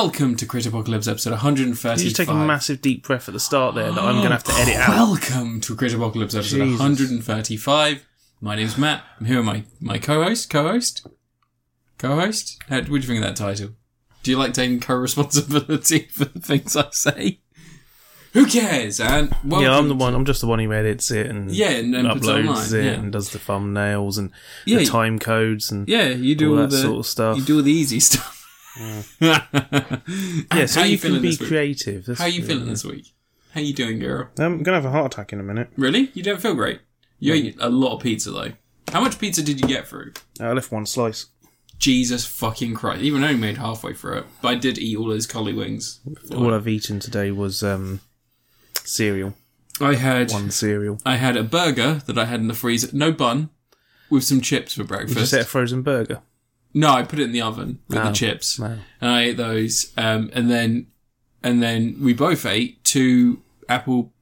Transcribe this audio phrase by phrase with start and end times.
[0.00, 1.98] Welcome to Crit Apocalypse episode 135.
[1.98, 4.34] You just take a massive deep breath at the start there that I'm going to
[4.36, 4.90] have to edit out.
[4.90, 6.78] Welcome to Crit Apocalypse episode Jesus.
[6.78, 8.06] 135.
[8.40, 9.02] My name's Matt.
[9.18, 10.50] I'm here with my, my co-host.
[10.50, 11.04] Co-host?
[11.98, 12.62] Co-host?
[12.68, 13.70] How, what do you think of that title?
[14.22, 17.40] Do you like taking co-responsibility for the things I say?
[18.34, 19.00] Who cares?
[19.00, 20.14] And welcome Yeah, I'm the one.
[20.14, 22.72] I'm just the one who edits it and Yeah, and then puts it online, uploads
[22.72, 22.90] it yeah.
[22.92, 24.30] and does the thumbnails and
[24.64, 27.36] Yeah, the time codes and Yeah, you do all all, that the sort of stuff.
[27.36, 28.37] You do all the easy stuff.
[29.20, 30.66] yeah.
[30.66, 31.48] So How you, you can feeling be this week?
[31.48, 32.06] creative.
[32.06, 33.12] That's How you really- feeling this week?
[33.54, 34.28] How you doing, girl?
[34.38, 35.70] I'm gonna have a heart attack in a minute.
[35.76, 36.10] Really?
[36.14, 36.80] You don't feel great?
[37.18, 38.52] You ate a lot of pizza though.
[38.92, 40.12] How much pizza did you get through?
[40.40, 41.26] I left one slice.
[41.78, 43.02] Jesus fucking Christ!
[43.02, 46.00] Even I only made halfway through it, but I did eat all those collie wings.
[46.34, 48.00] All I've eaten today was um,
[48.84, 49.34] cereal.
[49.80, 50.98] I had One cereal.
[51.06, 53.50] I had a burger that I had in the freezer, no bun,
[54.10, 55.18] with some chips for You breakfast.
[55.18, 56.20] just ate a frozen burger.
[56.74, 58.76] No, I put it in the oven with the Oh, chips, wow.
[59.00, 59.92] and I ate those.
[59.96, 60.88] Um, and then,
[61.42, 64.12] and then we both ate two apple,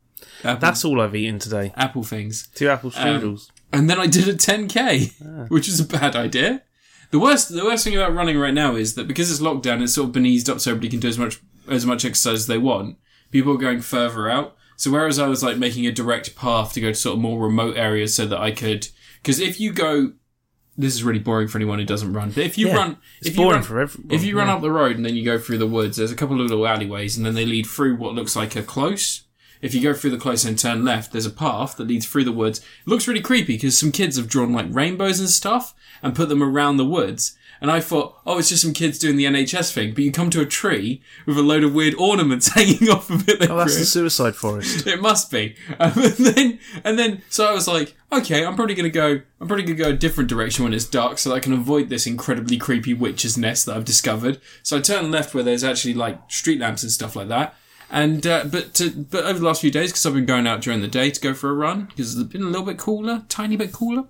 [0.44, 1.72] apple, That's all I've eaten today.
[1.76, 2.48] apple things.
[2.54, 3.38] Two apple Um,
[3.72, 6.62] and then I did a 10k, which is a bad idea.
[7.10, 9.94] The worst, the worst thing about running right now is that because it's lockdown, it's
[9.94, 12.46] sort of been eased up so everybody can do as much as much exercise as
[12.46, 12.96] they want.
[13.30, 14.56] People are going further out.
[14.76, 17.42] So whereas I was like making a direct path to go to sort of more
[17.44, 18.88] remote areas so that I could,
[19.22, 20.12] because if you go,
[20.78, 22.30] this is really boring for anyone who doesn't run.
[22.30, 24.12] But if you Yeah, run, it's if you run, for everyone.
[24.14, 24.54] if you run yeah.
[24.54, 26.66] up the road and then you go through the woods, there's a couple of little
[26.66, 29.22] alleyways and then they lead through what looks like a close.
[29.62, 32.24] If you go through the close and turn left, there's a path that leads through
[32.24, 32.58] the woods.
[32.58, 36.28] It looks really creepy because some kids have drawn like rainbows and stuff and put
[36.28, 37.36] them around the woods.
[37.60, 39.94] And I thought, oh, it's just some kids doing the NHS thing.
[39.94, 43.28] But you come to a tree with a load of weird ornaments hanging off of
[43.28, 43.50] it.
[43.50, 44.86] Oh, that's the suicide forest.
[44.96, 45.56] It must be.
[45.80, 49.48] Um, and then, and then, so I was like, okay, I'm probably gonna go, I'm
[49.48, 52.06] probably gonna go a different direction when it's dark so that I can avoid this
[52.06, 54.40] incredibly creepy witch's nest that I've discovered.
[54.62, 57.54] So I turned left where there's actually like street lamps and stuff like that.
[57.90, 60.60] And, uh, but to, but over the last few days, because I've been going out
[60.60, 63.24] during the day to go for a run, because it's been a little bit cooler,
[63.28, 64.04] tiny bit cooler,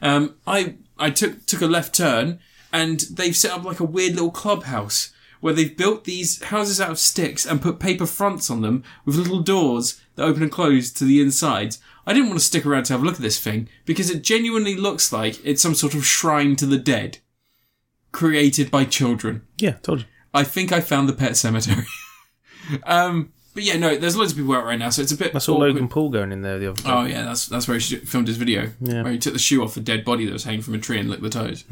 [0.00, 2.38] um, I, I took, took a left turn
[2.76, 6.90] and they've set up like a weird little clubhouse where they've built these houses out
[6.90, 10.92] of sticks and put paper fronts on them with little doors that open and close
[10.92, 11.78] to the insides.
[12.06, 14.22] I didn't want to stick around to have a look at this thing because it
[14.22, 17.18] genuinely looks like it's some sort of shrine to the dead
[18.12, 19.46] created by children.
[19.56, 20.06] Yeah, told you.
[20.34, 21.86] I think I found the pet cemetery.
[22.84, 25.34] um, but yeah, no, there's loads of people out right now, so it's a bit.
[25.34, 25.68] I saw awkward.
[25.68, 26.90] Logan Paul going in there the other day.
[26.90, 28.72] Oh yeah, that's that's where he filmed his video.
[28.80, 29.02] Yeah.
[29.02, 30.98] Where he took the shoe off a dead body that was hanging from a tree
[30.98, 31.64] and licked the toes.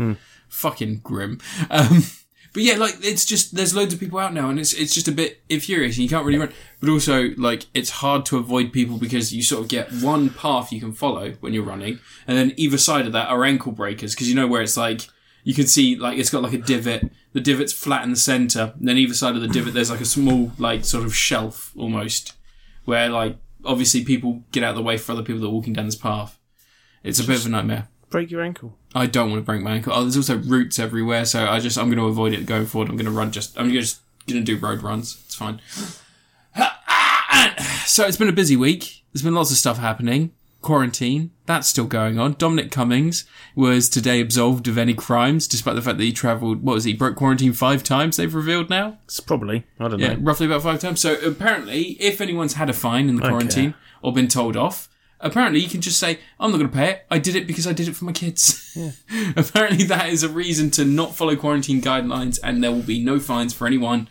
[0.55, 1.41] Fucking grim.
[1.71, 2.05] Um,
[2.55, 5.09] but yeah, like it's just there's loads of people out now, and it's it's just
[5.09, 6.05] a bit infuriating.
[6.05, 9.63] You can't really run, but also like it's hard to avoid people because you sort
[9.63, 11.99] of get one path you can follow when you're running,
[12.29, 15.09] and then either side of that are ankle breakers because you know where it's like
[15.43, 17.11] you can see like it's got like a divot.
[17.33, 20.01] The divot's flat in the center, and then either side of the divot there's like
[20.01, 22.35] a small like sort of shelf almost
[22.85, 25.73] where like obviously people get out of the way for other people that are walking
[25.73, 26.39] down this path.
[27.03, 27.89] It's a bit of a nightmare.
[28.15, 28.79] Break your ankle.
[28.95, 29.93] I don't want to break my ankle.
[29.93, 32.89] Oh, there's also roots everywhere, so I just I'm going to avoid it going forward.
[32.89, 35.21] I'm going to run just I'm just going to do road runs.
[35.27, 35.61] It's fine.
[37.87, 39.03] So it's been a busy week.
[39.13, 40.33] There's been lots of stuff happening.
[40.63, 42.35] Quarantine that's still going on.
[42.39, 43.25] Dominic Cummings
[43.57, 46.63] was today absolved of any crimes, despite the fact that he travelled.
[46.63, 46.95] What was he?
[46.95, 48.17] Broke quarantine five times.
[48.17, 48.99] They've revealed now.
[49.05, 49.65] It's probably.
[49.81, 50.21] I don't Yeah, know.
[50.21, 51.01] roughly about five times.
[51.01, 54.89] So apparently, if anyone's had a fine in the quarantine or been told off,
[55.21, 57.07] apparently you can just say, "I'm not going to pay it.
[57.11, 58.77] I did it because I did it for my kids."
[59.37, 63.19] apparently, that is a reason to not follow quarantine guidelines, and there will be no
[63.19, 64.09] fines for anyone.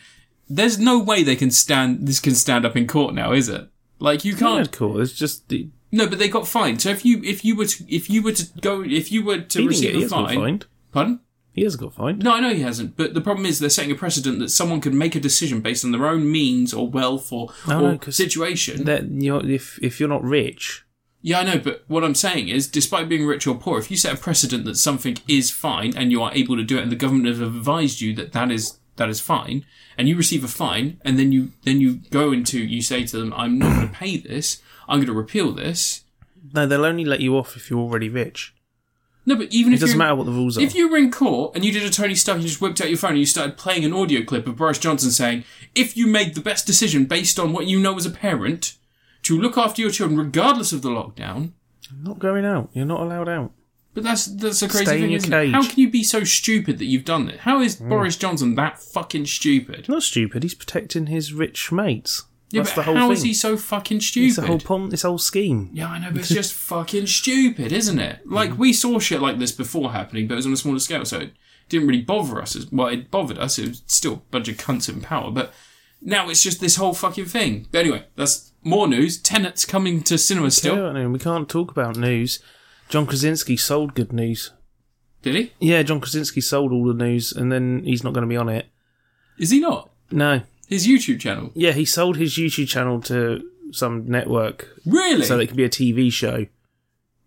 [0.50, 2.08] There's no way they can stand.
[2.08, 3.70] This can stand up in court now, is it?
[4.00, 4.67] Like you can't.
[4.67, 5.00] Yeah, cool.
[5.00, 6.82] It's just the, No, but they got fined.
[6.82, 9.40] So if you if you were to if you were to go if you were
[9.40, 10.66] to he, receive a fine, fined.
[10.91, 11.20] pardon.
[11.53, 12.23] He hasn't got fined.
[12.23, 12.97] No, I know he hasn't.
[12.97, 15.85] But the problem is they're setting a precedent that someone could make a decision based
[15.85, 18.85] on their own means or wealth or, No, or no, situation.
[18.85, 20.84] That you're, if if you're not rich,
[21.25, 21.58] Yeah, I know.
[21.58, 24.66] But what I'm saying is, despite being rich or poor, if you set a precedent
[24.66, 27.41] that something is fine and you are able to do it, and the government have
[27.41, 29.66] advised you that that is that is fine,
[29.97, 33.17] and you receive a fine, and then you then you go into you say to
[33.17, 34.61] them, "I'm not going to pay this.
[34.87, 36.03] I'm going to repeal this."
[36.53, 38.53] no, they'll only let you off if you're already rich.
[39.26, 40.61] No, but even It if it doesn't matter what the rules are.
[40.61, 42.90] If you were in court and you did a Tony Stark, you just whipped out
[42.90, 46.08] your phone and you started playing an audio clip of Boris Johnson saying, if you
[46.08, 48.76] made the best decision based on what you know as a parent
[49.23, 51.52] to look after your children regardless of the lockdown,
[51.90, 52.70] I'm not going out.
[52.73, 53.52] You're not allowed out.
[53.93, 55.52] but that's that's a crazy Stay in thing, isn't it?
[55.52, 57.41] How can you be so stupid that you've done it?
[57.41, 57.90] How is mm.
[57.90, 59.87] Boris Johnson that fucking stupid?
[59.90, 60.43] Not stupid.
[60.43, 62.23] He's protecting his rich mates.
[62.49, 63.14] Yeah, That's but the whole how thing.
[63.14, 64.28] is he so fucking stupid?
[64.28, 65.72] It's the whole pon- this whole scheme.
[65.73, 68.19] Yeah, I know, but it's just fucking stupid, isn't it?
[68.29, 68.58] Like, mm.
[68.58, 71.19] we saw shit like this before happening, but it was on a smaller scale, so
[71.19, 71.31] it
[71.67, 72.55] didn't really bother us.
[72.55, 73.58] As, well, it bothered us.
[73.58, 75.52] It was still a bunch of cunts in power, but
[75.99, 77.67] now it's just this whole fucking thing.
[77.72, 79.18] But anyway, that's more news.
[79.18, 80.76] Tenet's coming to cinema still.
[80.96, 82.40] Yeah, we can't talk about news.
[82.90, 84.52] John Krasinski sold good news.
[85.22, 85.54] Did he?
[85.60, 88.50] Yeah, John Krasinski sold all the news, and then he's not going to be on
[88.50, 88.68] it.
[89.38, 89.90] Is he not?
[90.12, 90.42] No.
[90.68, 91.52] His YouTube channel.
[91.56, 95.24] Yeah, he sold his YouTube channel to some network Really?
[95.26, 96.46] so that it can be a TV show.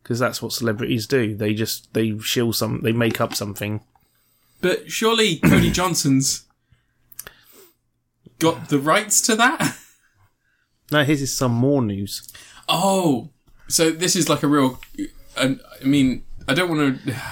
[0.02, 1.34] Because that's what celebrities do.
[1.34, 3.80] They just they shill some, they make up something.
[4.60, 6.44] but surely Cody Johnson's
[8.38, 9.76] got the rights to that.
[10.92, 12.28] No, his is some more news.
[12.68, 13.30] Oh,
[13.68, 14.80] so this is like a real.
[15.36, 17.14] I, I mean, I don't want to.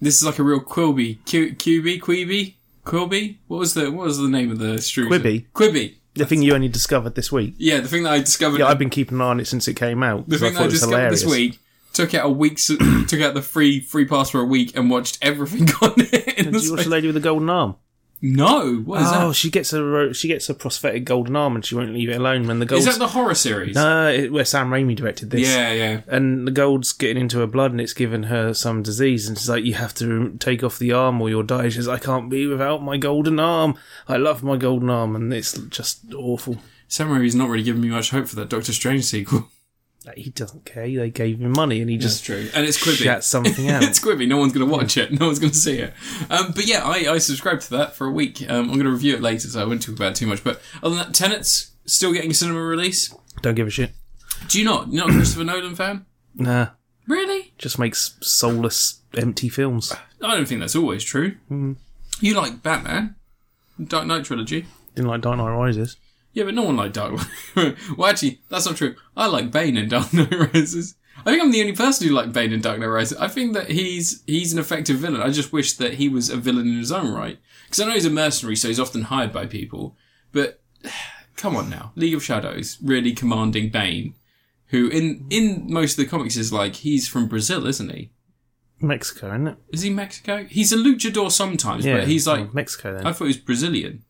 [0.00, 2.54] This is like a real Quilby, Q, QB, Queeby,
[2.84, 3.38] Quilby.
[3.48, 5.10] What was the what was the name of the street?
[5.10, 5.46] Quibi.
[5.52, 5.96] Quibi.
[6.14, 7.54] The thing you only discovered this week.
[7.58, 8.60] Yeah, the thing that I discovered.
[8.60, 10.28] Yeah, I've been keeping an eye on it since it came out.
[10.28, 11.22] the I thing that I discovered hilarious.
[11.22, 11.58] this week.
[11.94, 12.58] Took out a week.
[13.08, 16.38] took out the free free pass for a week and watched everything on it.
[16.38, 17.74] In the Did you watch the lady with the golden arm?
[18.20, 19.34] No, what is oh, that?
[19.34, 22.48] she gets a she gets a prosthetic golden arm and she won't leave it alone
[22.48, 23.76] when the gold Is that the horror series?
[23.76, 25.48] no, it, where Sam Raimi directed this.
[25.48, 26.00] yeah, yeah.
[26.08, 29.28] And the gold's getting into her blood and it's given her some disease.
[29.28, 31.68] And she's like, You have to take off the arm or you'll die.
[31.68, 33.76] She says, I can't be without my golden arm.
[34.08, 35.14] I love my golden arm.
[35.14, 36.58] And it's just awful.
[36.88, 39.48] Sam Raimi's not really giving me much hope for that Doctor Strange sequel.
[40.16, 40.86] He doesn't care.
[40.88, 43.02] They gave him money and he just That's true, and it's Quibi.
[43.04, 43.82] shat something out.
[43.82, 44.26] it's Quibi.
[44.28, 45.12] No one's going to watch it.
[45.18, 45.92] No one's going to see it.
[46.30, 48.42] Um, but yeah, I, I subscribed to that for a week.
[48.48, 50.42] Um, I'm going to review it later, so I won't talk about it too much.
[50.44, 53.14] But other than that, Tenet's still getting a cinema release.
[53.42, 53.90] Don't give a shit.
[54.48, 54.92] Do you not?
[54.92, 56.06] You're not a Christopher Nolan fan?
[56.34, 56.68] Nah.
[57.06, 57.52] Really?
[57.58, 59.92] Just makes soulless, empty films.
[60.22, 61.36] I don't think that's always true.
[62.20, 63.14] You like Batman,
[63.82, 64.66] Dark Knight trilogy.
[64.94, 65.96] Didn't like Dark Knight Rises.
[66.38, 67.14] Yeah, but no one liked Dark
[67.56, 67.76] Knight.
[67.96, 68.94] well, actually, that's not true.
[69.16, 70.94] I like Bane in Dark Knight Rises.
[71.26, 73.18] I think I'm the only person who liked Bane in Dark Knight Rises.
[73.18, 75.20] I think that he's he's an effective villain.
[75.20, 77.40] I just wish that he was a villain in his own right.
[77.64, 79.96] Because I know he's a mercenary, so he's often hired by people.
[80.30, 80.62] But
[81.36, 84.14] come on now, League of Shadows really commanding Bane,
[84.66, 88.12] who in in most of the comics is like he's from Brazil, isn't he?
[88.80, 89.56] Mexico, isn't it?
[89.72, 90.44] Is he Mexico?
[90.44, 91.96] He's a luchador sometimes, Yeah.
[91.98, 93.08] but he's like Mexico then.
[93.08, 94.04] I thought he was Brazilian.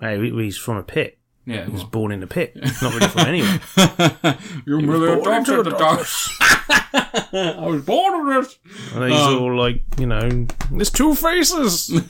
[0.00, 1.17] Hey, he's from a pit.
[1.48, 1.90] Yeah, He was well.
[1.90, 2.52] born in a pit.
[2.56, 3.58] Not really from anywhere.
[4.66, 6.06] You're really born a into the doc-
[7.32, 8.94] I was born with it.
[8.94, 11.90] And he's Um, all like, you know, there's two faces.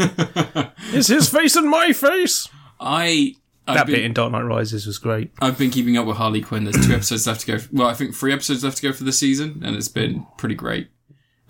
[0.92, 2.48] it's his face and my face.
[2.80, 3.34] I
[3.66, 5.30] I've That been, bit in Dark Knight Rises was great.
[5.40, 6.64] I've been keeping up with Harley Quinn.
[6.64, 7.58] There's two episodes left to go.
[7.72, 10.54] Well, I think three episodes left to go for the season, and it's been pretty
[10.54, 10.88] great.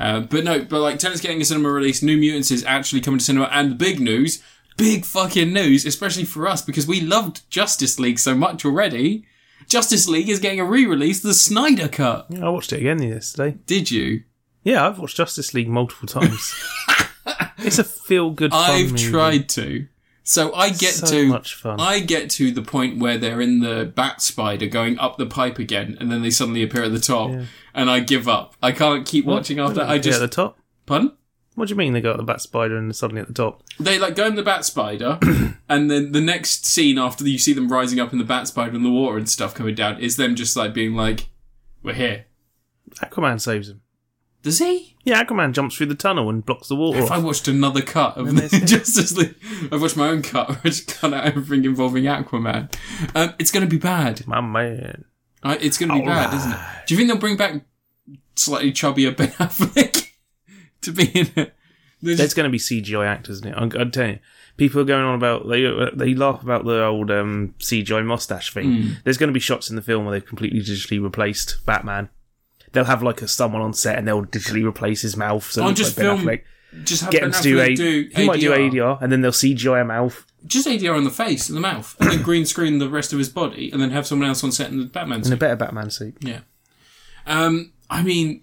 [0.01, 2.03] Uh, but no, but like Tenet's getting a cinema release.
[2.03, 4.43] New Mutants is actually coming to cinema, and the big news,
[4.79, 9.27] big fucking news, especially for us because we loved Justice League so much already.
[9.67, 12.27] Justice League is getting a re-release, the Snyder Cut.
[12.31, 13.59] Yeah, I watched it again yesterday.
[13.67, 14.23] Did you?
[14.65, 16.55] Yeah, I've watched Justice League multiple times.
[17.59, 19.11] it's a feel good fun I've movie.
[19.11, 19.87] tried to.
[20.23, 21.81] So I get so to much fun.
[21.81, 25.59] I get to the point where they're in the bat spider going up the pipe
[25.59, 27.31] again, and then they suddenly appear at the top,
[27.75, 28.55] and I give up.
[28.63, 29.81] I can't keep watching after.
[29.83, 30.59] I just at the top.
[30.87, 31.13] pun.
[31.59, 33.65] What do you mean they go got the bat spider and suddenly at the top?
[33.81, 35.19] They like go in the bat spider,
[35.69, 38.77] and then the next scene after you see them rising up in the bat spider
[38.77, 41.31] and the water and stuff coming down is them just like being like,
[41.83, 42.27] "We're here."
[43.03, 43.81] Aquaman saves him.
[44.43, 44.97] Does he?
[45.03, 48.17] Yeah, Aquaman jumps through the tunnel and blocks the water If I watched another cut
[48.17, 48.67] of that's it.
[48.67, 49.35] Justice League,
[49.73, 52.73] I've watched my own cut where I just cut out everything involving Aquaman.
[53.17, 54.25] Um, it's going to be bad.
[54.29, 55.07] My man.
[55.43, 56.59] I, it's going to be bad, isn't it?
[56.87, 57.65] Do you think they'll bring back
[58.37, 60.08] slightly chubbier Ben Affleck
[60.89, 61.55] to be in it?
[62.03, 63.55] There's just- going to be CGI actors in it.
[63.57, 64.19] I'm, I'm telling you.
[64.57, 65.63] People are going on about they
[65.95, 68.83] they laugh about the old um, CGI mustache thing.
[68.83, 68.89] Hmm.
[69.05, 72.09] There's going to be shots in the film where they've completely digitally replaced Batman.
[72.73, 75.49] They'll have like a someone on set and they'll digitally replace his mouth.
[75.49, 76.43] So I'll just like film- Affleck.
[76.85, 78.73] just have Get Ben him to do, a, do he might do ADR.
[78.73, 80.27] ADR and then they'll CGI a mouth.
[80.45, 83.19] Just ADR on the face and the mouth, and then green screen the rest of
[83.21, 85.57] his body, and then have someone else on set in the Batman in a better
[85.57, 86.17] Batman suit.
[86.21, 86.41] Yeah.
[87.27, 88.43] Um, I mean,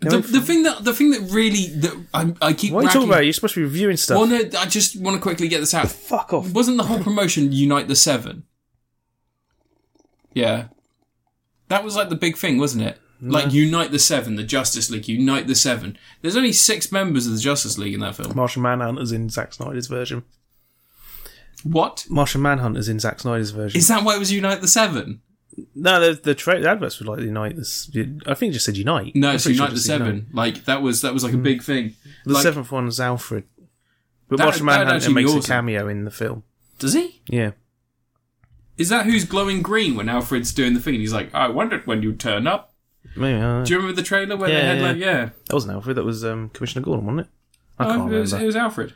[0.00, 2.72] the, the thing that the thing that really that I, I keep.
[2.72, 3.24] What are you talking about?
[3.24, 4.18] You're supposed to be reviewing stuff.
[4.18, 5.88] Well, no, I just want to quickly get this out.
[5.88, 6.52] Fuck off.
[6.52, 8.44] Wasn't the whole promotion Unite the Seven?
[10.32, 10.68] Yeah.
[11.68, 12.98] That was like the big thing, wasn't it?
[13.20, 15.98] Like Unite the Seven, the Justice League, Unite the Seven.
[16.22, 18.32] There's only six members of the Justice League in that film.
[18.36, 20.22] Martian Manhunter's in Zack Snyder's version.
[21.64, 22.06] What?
[22.08, 23.76] Martian Manhunter's in Zack Snyder's version.
[23.76, 25.20] Is that why it was Unite the Seven?
[25.74, 27.56] No, the the, tra- the adverts were like Unite.
[27.56, 27.90] This,
[28.26, 29.14] I think it just said Unite.
[29.14, 30.28] No, it's sure Unite the Seven.
[30.32, 31.94] Like that was that was like a big thing.
[32.24, 33.44] The Like- seventh one is Alfred.
[34.28, 36.42] But That- Martian Manhunter makes a cameo in the film.
[36.78, 37.22] Does he?
[37.28, 37.52] Yeah.
[38.76, 40.94] Is that who's glowing green when Alfred's doing the thing?
[40.94, 42.72] And he's like, I wondered when you'd turn up.
[43.16, 44.86] Maybe, uh, Do you remember the trailer where Yeah, they had yeah.
[44.86, 45.30] like, yeah.
[45.46, 45.96] that wasn't Alfred.
[45.96, 47.32] That was um, Commissioner Gordon, wasn't it?
[47.80, 48.44] I Oh, can't it, was, remember.
[48.44, 48.94] it was Alfred.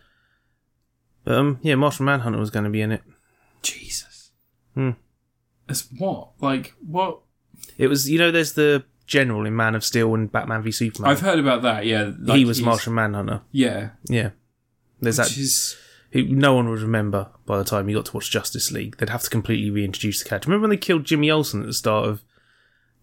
[1.25, 3.03] But, um, yeah, Martian Manhunter was going to be in it.
[3.63, 4.31] Jesus.
[4.75, 4.91] Hmm.
[5.99, 6.31] What?
[6.41, 7.21] Like what?
[7.79, 11.11] It was, you know, there's the general in Man of Steel and Batman v Superman.
[11.11, 11.87] I've heard about that.
[11.87, 13.43] Yeah, like he was he's- Martian Manhunter.
[13.51, 14.31] Yeah, Yeah.
[15.01, 15.39] There's which that.
[15.39, 15.77] is
[16.13, 18.97] Who no one would remember by the time you got to watch Justice League.
[18.99, 20.49] They'd have to completely reintroduce the character.
[20.49, 22.23] Remember when they killed Jimmy Olsen at the start of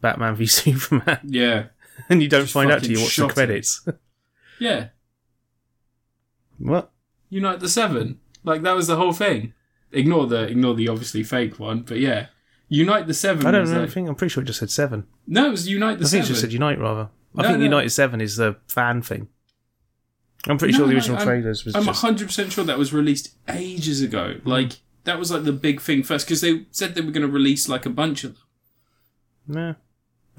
[0.01, 1.19] Batman v Superman?
[1.25, 1.65] yeah,
[2.09, 3.85] and you don't Just find out till you watch the credits.
[4.59, 4.87] yeah.
[6.57, 6.91] what?
[7.29, 8.19] Unite the Seven.
[8.43, 9.53] Like that was the whole thing.
[9.91, 12.27] Ignore the ignore the obviously fake one, but yeah.
[12.69, 13.45] Unite the Seven.
[13.45, 13.83] I don't know.
[13.83, 15.05] I think I'm pretty sure it just said seven.
[15.27, 16.25] no, it was Unite the I think Seven.
[16.25, 17.09] it just said Unite rather.
[17.35, 17.63] I No, think no.
[17.65, 19.27] United Seven is the fan thing.
[20.47, 22.01] I'm pretty sure the no, original I'm- trailers was I'm just.
[22.03, 24.35] 100% sure that was released ages ago.
[24.45, 24.73] Like,
[25.03, 27.67] that was like the big thing first, because they said they were going to release
[27.67, 28.43] like a bunch of them.
[29.47, 29.73] Nah.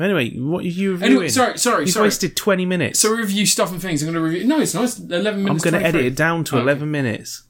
[0.04, 1.12] Anyway, what are you reviewing?
[1.12, 2.06] Anyway, sorry, sorry, You've sorry.
[2.06, 3.00] wasted 20 minutes.
[3.00, 4.02] So review stuff and things.
[4.02, 4.46] I'm going to review.
[4.48, 4.84] No, it's not.
[4.84, 5.64] It's 11 I'm minutes.
[5.64, 5.88] going to 23.
[6.00, 6.62] edit it down to Okay.
[6.62, 7.42] 11 minutes.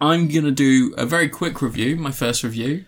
[0.00, 2.84] I'm going to do a very quick review, my first review.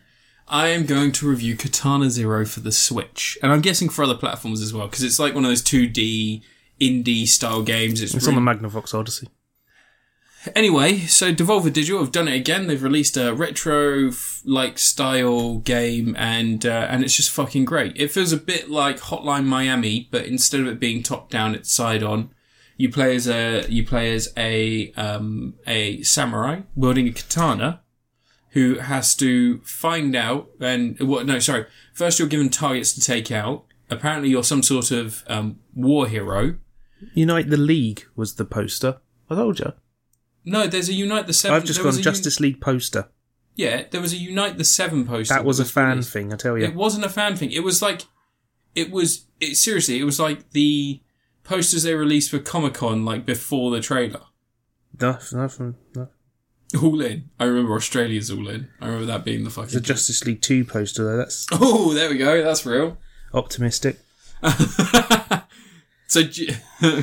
[0.49, 3.37] I am going to review Katana Zero for the Switch.
[3.43, 6.43] And I'm guessing for other platforms as well, because it's like one of those 2D
[6.81, 8.01] indie style games.
[8.01, 9.29] It's, It's really on the Magnavox Odyssey.
[10.55, 12.67] Anyway, so Devolver Digital have done it again.
[12.69, 14.13] They've released a retro
[14.45, 17.97] like style game, and uh, and it's just fucking great.
[17.97, 21.73] It feels a bit like Hotline Miami, but instead of it being top down, it's
[21.73, 22.31] side on.
[22.77, 27.81] You play as a you play as a um, a samurai wielding a katana,
[28.57, 31.27] who has to find out and what?
[31.27, 31.67] No, sorry.
[31.93, 33.67] First, you're given targets to take out.
[33.91, 36.57] Apparently, you're some sort of um, war hero.
[37.13, 38.97] Unite the League was the poster.
[39.29, 39.75] I told you.
[40.47, 41.55] No, there's a Unite the Seven.
[41.55, 43.11] I've just was a Justice League poster.
[43.57, 45.35] Yeah, there was a Unite the Seven poster.
[45.35, 46.13] That was a fan released.
[46.15, 46.65] thing, I tell you.
[46.65, 47.53] It wasn't a fan thing.
[47.53, 48.05] It was like,
[48.75, 50.01] it was it seriously.
[50.01, 51.03] It was like the
[51.45, 54.23] posters they released for Comic Con, like before the trailer.
[54.99, 55.75] Nothing, nothing.
[56.83, 57.31] All in.
[57.39, 58.69] I remember Australia's all in.
[58.81, 59.73] I remember that being the fucking.
[59.73, 61.17] The Justice League 2 poster, though.
[61.17, 62.43] That's oh, there we go.
[62.43, 62.99] That's real.
[63.33, 63.99] optimistic.
[66.07, 66.21] so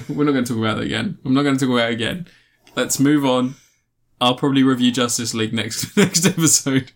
[0.09, 1.17] we're not going to talk about that again.
[1.23, 2.27] I'm not going to talk about it again.
[2.75, 3.55] Let's move on.
[4.19, 6.91] I'll probably review Justice League next next episode.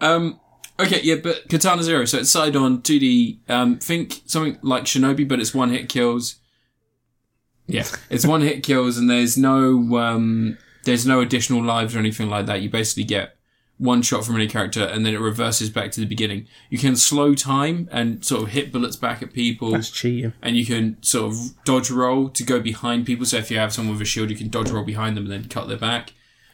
[0.00, 0.40] Um,
[0.78, 2.04] okay, yeah, but Katana Zero.
[2.04, 3.50] So it's side on 2D.
[3.50, 6.36] Um, think something like Shinobi, but it's one hit kills.
[7.66, 12.28] Yeah, it's one hit kills, and there's no um, there's no additional lives or anything
[12.28, 12.62] like that.
[12.62, 13.36] You basically get
[13.78, 16.46] one shot from any character, and then it reverses back to the beginning.
[16.68, 20.34] You can slow time and sort of hit bullets back at people That's cheating.
[20.42, 23.24] and you can sort of dodge roll to go behind people.
[23.24, 25.32] So if you have someone with a shield, you can dodge roll behind them and
[25.32, 26.12] then cut their back.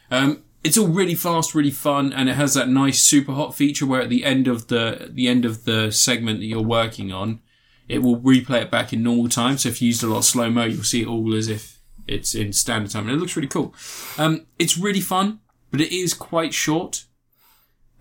[0.09, 3.85] Um, it's all really fast, really fun, and it has that nice super hot feature
[3.85, 7.41] where at the end of the the end of the segment that you're working on,
[7.89, 9.57] it will replay it back in normal time.
[9.57, 11.76] So if you used a lot of slow mo, you'll see it all as if
[12.07, 13.73] it's in standard time, and it looks really cool.
[14.17, 15.39] Um, it's really fun,
[15.71, 17.05] but it is quite short.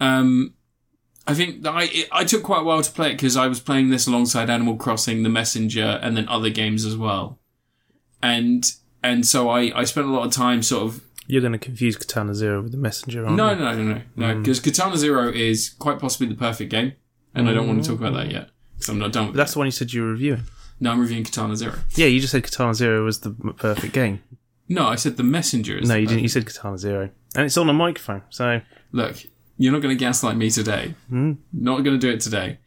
[0.00, 0.54] Um,
[1.26, 3.46] I think that I it, I took quite a while to play it because I
[3.48, 7.38] was playing this alongside Animal Crossing, The Messenger, and then other games as well,
[8.22, 8.64] and
[9.02, 11.96] and so I I spent a lot of time sort of You're going to confuse
[11.96, 13.56] Katana Zero with the Messenger, aren't no you?
[13.56, 16.92] no no no no because Katana Zero is quite possibly the perfect game,
[17.34, 19.38] and I don't want to talk about that yet because I'm not done with But
[19.38, 20.44] that's the one you said you were reviewing.
[20.78, 20.82] It.
[20.84, 21.74] No, I'm reviewing Katana Zero.
[21.94, 24.22] Yeah, you just said Katana Zero was the perfect game.
[24.68, 25.78] No, I said The Messenger.
[25.78, 26.22] Is No, you didn't.
[26.22, 27.10] You said Katana Zero.
[27.34, 28.60] And it's on a microphone, so
[28.92, 29.16] Look,
[29.58, 30.94] you're not going to gaslight me today.
[31.08, 31.34] Hmm.
[31.52, 32.58] Not going to do it today.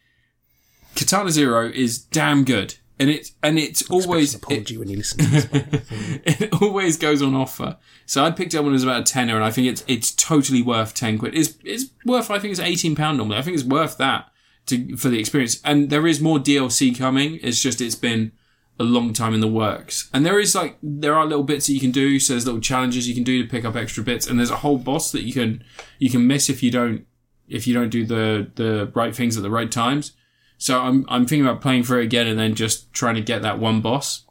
[0.94, 5.18] Katana Zero is damn good, and it and it's always an it- when you listen
[5.18, 5.46] to this.
[6.24, 7.76] it always goes on offer.
[8.06, 10.10] So I picked up when it was about a tenner, and I think it's it's
[10.12, 11.34] totally worth ten quid.
[11.36, 12.30] It's it's worth.
[12.30, 13.38] I think it's eighteen pound normally.
[13.38, 14.26] I think it's worth that
[14.70, 15.60] to for the experience.
[15.64, 17.38] And there is more DLC coming.
[17.42, 18.32] It's just it's been
[18.78, 20.08] a long time in the works.
[20.14, 22.18] And there is like there are little bits that you can do.
[22.18, 24.26] So there's little challenges you can do to pick up extra bits.
[24.26, 25.62] And there's a whole boss that you can
[25.98, 27.06] you can miss if you don't
[27.46, 30.12] if you don't do the the right things at the right times.
[30.56, 33.42] So I'm I'm thinking about playing for it again and then just trying to get
[33.42, 34.24] that one boss.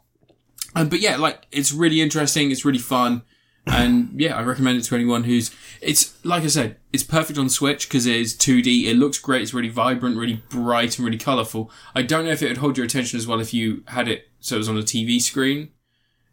[0.74, 2.50] Um, but yeah, like it's really interesting.
[2.50, 3.22] It's really fun,
[3.70, 5.50] and yeah, I recommend it to anyone who's.
[5.80, 8.84] It's like I said, it's perfect on Switch because it is 2D.
[8.86, 9.42] It looks great.
[9.42, 11.70] It's really vibrant, really bright, and really colourful.
[11.94, 14.28] I don't know if it would hold your attention as well if you had it
[14.40, 15.70] so it was on a TV screen.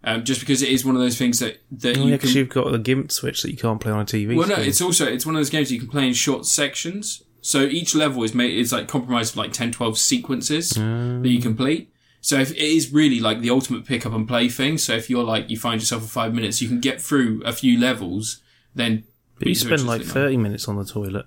[0.03, 2.50] Um, just because it is one of those things that that Oh, you because you've
[2.50, 4.38] got the GIMP switch that you can't play on a TV.
[4.38, 6.46] Well, no, it's also it's one of those games that you can play in short
[6.46, 7.24] sections.
[7.41, 11.41] So each level is made is like comprised of like 10, 12 sequences that you
[11.41, 11.91] complete.
[12.22, 14.78] So if it is really like the ultimate pick up and play thing.
[14.78, 17.52] So if you're like you find yourself for five minutes, you can get through a
[17.54, 18.42] few levels.
[18.76, 19.04] Then
[19.40, 21.26] But you spend like the- 30 minutes on the toilet.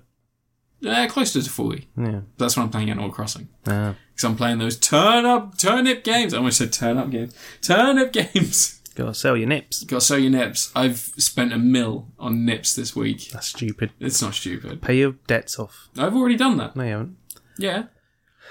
[0.85, 1.87] uh, closer to forty.
[1.97, 2.21] Yeah.
[2.37, 3.95] That's when I'm playing Animal Crossing Ah.
[4.13, 6.33] because I'm playing those turn up turnip games.
[6.33, 7.33] I almost said turn up games.
[7.61, 8.79] Turnip games.
[8.95, 9.83] Gotta sell your nips.
[9.85, 10.69] Got to sell your nips.
[10.75, 13.29] I've spent a mill on nips this week.
[13.31, 13.91] That's stupid.
[14.01, 14.81] It's not stupid.
[14.81, 15.87] Pay your debts off.
[15.97, 16.75] I've already done that.
[16.75, 17.17] No, you haven't.
[17.57, 17.83] Yeah.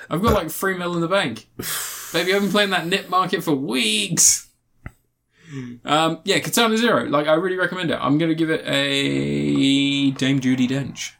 [0.09, 1.47] I've got like three mil in the bank.
[2.13, 4.49] Baby, I've been playing that nip market for weeks.
[5.85, 7.05] Um, yeah, Katana Zero.
[7.05, 7.99] Like, I really recommend it.
[8.01, 11.13] I'm going to give it a Dame Judi Dench.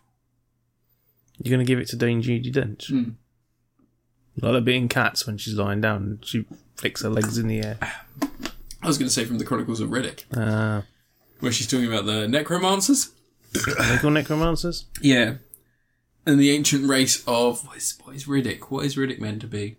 [1.43, 2.89] You're gonna give it to Dame Judi Dench.
[2.89, 3.13] Hmm.
[4.43, 6.45] Like the being cats when she's lying down and she
[6.77, 7.79] flicks her legs in the air.
[8.83, 10.83] I was going to say from the Chronicles of Riddick, Uh,
[11.41, 13.11] where she's talking about the necromancers.
[13.53, 14.85] they called necromancers?
[15.01, 15.35] Yeah.
[16.27, 17.67] And the ancient race of.
[17.67, 18.65] What is, what is Riddick?
[18.71, 19.79] What is Riddick meant to be?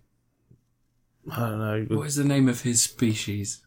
[1.29, 1.97] I don't know.
[1.97, 3.61] What is the name of his species?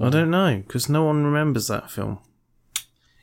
[0.00, 2.20] I don't know because no one remembers that film.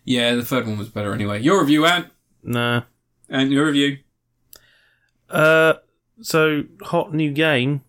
[0.03, 1.41] Yeah, the third one was better anyway.
[1.41, 2.07] Your review, Ant.
[2.43, 2.83] Nah.
[3.29, 3.97] And your review.
[5.29, 5.73] Uh,
[6.21, 7.81] so hot new game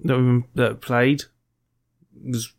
[0.00, 1.24] that we that played
[2.24, 2.52] was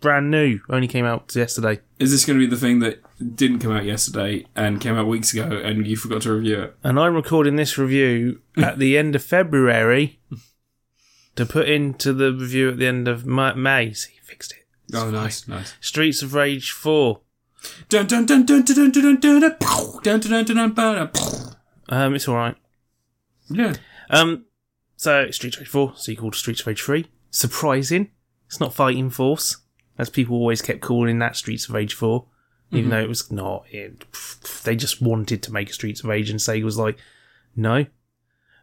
[0.00, 0.60] brand new.
[0.68, 1.80] Only came out yesterday.
[1.98, 5.06] Is this going to be the thing that didn't come out yesterday and came out
[5.06, 6.76] weeks ago, and you forgot to review it.
[6.82, 10.20] And I'm recording this review at the end of February
[11.36, 13.92] to put into the review at the end of May.
[13.92, 14.66] See, fixed it.
[14.88, 15.12] It's oh, fine.
[15.12, 15.74] nice, nice.
[15.80, 17.20] Streets of Rage 4.
[21.88, 22.56] Um, it's alright.
[23.48, 23.74] Yeah.
[24.10, 24.46] Um,
[24.96, 27.06] so, Streets of Rage 4, sequel to Streets of Rage 3.
[27.30, 28.10] Surprising.
[28.46, 29.58] It's not Fighting Force,
[29.98, 32.26] as people always kept calling that Streets of Rage 4
[32.72, 33.64] even though it was not.
[33.70, 34.04] It,
[34.64, 36.98] they just wanted to make Streets of Rage, and Sega was like,
[37.54, 37.86] no.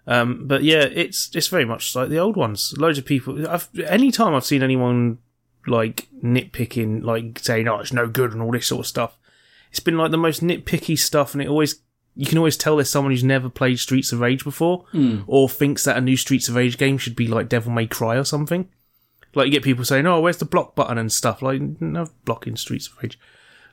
[0.08, 2.74] Um, but yeah, it's it's very much like the old ones.
[2.78, 3.48] Loads of people.
[3.48, 5.20] I've any time I've seen anyone
[5.68, 9.18] like nitpicking, like saying, "Oh, it's no good" and all this sort of stuff.
[9.70, 11.82] It's been like the most nitpicky stuff, and it always
[12.16, 14.86] you can always tell there's someone who's never played Streets of Rage before,
[15.28, 18.16] or thinks that a new Streets of Rage game should be like Devil May Cry
[18.16, 18.68] or something.
[19.36, 22.56] Like you get people saying, "Oh, where's the block button and stuff?" Like no blocking
[22.56, 23.20] Streets of Rage.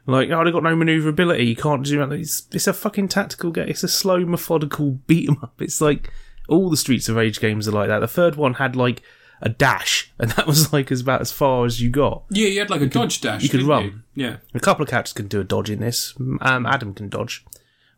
[0.07, 1.45] Like, oh, they got no maneuverability.
[1.47, 2.13] You can't do that.
[2.13, 3.69] It's, it's a fucking tactical game.
[3.69, 5.61] It's a slow, methodical beat 'em up.
[5.61, 6.13] It's like
[6.49, 7.99] all the Streets of Rage games are like that.
[8.01, 9.03] The third one had like
[9.43, 12.25] a dash, and that was like as about as far as you got.
[12.31, 13.43] Yeah, you had like a dodge dash.
[13.43, 14.05] you could run.
[14.15, 14.37] Yeah.
[14.55, 16.15] A couple of characters can do a dodge in this.
[16.41, 17.45] Um, Adam can dodge.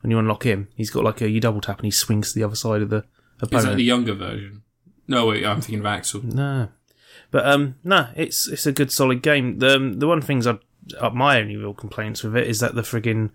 [0.01, 2.39] When you unlock him, he's got like a you double tap and he swings to
[2.39, 3.05] the other side of the
[3.41, 3.59] opponent.
[3.59, 4.63] Is that the younger version?
[5.09, 6.25] No, wait, I'm thinking of Axel.
[6.25, 6.69] No,
[7.31, 9.59] but um, no, it's it's a good solid game.
[9.59, 10.59] The um, the one things I
[11.13, 13.31] my only real complaints with it is that the friggin'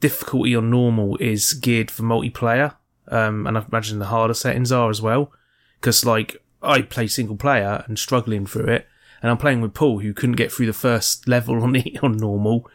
[0.00, 2.74] difficulty on normal is geared for multiplayer.
[3.08, 5.32] Um, and I imagine the harder settings are as well.
[5.80, 8.86] Because like I play single player and struggling through it,
[9.22, 12.16] and I'm playing with Paul who couldn't get through the first level on the on
[12.16, 12.68] normal.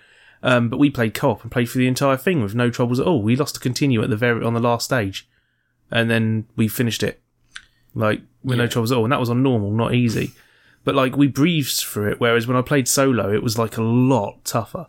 [0.43, 3.05] Um, but we played co-op and played through the entire thing with no troubles at
[3.05, 3.21] all.
[3.21, 5.29] We lost to continue at the very on the last stage,
[5.91, 7.21] and then we finished it
[7.93, 9.05] like with no troubles at all.
[9.05, 10.31] And that was on normal, not easy.
[10.83, 12.19] But like we breezed through it.
[12.19, 14.87] Whereas when I played solo, it was like a lot tougher.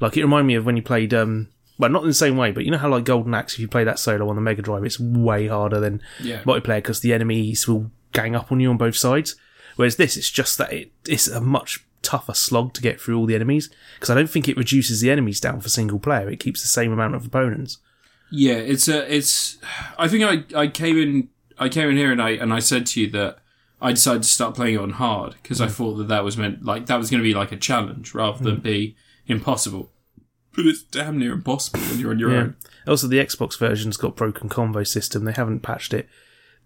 [0.00, 1.48] Like it reminded me of when you played, um,
[1.78, 3.68] well, not in the same way, but you know how like Golden Axe, if you
[3.68, 6.42] play that solo on the Mega Drive, it's way harder than Yeah.
[6.42, 9.36] multiplayer because the enemies will gang up on you on both sides.
[9.76, 13.26] Whereas this, it's just that it, it's a much tougher slog to get through all
[13.26, 16.28] the enemies because I don't think it reduces the enemies down for single player.
[16.28, 17.78] It keeps the same amount of opponents.
[18.30, 19.58] Yeah, it's a, it's.
[19.98, 20.24] I think
[20.54, 23.08] I, I came in, I came in here and I and I said to you
[23.10, 23.38] that
[23.80, 26.86] I decided to start playing on hard because I thought that that was meant like
[26.86, 29.92] that was going to be like a challenge rather than be impossible.
[30.56, 32.38] But it's damn near impossible when you're on your Yeah.
[32.38, 32.56] own.
[32.86, 35.24] Also, the Xbox version's got broken combo system.
[35.24, 36.08] They haven't patched it.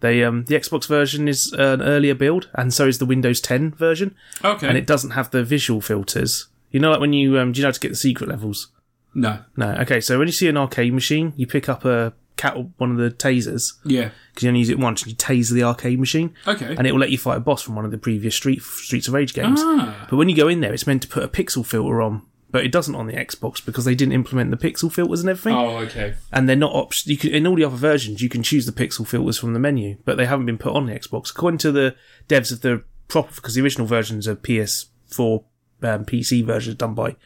[0.01, 3.72] They um the Xbox version is an earlier build, and so is the Windows 10
[3.72, 4.66] version, Okay.
[4.66, 6.46] and it doesn't have the visual filters.
[6.70, 8.68] You know, like when you um, do you know how to get the secret levels?
[9.14, 9.40] no.
[9.59, 9.72] No.
[9.81, 12.96] Okay, so when you see an arcade machine, you pick up a cat one of
[12.96, 14.11] the tasers Yeah.
[14.31, 16.74] because you only use it once, and you tase the arcade machine, Okay.
[16.76, 19.09] and it will let you fight a boss from one of the previous Street Streets
[19.09, 19.61] of Rage games.
[19.62, 20.07] ah.
[20.11, 22.64] But when you go in there, it's meant to put a pixel filter on, but
[22.64, 25.78] it doesn't on the Xbox because they didn't implement the pixel filters and everything Oh,
[25.87, 26.14] okay.
[26.33, 28.72] and they're not op- you can in all the other versions you can choose the
[28.72, 31.72] pixel filters from the menu but they haven't been put on the xbox according to
[31.72, 31.94] the
[32.28, 35.44] devs of the proper because the original versions are ps4
[35.83, 37.16] um, pc versions done by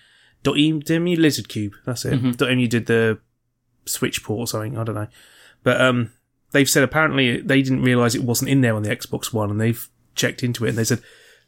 [0.45, 3.19] Dotemu Lizardcube that's it Dotemu did the
[3.87, 5.09] switch port or something i don't know
[5.63, 6.13] but um
[6.53, 9.61] they've said apparently they didn't realize it wasn't in there on the xbox one and
[9.61, 11.01] they've checked into it and they said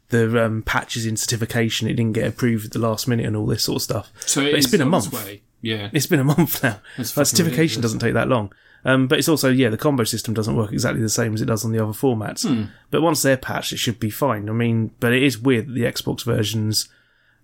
[0.09, 3.45] the um, patches in certification it didn't get approved at the last minute and all
[3.45, 5.13] this sort of stuff So But it's been a month.
[5.13, 5.43] Way.
[5.61, 5.89] Yeah.
[5.93, 6.79] it's been a month now.
[6.97, 7.75] That's certification ridiculous.
[7.81, 8.51] doesn't take that long.
[8.85, 11.45] Um, but it's also, yeah, the combo system doesn't work exactly the same as it
[11.45, 12.47] does on the other formats.
[12.47, 12.71] Hmm.
[12.89, 14.49] But once they're patched, it should be fine.
[14.49, 16.87] I mean, but it is weird that the Xbox version's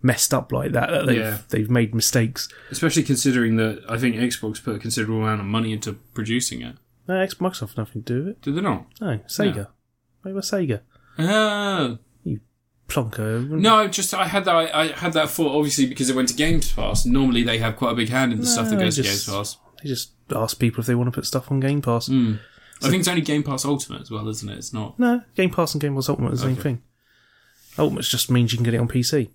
[0.06, 0.90] messed up like that.
[0.92, 1.38] that they've, Yeah.
[1.50, 2.48] they've made mistakes.
[2.70, 6.76] Especially considering that I think Xbox put a considerable amount of money into producing it.
[7.08, 8.42] No, Xbox have nothing to do with it.
[8.42, 8.86] Did they not?
[9.02, 9.68] No, Sega.
[10.24, 10.82] Wait, what's Sega?
[11.20, 11.98] Oh.
[12.24, 12.40] You
[12.88, 13.50] plonker.
[13.50, 14.56] No, just I had that.
[14.56, 17.06] I, I had that thought obviously because it went to Games Pass.
[17.06, 19.38] Normally they have quite a big hand in the stuff that goes just- to Games
[19.38, 19.58] Pass.
[19.84, 22.10] They just ask people if they want to put stuff on Game Pass.
[22.10, 22.40] Mm.
[22.84, 24.58] I think it's only Game Pass Ultimate as well, isn't it?
[24.58, 25.00] It's not.
[25.00, 26.82] No, Game Pass and Game Pass Ultimate are the same thing.
[27.78, 29.30] Ultimate just means you can get it on PC.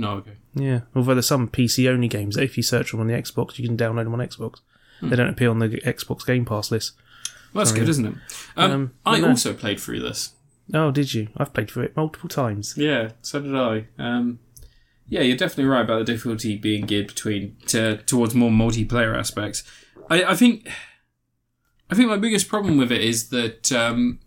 [0.00, 0.32] No, okay.
[0.54, 3.58] Yeah, although there's some PC only games that if you search them on the Xbox,
[3.58, 4.60] you can download them on Xbox.
[5.00, 5.10] Hmm.
[5.10, 6.92] They don't appear on the Xbox Game Pass list.
[7.52, 7.80] Well, that's Sorry.
[7.80, 8.14] good, isn't it?
[8.56, 9.28] Um, Um, I no.
[9.28, 10.32] also played through this.
[10.72, 11.28] Oh, did you?
[11.36, 12.74] I've played through it multiple times.
[12.76, 13.86] Yeah, so did I.
[13.98, 14.38] Um,
[15.08, 19.64] yeah, you're definitely right about the difficulty being geared between to, towards more multiplayer aspects.
[20.08, 20.68] I, I think,
[21.90, 24.20] I think my biggest problem with it is that um,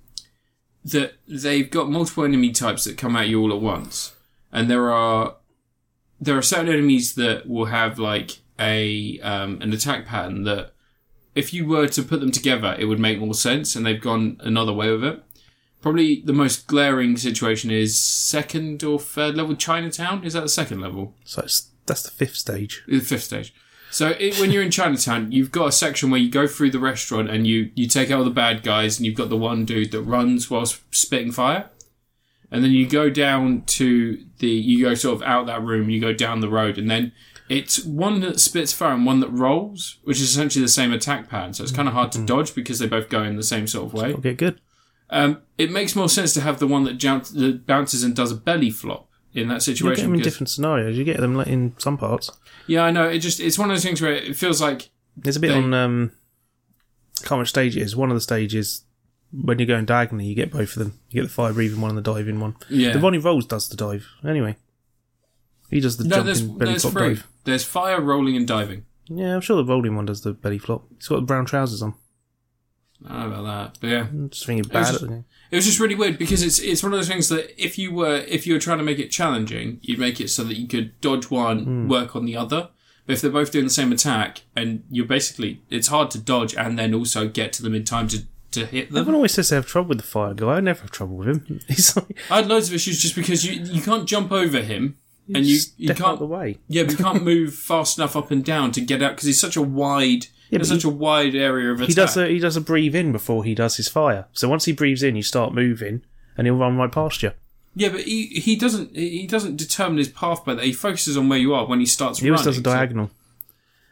[0.84, 4.14] that they've got multiple enemy types that come at you all at once,
[4.52, 5.36] and there are
[6.20, 10.74] there are certain enemies that will have like a um, an attack pattern that
[11.36, 14.38] if you were to put them together, it would make more sense, and they've gone
[14.42, 15.24] another way with it.
[15.82, 20.24] Probably the most glaring situation is second or third level Chinatown.
[20.24, 21.16] Is that the second level?
[21.26, 22.84] So it's, that's the fifth stage.
[22.88, 23.54] The fifth stage.
[23.92, 26.80] So it, when you're in Chinatown, you've got a section where you go through the
[26.80, 29.66] restaurant and you, you take out all the bad guys, and you've got the one
[29.66, 31.70] dude that runs whilst spitting fire.
[32.54, 36.00] And then you go down to the, you go sort of out that room, you
[36.00, 37.12] go down the road, and then
[37.50, 41.30] it's one that spits fire and one that rolls, which is essentially the same attack
[41.30, 41.54] pattern.
[41.54, 43.88] So it's kind of hard to dodge because they both go in the same sort
[43.88, 44.12] of way.
[44.12, 44.62] It'll good.
[45.10, 48.32] Um, it makes more sense to have the one that, jounce, that bounces and does
[48.32, 49.88] a belly flop in that situation.
[49.90, 50.98] You get them in different scenarios.
[50.98, 52.30] You get them like, in some parts.
[52.68, 53.10] yeah, I know.
[53.10, 55.58] It just it's one of those things where it feels like There's a bit They-
[55.58, 55.74] on.
[55.74, 56.12] Um,
[57.18, 57.96] can't remember stage it is.
[57.96, 58.83] One of the stages
[59.42, 61.00] when you're going diagonally, you get both of them.
[61.10, 62.56] You get the fire breathing one and the diving one.
[62.70, 62.94] yeah.
[62.94, 64.06] The who rolls does the dive.
[64.28, 64.56] Anyway,
[65.70, 67.08] he does the no, there's jumping belly there's flop three.
[67.16, 67.28] dive.
[67.46, 68.86] There's fire, rolling, and diving.
[69.08, 70.86] Yeah, I'm sure the rolling one does the belly flop.
[70.98, 71.96] He's got the brown trousers on.
[73.06, 73.44] I don't know about
[73.74, 75.26] that, but yeah, I'm just thinking was bad just- at the game.
[75.52, 77.94] it was just really weird because it's it's one of those things that if you
[77.94, 80.68] were if you were trying to make it challenging, you'd make it so that you
[80.68, 81.88] could dodge one, Hmm.
[81.90, 82.70] work on the other.
[83.06, 86.56] But if they're both doing the same attack, and you're basically it's hard to dodge
[86.56, 88.20] and then also get to them in time to
[88.54, 88.98] to hit them.
[89.00, 90.54] Everyone always says they have trouble with the fire guy.
[90.56, 91.60] I never have trouble with him.
[91.68, 94.98] He's like, I had loads of issues just because you you can't jump over him,
[95.34, 96.58] and you you can't the way.
[96.68, 99.40] yeah, but you can't move fast enough up and down to get out because he's
[99.40, 101.88] such a wide Yeah, but such a wide area of attack.
[101.90, 104.26] He does a he does a breathe in before he does his fire.
[104.34, 106.02] So once he breathes in, you start moving,
[106.38, 107.32] and he'll run right past you.
[107.76, 110.64] yeah, but he he doesn't he doesn't determine his path by that.
[110.66, 112.40] He focuses on where you are when he starts He running.
[112.46, 113.12] always does a so- diagonal.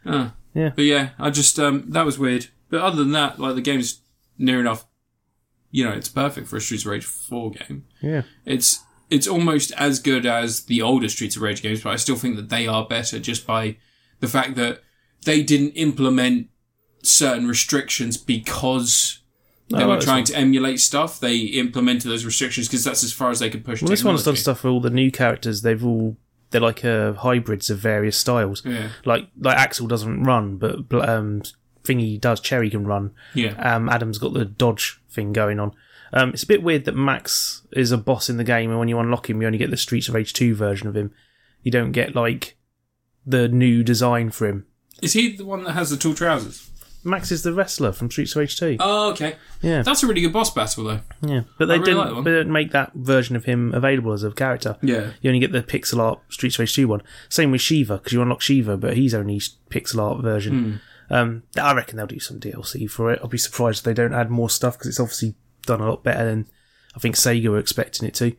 [0.06, 0.34] Ah.
[0.54, 0.72] Yeah.
[0.76, 2.48] But yeah, I just um that was weird.
[2.68, 4.00] But other than that, like the game's
[4.38, 4.86] near enough.
[5.70, 7.86] You know, it's perfect for a Streets of Rage four game.
[8.02, 11.96] Yeah, It's it's almost as good as the older Streets of Rage games, but I
[11.96, 13.76] still think that they are better just by
[14.20, 14.80] the fact that
[15.24, 16.48] they didn't implement
[17.02, 19.20] certain restrictions because
[19.68, 21.18] they Oh, were trying to emulate stuff.
[21.20, 23.80] They implemented those restrictions because that's as far as they could push.
[23.82, 25.62] Well, this one's done stuff for all the new characters.
[25.62, 26.16] They've all
[26.50, 28.62] they're like uh, hybrids of various styles.
[28.64, 31.42] Yeah, Like like Axel doesn't run, but um,
[31.84, 32.40] Thingy he does.
[32.40, 33.12] Cherry can run.
[33.34, 33.54] yeah.
[33.74, 35.72] Um, Adam's got the dodge thing going on.
[36.12, 38.88] Um, it's a bit weird that Max is a boss in the game, and when
[38.88, 41.12] you unlock him, you only get the Streets of Rage two version of him.
[41.62, 42.56] You don't get like
[43.24, 44.66] the new design for him.
[45.00, 46.68] Is he the one that has the tall trousers?
[47.04, 48.76] Max is the wrestler from Streets of Rage two.
[48.78, 49.34] Oh, okay.
[49.60, 51.00] Yeah, That's a really good boss battle, though.
[51.22, 52.14] yeah, but they really didn't.
[52.16, 54.76] like they didn't make that version of him available as a character.
[54.82, 55.10] Yeah.
[55.20, 57.02] You only get the pixel art Streets of Rage 2 one.
[57.28, 59.40] Same with Shiva, because you unlock Shiva, but he's only
[59.70, 60.80] pixel art version.
[61.12, 63.20] Um, I reckon they'll do some DLC for it.
[63.22, 65.34] I'll be surprised if they don't add more stuff, because it's obviously
[65.66, 66.48] done a lot better than
[66.96, 68.34] I think Sega were expecting it to.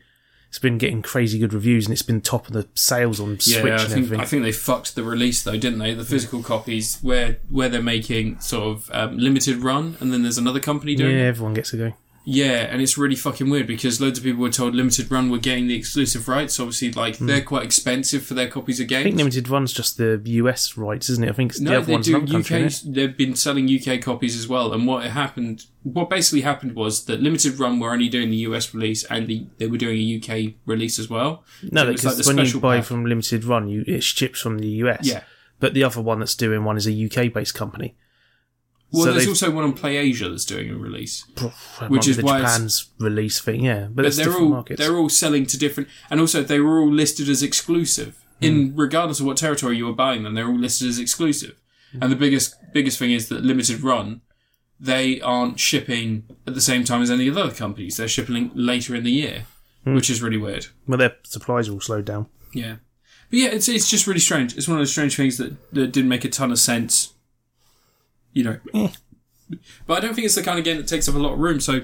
[0.49, 3.61] It's been getting crazy good reviews, and it's been top of the sales on Yeah,
[3.61, 4.19] Switch I and think everything.
[4.19, 5.93] I think they fucked the release though, didn't they?
[5.95, 10.37] The physical copies where where they're making sort of um, limited run, and then there's
[10.37, 11.15] another company doing.
[11.15, 11.93] yeah, everyone gets a go.
[12.25, 15.37] Yeah, and it's really fucking weird because loads of people were told limited run were
[15.39, 16.57] getting the exclusive rights.
[16.57, 18.93] Obviously, like they're quite expensive for their copies of Hmm.
[18.93, 19.03] I games.
[19.03, 21.29] think Limited Run's just the US rights, isn't it?
[21.29, 22.45] I think it's the other they one's do UK.
[22.45, 24.71] Country, they've been selling UK copies as well.
[24.71, 28.73] And what happened, what basically happened was that limited run were only doing the US
[28.73, 31.43] release, and the, they were doing a UK release as well.
[31.71, 32.85] No, So because like when you buy pack.
[32.85, 35.05] from Limited Run, you it ships from the US.
[35.05, 35.23] Yeah.
[35.59, 37.95] But the other one that's doing one is a UK based company.
[38.93, 41.25] Well, So there's also one on Play Asia that's doing a release.
[41.87, 43.85] Which is why it's- Japan's release thing, yeah.
[43.85, 44.79] But, but it's they're all markets.
[44.79, 48.15] they're all selling to different, and also they were all listed as exclusive.
[48.39, 48.45] Hmm.
[48.45, 51.59] In regardless of what territory you were buying them, they're all listed as exclusive.
[51.91, 52.03] Hmm.
[52.03, 54.21] And the biggest biggest thing is that limited run,
[54.79, 57.97] they aren't shipping at the same time as any of the other companies.
[57.97, 59.45] They're shipping later in the year,
[59.85, 59.95] Hmm.
[59.95, 60.67] which is really weird.
[60.87, 62.27] well, their supplies are all slowed down.
[62.53, 62.75] Yeah,
[63.31, 64.55] but yeah, it's it's just really strange.
[64.55, 67.12] It's one of those strange things that that didn't make a ton of sense.
[68.33, 68.89] You know, Eh.
[69.87, 71.39] but I don't think it's the kind of game that takes up a lot of
[71.39, 71.59] room.
[71.59, 71.81] So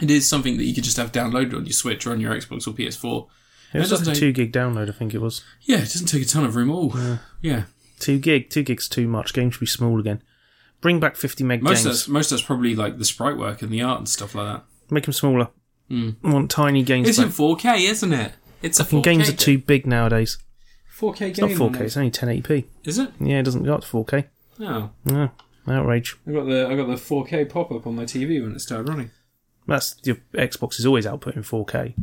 [0.00, 2.34] it is something that you could just have downloaded on your Switch or on your
[2.34, 3.26] Xbox or PS4.
[3.74, 5.42] It was It like a two gig download, I think it was.
[5.62, 6.94] Yeah, it doesn't take a ton of room at all.
[7.42, 7.64] Yeah.
[7.98, 9.32] Two gig, two gigs too much.
[9.34, 10.22] Games should be small again.
[10.80, 11.84] Bring back 50 meg Most of games.
[11.84, 14.46] that's most of that's probably like the sprite work and the art and stuff like
[14.46, 14.64] that.
[14.90, 15.48] Make them smaller.
[15.88, 16.10] Hmm.
[16.22, 17.26] I want tiny games It's back.
[17.26, 18.32] in 4K, isn't it?
[18.62, 19.02] It's a 4K.
[19.02, 20.38] Games are too big nowadays.
[20.98, 22.64] 4K It's not 4K, it's only 1080p.
[22.84, 23.10] Is it?
[23.20, 24.24] Yeah, it doesn't go up to 4K.
[24.58, 24.90] No.
[25.04, 25.30] No,
[25.68, 26.16] outrage.
[26.26, 28.88] I got the I got the 4K pop up on my TV when it started
[28.88, 29.10] running.
[29.66, 31.94] That's your Xbox is always outputting 4K.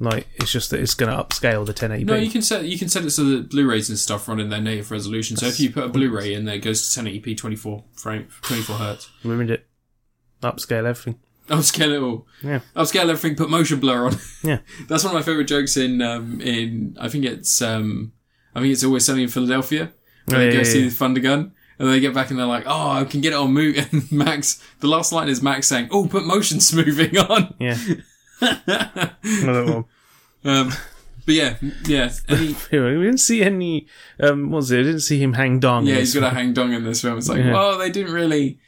[0.00, 2.04] Like it's just that it's going to upscale the 1080p.
[2.04, 4.48] No, you can set you can set it so that Blu-rays and stuff run in
[4.48, 5.36] their native resolution.
[5.36, 8.76] So if you put a Blu-ray in there, it goes to 1080p, 24 frame, 24
[8.76, 9.10] hertz.
[9.24, 9.66] ruined it.
[10.40, 11.18] Upscale everything.
[11.48, 12.26] Upscale it all.
[12.42, 12.60] Yeah.
[12.76, 13.34] Upscale everything.
[13.34, 14.16] Put motion blur on.
[14.44, 14.58] Yeah.
[14.88, 18.12] That's one of my favorite jokes in um, in I think it's um,
[18.54, 19.90] I think it's always sunny in Philadelphia.
[20.26, 20.88] Where Oh, they go yeah, see yeah.
[20.90, 21.52] the Thunder Gun.
[21.78, 24.10] And they get back and they're like, "Oh, I can get it on move." And
[24.12, 27.78] Max, the last line is Max saying, "Oh, put motion smoothing on." Yeah.
[29.22, 29.84] Another one.
[30.44, 30.72] Um,
[31.26, 33.86] but yeah, yeah, any, We didn't see any.
[34.18, 34.80] Um, what was it?
[34.80, 35.86] I didn't see him hang dong.
[35.86, 35.96] yeah.
[35.96, 37.18] he's got a hang dong in this film.
[37.18, 37.52] It's like, Yeah.
[37.52, 38.58] well, they didn't really.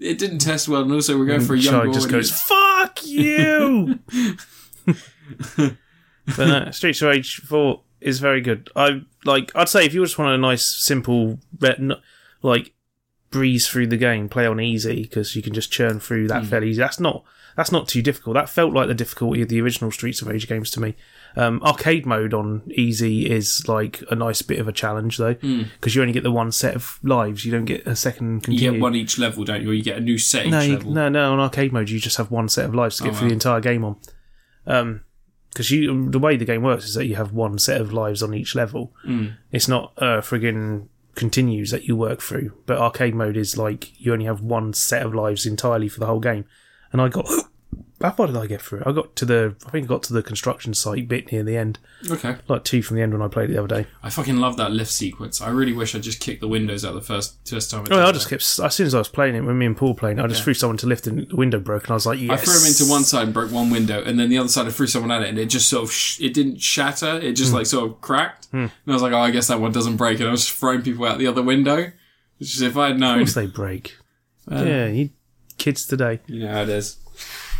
[0.00, 3.04] It didn't test well, and also we're going for a Charlie younger just goes, "Fuck
[3.06, 3.98] you."
[5.56, 5.76] but
[6.38, 8.70] no, Streets of Rage Four is very good.
[8.76, 9.50] I like.
[9.54, 11.38] I'd say if you just want a nice, simple,
[12.42, 12.72] like
[13.30, 16.28] breeze through the game, play on easy because you can just churn through Hmm.
[16.28, 16.80] that fairly easy.
[16.80, 17.24] That's not.
[17.56, 18.34] That's not too difficult.
[18.34, 20.94] That felt like the difficulty of the original Streets of Rage games to me.
[21.36, 25.94] Um, arcade mode on easy is like a nice bit of a challenge though, because
[25.96, 27.44] you only get the one set of lives.
[27.44, 28.52] You don't get a second Hmm.
[28.52, 29.70] You get one each level, don't you?
[29.70, 30.92] Or you get a new set each No, you, level.
[30.92, 31.32] no, no.
[31.32, 33.28] On arcade mode, you just have one set of lives to get Oh, through wow.
[33.30, 33.96] the entire game on.
[34.66, 35.00] Um,
[35.50, 38.22] because you the way the game works is that you have one set of lives
[38.22, 38.94] on each level.
[39.04, 39.34] Mm.
[39.50, 40.86] It's not a friggin'
[41.18, 45.04] continues that you work through, but arcade mode is like you only have one set
[45.04, 46.44] of lives entirely for the whole game.
[46.92, 47.28] And I got
[48.00, 48.80] how far did I get through?
[48.80, 48.86] it?
[48.86, 51.56] I got to the I think I got to the construction site bit near the
[51.56, 51.78] end,
[52.10, 52.36] Okay.
[52.46, 53.88] like two from the end when I played it the other day.
[54.02, 55.40] I fucking love that lift sequence.
[55.40, 57.86] I really wish I just kicked the windows out the first first time.
[57.90, 59.94] Oh, I just kept as soon as I was playing it when me and Paul
[59.94, 62.06] playing, it, I just threw someone to lift and the window broke, and I was
[62.06, 62.30] like, yes.
[62.30, 64.66] I threw him into one side and broke one window, and then the other side
[64.66, 67.16] I threw someone at it, and it just sort of sh- it didn't shatter.
[67.18, 67.34] It Hmm.
[67.34, 69.96] just like sort of cracked, and I was like, oh, I guess that one doesn't
[69.96, 71.92] break, and I was just throwing people out the other window.
[72.38, 73.96] Which is if I had Of known, course they break.
[74.48, 75.10] yeah, you
[75.58, 76.20] kids today.
[76.28, 76.96] you know how it is.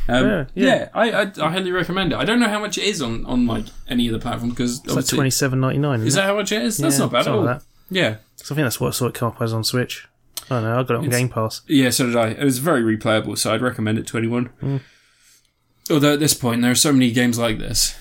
[0.09, 0.89] Um, Yeah, yeah, yeah.
[0.95, 2.17] I, I I highly recommend it.
[2.17, 4.79] I don't know how much it is on on like any of the platforms because
[4.85, 6.01] It's like twenty seven ninety nine.
[6.01, 6.79] Is that how much it is?
[6.79, 7.43] That's not bad at all.
[7.45, 7.63] That.
[7.91, 10.07] Yeah, So I think that's what I saw it come up as on Switch.
[10.51, 10.73] I don't know.
[10.79, 11.61] I got it on It's- Game Pass.
[11.67, 12.29] Yeah, so did I.
[12.29, 14.47] It was very replayable, so I'd recommend it to anyone.
[14.61, 14.77] Hmm.
[15.91, 17.97] Although at this point, there are so many games like this.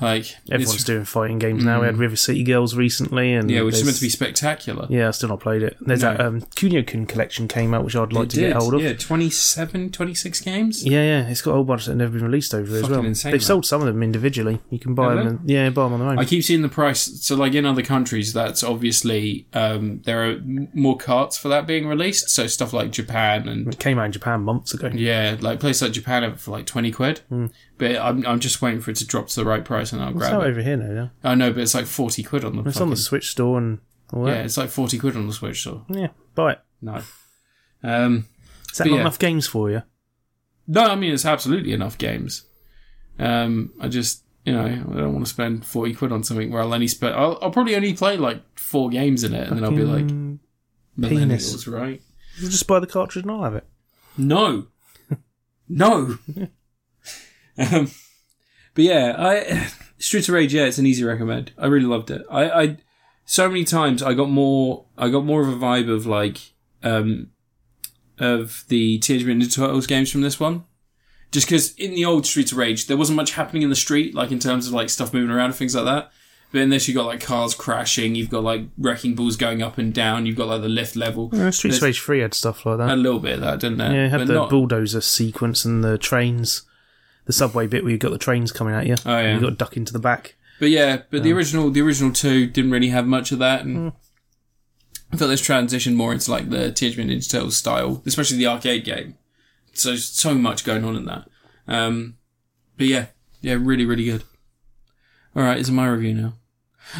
[0.00, 1.80] Like, Everyone's doing fighting games now.
[1.80, 4.86] We had River City Girls recently, and yeah, which is meant to be spectacular.
[4.88, 5.76] Yeah, I still not played it.
[5.80, 6.12] There's No.
[6.16, 8.80] that um, Kunio-kun collection came out, which I'd like It to did, get hold of.
[8.82, 10.84] Yeah, 27, 26 games.
[10.84, 13.04] Yeah, yeah, it's got a whole bunch that have never been released over as well.
[13.04, 13.46] insane, They've man.
[13.46, 14.60] sold some of them individually.
[14.70, 15.26] You can buy Have them.
[15.38, 16.18] And, yeah, buy them on their own.
[16.18, 17.00] I keep seeing the price.
[17.22, 20.40] So, like in other countries, that's obviously um, there are
[20.74, 22.30] more carts for that being released.
[22.30, 24.90] So stuff like Japan and it came out in Japan months ago.
[24.92, 27.20] yeah, like places like Japan have for like twenty quid.
[27.80, 30.10] But I'm I'm just waiting for it to drop to the right price and I'll.
[30.10, 30.50] It's grab out it.
[30.50, 30.92] over here now.
[31.24, 31.30] Yeah.
[31.30, 32.62] I know, but it's like forty quid on the.
[32.68, 33.78] It's on the fucking- Switch store and
[34.12, 35.84] all yeah, it's like forty quid on the Switch store.
[35.88, 36.60] Yeah, buy it.
[36.82, 37.00] No.
[37.82, 38.26] Um,
[38.70, 39.00] Is that But not yeah.
[39.00, 39.82] enough games for you?
[40.68, 42.44] no, I mean it's absolutely enough games.
[43.18, 46.60] Um, I just you know I don't want to spend forty quid on something where
[46.62, 47.14] I'll only spend.
[47.14, 50.04] I'll, I'll probably only play like four games in it, and then I'll be like
[50.04, 50.38] Mm,
[50.98, 52.02] millennials, right?
[52.38, 53.64] you just buy the cartridge and I'll have it.
[54.18, 54.66] No,
[55.68, 56.18] no.
[57.60, 57.90] um,
[58.74, 59.68] but yeah, I
[59.98, 60.54] Streets of Rage.
[60.54, 61.52] Yeah, it's an easy recommend.
[61.58, 62.22] I really loved it.
[62.30, 62.76] I, I
[63.24, 64.84] so many times I got more.
[64.98, 66.38] I got more of a vibe of like
[66.82, 67.28] um
[68.18, 70.64] of the Teenage Mutant Ninja Turtles games from this one.
[71.32, 74.14] Just because in the old Streets of Rage there wasn't much happening in the street,
[74.14, 76.10] like in terms of like stuff moving around and things like that.
[76.52, 79.78] But in this, you got like cars crashing, you've got like wrecking balls going up
[79.78, 81.30] and down, you've got like the lift level.
[81.32, 82.90] Yeah, Streets of Rage 3 had stuff like that.
[82.90, 83.92] A little bit of that, didn't it?
[83.92, 86.62] Yeah, it had But the not- bulldozer sequence and the trains,
[87.26, 88.96] the subway bit where you've got the trains coming at you.
[89.06, 89.34] Oh, yeah.
[89.34, 90.36] You got to duck into the back.
[90.58, 93.92] But yeah, but the original, the original two didn't really have much of that, and
[95.10, 98.46] I felt this transition more into like the Teenage Mutant Ninja Turtles style, especially the
[98.46, 99.16] arcade game.
[99.72, 101.28] So so much going on in that.
[101.66, 102.18] Um,
[102.76, 103.06] but yeah,
[103.40, 104.22] yeah, really, really good.
[105.34, 106.34] All right, is it my review now?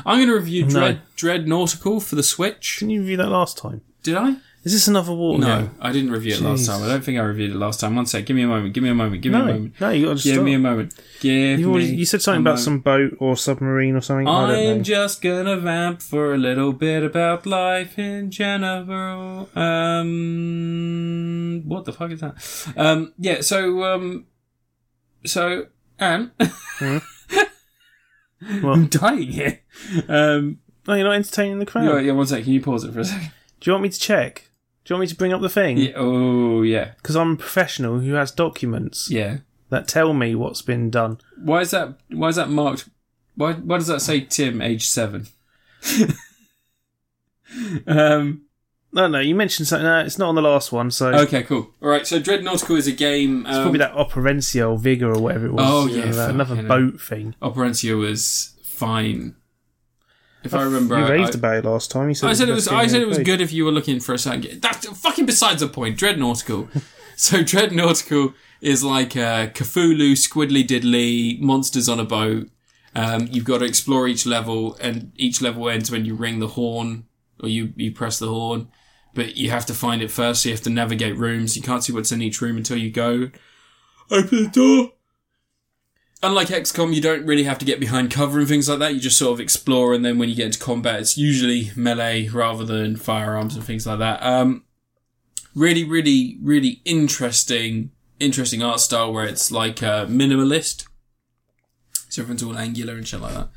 [0.06, 2.78] I'm going to review Dread Dread Nautical for the Switch.
[2.78, 3.82] Didn't you review that last time?
[4.02, 4.36] Did I?
[4.62, 5.70] Is this another water No, game?
[5.80, 6.82] I didn't review it last time.
[6.82, 7.96] I don't think I reviewed it last time.
[7.96, 8.26] One sec.
[8.26, 8.74] Give me a moment.
[8.74, 9.22] Give me a moment.
[9.22, 9.80] Give me a No, moment.
[9.80, 10.44] no, you got to Give start.
[10.44, 10.94] me a moment.
[11.20, 11.84] Give you, me.
[11.86, 12.64] you said something a about moment.
[12.64, 14.28] some boat or submarine or something.
[14.28, 14.82] I don't I'm know.
[14.82, 19.48] just gonna vamp for a little bit about life in general.
[19.56, 22.34] Um, what the fuck is that?
[22.76, 23.40] Um, yeah.
[23.40, 24.26] So, um,
[25.24, 25.68] so
[25.98, 26.32] Anne,
[28.42, 29.60] I'm dying here.
[30.08, 31.84] Um, Oh, you're not entertaining the crowd.
[31.84, 32.42] yeah, yeah, one sec.
[32.42, 33.30] Can you pause it for a second?
[33.60, 34.49] Do you want me to check?
[34.90, 35.76] Do you want me to bring up the thing?
[35.76, 35.92] Yeah.
[35.94, 36.94] Oh, yeah.
[36.96, 39.36] Because I'm a professional who has documents Yeah.
[39.68, 41.18] that tell me what's been done.
[41.40, 41.94] Why is that?
[42.10, 42.88] Why is that marked?
[43.36, 43.52] Why?
[43.52, 45.28] Why does that say Tim, age seven?
[47.86, 48.42] um.
[48.92, 49.84] No, no, you mentioned something.
[49.84, 51.44] No, it's not on the last one, so Okay.
[51.44, 51.70] Cool.
[51.80, 52.04] All right.
[52.04, 53.46] So Dread is a game.
[53.46, 55.64] it's Um, probably that Operencia or Vigor or whatever it was.
[55.64, 56.90] Oh, you know, yeah, that- another fucking hell.
[56.90, 57.36] boat thing.
[57.40, 59.36] Operencia was fine.
[60.42, 62.08] If I remember, you raved I- about it last time.
[62.08, 62.68] You said I said it was.
[62.68, 64.60] I said it was good if you were looking for a game.
[64.60, 65.98] That's fucking besides the point.
[65.98, 66.68] Dread Nautical.
[67.16, 72.48] so Dread Nautical is like a Cthulhu, Squiddly Diddly, monsters on a boat.
[72.94, 76.48] Um, you've got to explore each level, and each level ends when you ring the
[76.48, 77.04] horn
[77.42, 78.68] or you you press the horn.
[79.14, 80.42] But you have to find it first.
[80.42, 81.56] So you have to navigate rooms.
[81.56, 83.30] You can't see what's in each room until you go.
[84.10, 84.92] Open the door.
[86.22, 88.92] Unlike XCOM, you don't really have to get behind cover and things like that.
[88.92, 92.28] You just sort of explore, and then when you get into combat, it's usually melee
[92.28, 94.22] rather than firearms and things like that.
[94.22, 94.64] Um,
[95.54, 100.86] really, really, really interesting, interesting art style where it's like uh, minimalist.
[102.10, 103.48] So everyone's all angular and shit like that.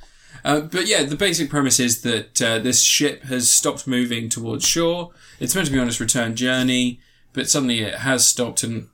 [0.45, 4.65] Uh, but yeah, the basic premise is that uh, this ship has stopped moving towards
[4.65, 5.12] shore.
[5.39, 6.99] It's meant to be on its return journey,
[7.34, 8.88] but suddenly it has stopped, and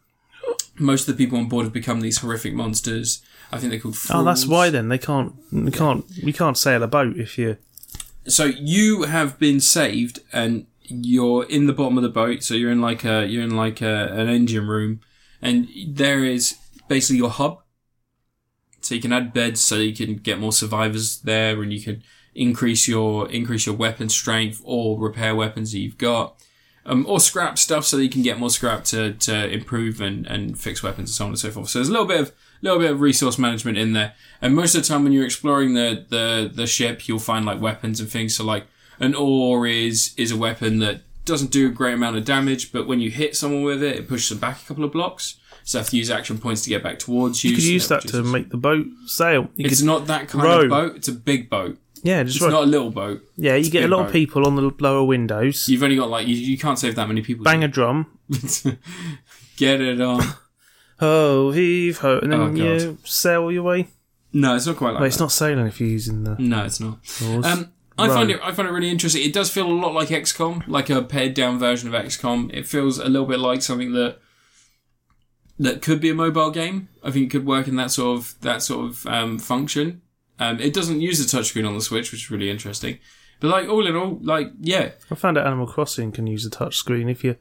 [0.78, 3.22] most of the people on board have become these horrific monsters.
[3.52, 3.98] I think they're called.
[4.12, 5.34] Oh, that's why then they can't.
[5.52, 6.06] They can't.
[6.10, 7.58] You can't sail a boat if you.
[8.28, 12.72] so you have been saved and you're in the bottom of the boat so you're
[12.72, 15.00] in like a you're in like a, an engine room
[15.42, 16.58] and there is
[16.88, 17.62] basically your hub
[18.82, 22.02] so you can add beds so you can get more survivors there and you can
[22.34, 26.36] increase your increase your weapon strength or repair weapons that you've got
[26.86, 30.26] um, or scrap stuff so that you can get more scrap to, to improve and,
[30.26, 31.70] and fix weapons and so on and so forth.
[31.70, 34.14] So there's a little bit of little bit of resource management in there.
[34.42, 37.60] And most of the time when you're exploring the, the, the ship, you'll find like
[37.62, 38.36] weapons and things.
[38.36, 38.66] So like
[39.00, 42.88] an ore is is a weapon that doesn't do a great amount of damage, but
[42.88, 45.36] when you hit someone with it, it pushes them back a couple of blocks.
[45.64, 47.52] So you have to use action points to get back towards you.
[47.52, 49.50] You could use that to make the boat sail.
[49.56, 50.62] You It's not that kind row.
[50.64, 50.96] of boat.
[50.96, 51.78] It's a big boat.
[52.02, 52.50] yeah, just It's row.
[52.52, 53.22] not a little boat.
[53.38, 53.56] yeah.
[53.56, 54.06] You get a big lot boat.
[54.08, 55.70] of people on the lower windows.
[55.70, 57.44] You've only got like you, you can't save that many people.
[57.44, 58.08] Bang a drum.
[59.58, 60.24] Get it on.
[61.00, 63.88] Ho heave ho, and then Oh, you sail your way.
[64.34, 66.80] No, it's not quite like Wait, it's not sailing if you're using the No, it's
[66.80, 67.00] not.
[67.26, 67.46] oars.
[67.46, 68.14] Um, I Row.
[68.14, 68.40] find it.
[68.44, 69.24] I find it really interesting.
[69.24, 72.54] It does feel a lot like XCOM, like a pared down version of XCOM.
[72.54, 74.20] It feels a little bit like something that
[75.58, 76.90] that could be a mobile game.
[77.04, 80.02] I think it could work in that sort of that sort of um, function.
[80.40, 83.00] Um, it doesn't use the touchscreen on the Switch, which is really interesting.
[83.42, 86.50] But like all in all, like yeah, I found out Animal Crossing can use a
[86.50, 87.10] touch screen.
[87.10, 87.36] If you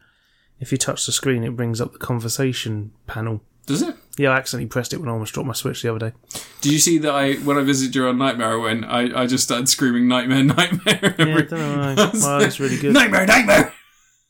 [0.59, 3.43] if you touch the screen, it brings up the conversation panel.
[3.69, 3.95] Does it?
[4.17, 6.17] Yeah, I accidentally pressed it when I almost dropped my Switch the other day.
[6.61, 9.45] Did you see that I when I visited you on Nightmare when I, I just
[9.45, 11.15] started screaming Nightmare Nightmare?
[11.19, 12.11] Yeah, I every- don't know.
[12.15, 12.95] Well, it's really good.
[12.95, 13.73] Nightmare, nightmare.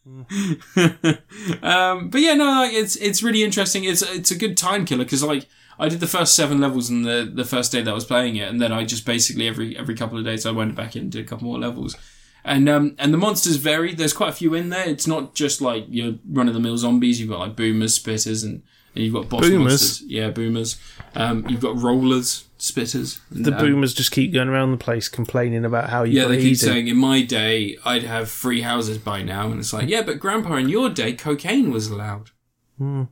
[1.63, 3.85] um, but yeah, no, like it's it's really interesting.
[3.85, 5.47] It's it's a good time killer because like
[5.79, 8.37] I did the first seven levels in the the first day that I was playing
[8.37, 11.03] it, and then I just basically every every couple of days I went back in
[11.03, 11.97] and did a couple more levels.
[12.45, 13.95] And um and the monsters vary.
[13.95, 14.89] There's quite a few in there.
[14.89, 17.21] It's not just like your run of the mill zombies.
[17.21, 18.63] You've got like boomers, spitters, and,
[18.99, 19.63] and you've got boss Boomers?
[19.65, 20.03] monsters.
[20.09, 20.77] Yeah, boomers.
[21.15, 23.21] Um, you've got rollers, spitters.
[23.31, 26.37] The um, boomers just keep going around the place complaining about how you yeah, they
[26.37, 26.59] keep breathe.
[26.59, 30.19] saying in my day I'd have free houses by now, and it's like, yeah, but
[30.19, 32.31] Grandpa, in your day, cocaine was allowed,
[32.77, 33.05] Hmm.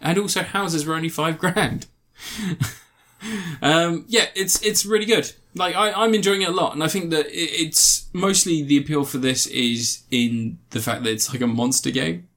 [0.00, 1.86] and also houses were only five grand.
[3.62, 5.32] um, yeah, it's it's really good.
[5.54, 7.32] Like I, I'm enjoying it a lot, and I think that it,
[7.66, 11.90] it's mostly the appeal for this is in the fact that it's like a monster
[11.90, 12.28] game.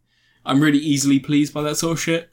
[0.46, 2.30] I'm really easily pleased by that sort of shit.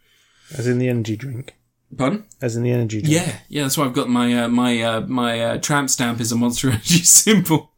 [0.54, 1.54] As in the energy drink.
[1.96, 2.24] Pardon?
[2.42, 3.14] As in the energy drink.
[3.14, 6.32] Yeah, yeah, that's why I've got my uh, my uh, my uh, tramp stamp is
[6.32, 7.70] a Monster Energy symbol.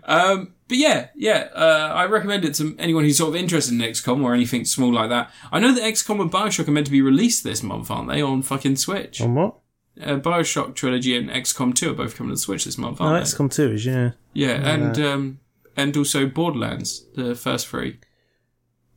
[0.06, 3.80] um, but yeah, yeah, uh, I recommend it to anyone who's sort of interested in
[3.80, 5.32] XCOM or anything small like that.
[5.52, 8.22] I know that XCOM and Bioshock are meant to be released this month, aren't they?
[8.22, 9.22] On fucking Switch.
[9.22, 9.56] On what?
[10.02, 13.06] Uh, Bioshock trilogy and XCOM two are both coming to the Switch this month, Oh,
[13.06, 13.32] aren't they?
[13.32, 13.94] XCOM 2 is, yeah.
[13.94, 14.14] they?
[14.42, 15.40] Yeah, and um,
[15.78, 18.00] and also Borderlands, the first three.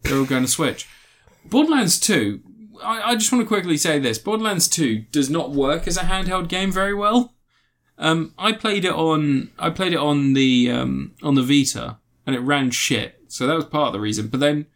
[0.03, 0.89] They're all going to Switch.
[1.51, 2.41] Borderlands 2,
[2.83, 4.19] I, I just want to quickly say this.
[4.19, 7.35] Borderlands 2 does not work as a handheld game very well.
[7.99, 12.37] Um, I played it on, I played it on the, um, on the Vita and
[12.37, 13.21] it ran shit.
[13.29, 14.29] So that was part of the reason.
[14.29, 14.67] But then,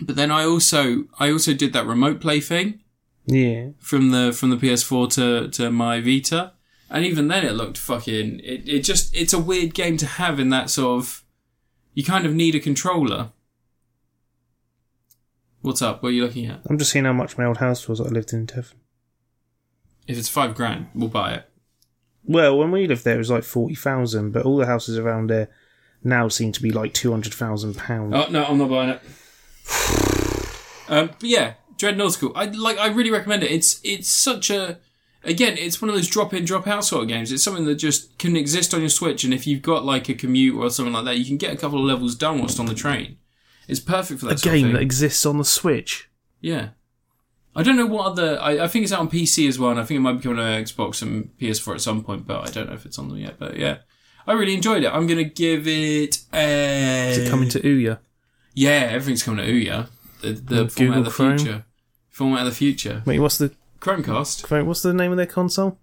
[0.00, 2.80] but then I also, I also did that remote play thing
[3.26, 3.68] Yeah.
[3.78, 6.52] from the, from the PS4 to, to my Vita.
[6.90, 10.38] And even then it looked fucking, it, it just, it's a weird game to have
[10.38, 11.24] in that sort of,
[11.94, 13.30] you kind of need a controller.
[15.64, 16.02] What's up?
[16.02, 16.60] What are you looking at?
[16.68, 18.76] I'm just seeing how much my old house was that I lived in in Devon.
[20.06, 21.50] If it's five grand, we'll buy it.
[22.22, 25.30] Well, when we lived there, it was like forty thousand, but all the houses around
[25.30, 25.48] there
[26.02, 28.12] now seem to be like two hundred thousand pounds.
[28.14, 29.00] Oh no, I'm not buying it.
[30.90, 32.32] um, but yeah, Dread Nautical.
[32.36, 32.76] I like.
[32.76, 33.50] I really recommend it.
[33.50, 34.80] It's it's such a.
[35.22, 37.32] Again, it's one of those drop in, drop out sort of games.
[37.32, 40.14] It's something that just can exist on your Switch, and if you've got like a
[40.14, 42.66] commute or something like that, you can get a couple of levels done whilst on
[42.66, 43.16] the train.
[43.68, 46.10] It's perfect for that A sort game of that exists on the Switch.
[46.40, 46.70] Yeah.
[47.56, 48.38] I don't know what other.
[48.40, 50.22] I, I think it's out on PC as well, and I think it might be
[50.22, 52.98] coming on uh, Xbox and PS4 at some point, but I don't know if it's
[52.98, 53.38] on them yet.
[53.38, 53.78] But yeah,
[54.26, 54.88] I really enjoyed it.
[54.92, 57.10] I'm gonna give it a.
[57.10, 58.00] Is it coming to Ouya?
[58.54, 59.88] Yeah, everything's coming to Ouya.
[60.20, 61.38] The, the format Google of the Chrome?
[61.38, 61.64] future.
[62.10, 63.02] Format of the future.
[63.06, 64.64] Wait, what's the Chromecast.
[64.66, 65.78] what's the name of their console?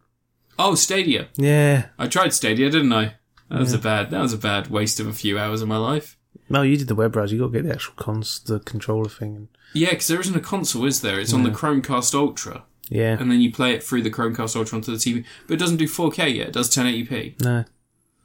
[0.59, 1.27] Oh, Stadia.
[1.35, 1.87] Yeah.
[1.97, 3.15] I tried Stadia, didn't I?
[3.49, 4.11] That was a bad.
[4.11, 6.17] That was a bad waste of a few hours of my life.
[6.49, 7.35] No, you did the web browser.
[7.35, 9.35] You got to get the actual cons, the controller thing.
[9.35, 11.19] And, Yeah, because there isn't a console, is there?
[11.19, 13.17] It's on the Chromecast Ultra, yeah.
[13.17, 15.25] and then you play it through the Chromecast Ultra onto the TV.
[15.47, 16.47] But it doesn't do 4K yet.
[16.49, 17.41] It does 1080p.
[17.41, 17.65] No,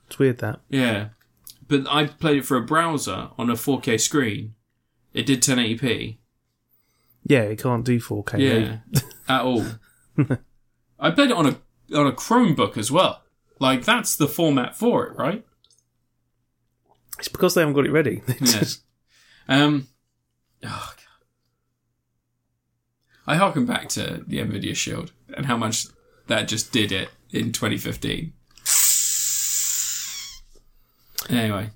[0.07, 0.61] it's weird that.
[0.69, 1.09] Yeah,
[1.69, 4.55] but I played it for a browser on a 4K screen.
[5.15, 6.19] It did 1080p.
[7.25, 8.39] Yeah, it can't do 4K.
[8.39, 9.65] Yeah, at all.
[10.99, 11.57] I played it on a
[11.97, 13.23] on a Chromebook as well.
[13.59, 15.45] Like that's the format for it, right?
[17.19, 18.23] It's because they haven't got it ready.
[18.41, 18.81] yes.
[19.49, 19.89] Um.
[20.65, 21.03] Oh god.
[23.27, 25.87] I harken back to the Nvidia Shield and how much
[26.29, 28.33] that just did it in 2015.
[31.29, 31.71] Anyway,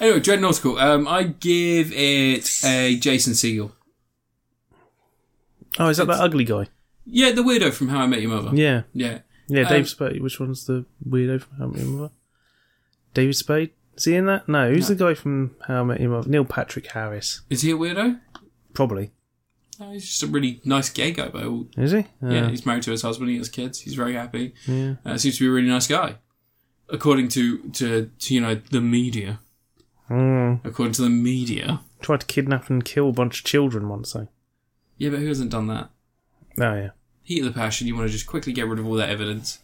[0.00, 0.78] anyway, Dread Nautical.
[0.78, 3.72] Um, I give it a Jason Segel.
[5.78, 6.68] oh, is that that ugly guy?
[7.04, 8.56] Yeah, the weirdo from How I Met Your Mother.
[8.56, 8.82] Yeah.
[8.94, 9.18] Yeah.
[9.48, 10.22] Yeah, Um, Dave Spade.
[10.22, 12.14] Which one's the weirdo from How I Met Your Mother?
[13.14, 13.70] David Spade?
[13.96, 14.48] Is he in that?
[14.48, 16.28] No, who's the guy from How I Met Your Mother?
[16.28, 17.40] Neil Patrick Harris.
[17.48, 18.20] Is he a weirdo?
[18.74, 19.10] Probably.
[19.80, 21.66] No, he's just a really nice gay guy, by all.
[21.76, 22.06] Is he?
[22.22, 23.30] Yeah, Uh, he's married to his husband.
[23.30, 23.80] He has kids.
[23.80, 24.54] He's very happy.
[24.66, 24.94] yeah.
[25.04, 26.16] Uh, seems to be a really nice guy,
[26.88, 29.40] according to, to to you know the media.
[30.10, 30.60] Mm.
[30.64, 31.80] According to the media.
[32.00, 34.28] Tried to kidnap and kill a bunch of children once, though.
[34.98, 35.90] Yeah, but who hasn't done that?
[36.58, 36.90] Oh, yeah.
[37.22, 37.86] Heat of the passion.
[37.86, 39.58] You want to just quickly get rid of all that evidence.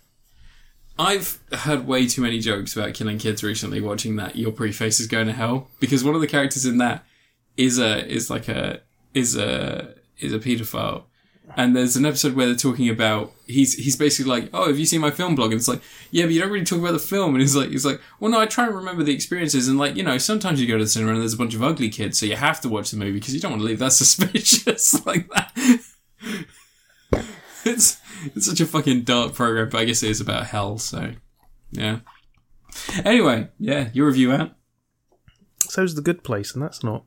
[1.02, 3.80] I've heard way too many jokes about killing kids recently.
[3.80, 7.04] Watching that, your preface is going to hell because one of the characters in that
[7.56, 8.80] is a is like a
[9.12, 11.04] is a is a paedophile.
[11.56, 14.86] And there's an episode where they're talking about he's he's basically like, oh, have you
[14.86, 15.50] seen my film blog?
[15.50, 15.82] And it's like,
[16.12, 17.34] yeah, but you don't really talk about the film.
[17.34, 19.66] And he's like, he's like, well, no, I try and remember the experiences.
[19.66, 21.64] And like, you know, sometimes you go to the cinema and there's a bunch of
[21.64, 23.80] ugly kids, so you have to watch the movie because you don't want to leave
[23.80, 25.80] that suspicious like that.
[27.70, 28.00] it's
[28.34, 30.78] it's such a fucking dark program, but I guess it is about hell.
[30.78, 31.12] So
[31.70, 32.00] yeah.
[33.04, 34.52] Anyway, yeah, your review out.
[35.68, 37.04] So's The Good Place, and that's not.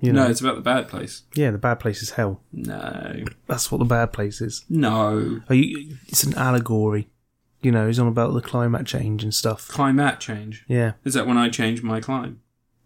[0.00, 0.30] You No, know.
[0.30, 1.22] it's about the bad place.
[1.34, 2.40] Yeah, the bad place is hell.
[2.52, 4.64] No, That's what the bad place is.
[4.68, 7.10] no, Oh, you, it's an allegory.
[7.62, 9.66] You know, it's on about the climate change and stuff.
[9.66, 10.64] climate change.
[10.68, 10.92] Yeah.
[11.04, 12.40] Is that when I change my climb?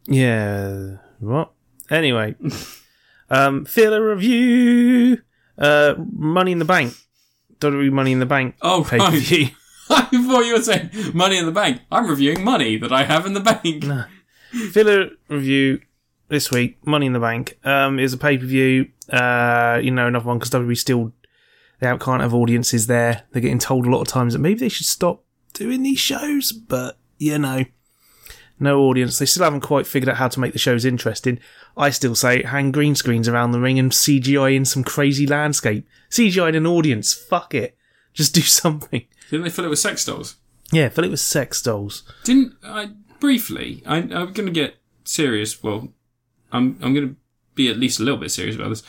[0.06, 0.96] Yeah.
[1.18, 1.52] What?
[1.90, 2.36] Anyway.
[3.30, 5.18] um, filler review.
[5.58, 6.94] Uh, Money in the Bank.
[7.60, 9.22] WWE Money in the Bank Oh, pay per right.
[9.22, 9.46] view.
[9.90, 11.82] I thought you were saying money in the bank.
[11.90, 13.82] I'm reviewing money that I have in the bank.
[13.84, 14.04] No.
[14.70, 15.80] Filler review
[16.28, 16.78] this week.
[16.86, 18.88] Money in the Bank um, is a pay per view.
[19.10, 21.12] Uh, you know, another one because WWE still
[21.80, 23.24] they can't have audiences there.
[23.32, 26.52] They're getting told a lot of times that maybe they should stop doing these shows,
[26.52, 27.64] but you know,
[28.62, 29.18] no audience.
[29.18, 31.38] They still haven't quite figured out how to make the shows interesting.
[31.76, 35.86] I still say hang green screens around the ring and CGI in some crazy landscape.
[36.10, 37.12] CGI in an audience.
[37.14, 37.76] Fuck it.
[38.14, 39.04] Just do something.
[39.30, 40.36] Didn't they fill it with sex dolls?
[40.70, 42.02] Yeah, fill it with sex dolls.
[42.24, 42.90] Didn't I
[43.20, 43.82] briefly?
[43.86, 45.62] I, I'm going to get serious.
[45.62, 45.88] Well,
[46.52, 47.16] I'm I'm going to
[47.54, 48.82] be at least a little bit serious about this.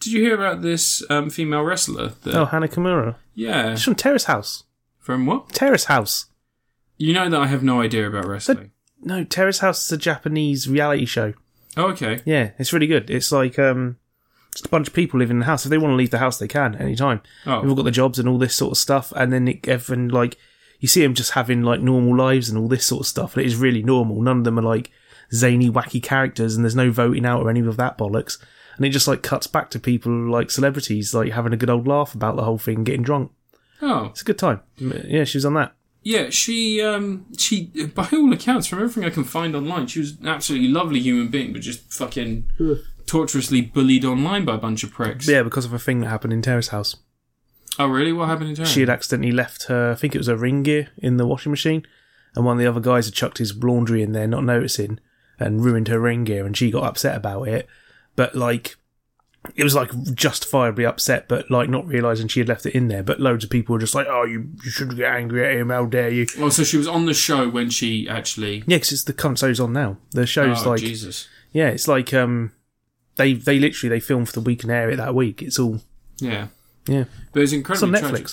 [0.00, 2.08] Did you hear about this um, female wrestler?
[2.22, 3.16] That, Oh, Hana Kimura.
[3.34, 3.74] yeah.
[3.74, 4.62] She's from Terrace House.
[5.00, 5.48] From what?
[5.50, 6.26] Terrace House.
[6.98, 8.70] You know that I have no idea about wrestling.
[9.02, 11.34] No, Terrace House is a Japanese reality show.
[11.76, 12.20] Oh, okay.
[12.24, 13.10] Yeah, it's really good.
[13.10, 13.96] It's like um,
[14.52, 15.64] just a bunch of people living in the house.
[15.64, 17.20] If they want to leave the house, they can anytime.
[17.46, 17.60] Oh.
[17.60, 19.12] They've all got the jobs and all this sort of stuff.
[19.14, 20.36] And then it, everyone like
[20.80, 23.36] you see them just having like normal lives and all this sort of stuff.
[23.36, 24.20] And it is really normal.
[24.20, 24.90] None of them are like
[25.32, 28.38] zany, wacky characters, and there's no voting out or any of that bollocks.
[28.76, 31.86] And it just like cuts back to people like celebrities like having a good old
[31.86, 33.32] laugh about the whole thing, getting drunk.
[33.80, 34.60] Oh, It's a good time.
[34.78, 35.74] Yeah, she was on that.
[36.08, 36.30] Yeah.
[36.30, 40.26] She, um, she, by all accounts, from everything I can find online, she was an
[40.26, 42.48] absolutely lovely human being, but just fucking
[43.04, 45.28] torturously bullied online by a bunch of pricks.
[45.28, 46.96] Yeah, because of a thing that happened in Terrace House.
[47.78, 48.14] Oh, really?
[48.14, 48.64] What happened in town?
[48.66, 51.52] she had accidentally left her, I think it was her ring gear in the washing
[51.52, 51.86] machine,
[52.34, 55.00] and one of the other guys had chucked his laundry in there, not noticing,
[55.38, 57.66] and ruined her ring gear, and she got upset about it.
[58.16, 58.77] But like,
[59.56, 63.02] it was like justifiably upset, but like not realizing she had left it in there.
[63.02, 65.70] But loads of people were just like, "Oh, you, you shouldn't get angry at him.
[65.70, 68.58] How dare you?" Oh, so she was on the show when she actually.
[68.66, 69.96] Yeah, because it's the current show's on now.
[70.12, 71.28] The show's oh, like Jesus.
[71.52, 72.52] yeah, it's like um,
[73.16, 75.42] they they literally they filmed for the week and air it that week.
[75.42, 75.80] It's all
[76.20, 76.48] Yeah.
[76.86, 77.04] yeah.
[77.32, 78.00] But it's It's on Netflix.
[78.10, 78.28] tragic.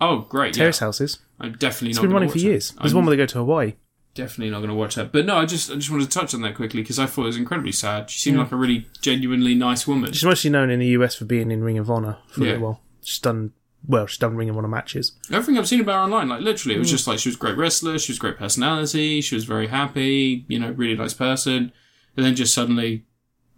[0.00, 0.56] Oh, great.
[0.56, 0.64] Yeah.
[0.64, 1.18] Terrace Houses.
[1.38, 2.42] I'm definitely It's not been running for it.
[2.42, 2.72] years.
[2.80, 3.74] There's I'm one where they go to Hawaii.
[4.14, 5.12] Definitely not going to watch that.
[5.12, 7.22] But no, I just I just wanted to touch on that quickly because I thought
[7.24, 8.10] it was incredibly sad.
[8.10, 10.12] She seemed like a really genuinely nice woman.
[10.12, 12.50] She's mostly known in the US for being in Ring of Honor for a Yeah.
[12.52, 12.80] little while.
[13.02, 13.52] She's done
[13.86, 14.06] well.
[14.06, 15.12] She's done Ring of Honor matches.
[15.30, 16.82] Everything I've seen about her online, like literally, it Mm.
[16.82, 19.44] was just like she was a great wrestler, she was a great personality, she was
[19.44, 21.72] very happy, you know, really nice person,
[22.16, 23.04] and then just suddenly,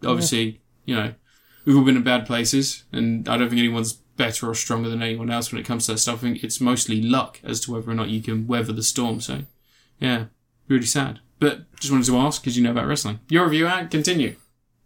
[0.03, 1.13] obviously, you know,
[1.65, 5.01] we've all been in bad places, and I don't think anyone's better or stronger than
[5.01, 6.19] anyone else when it comes to that stuff.
[6.19, 9.19] I think it's mostly luck as to whether or not you can weather the storm.
[9.21, 9.41] So,
[9.99, 10.25] yeah,
[10.67, 11.19] really sad.
[11.39, 13.19] But just wanted to ask because you know about wrestling.
[13.29, 14.35] Your review, Ant, continue.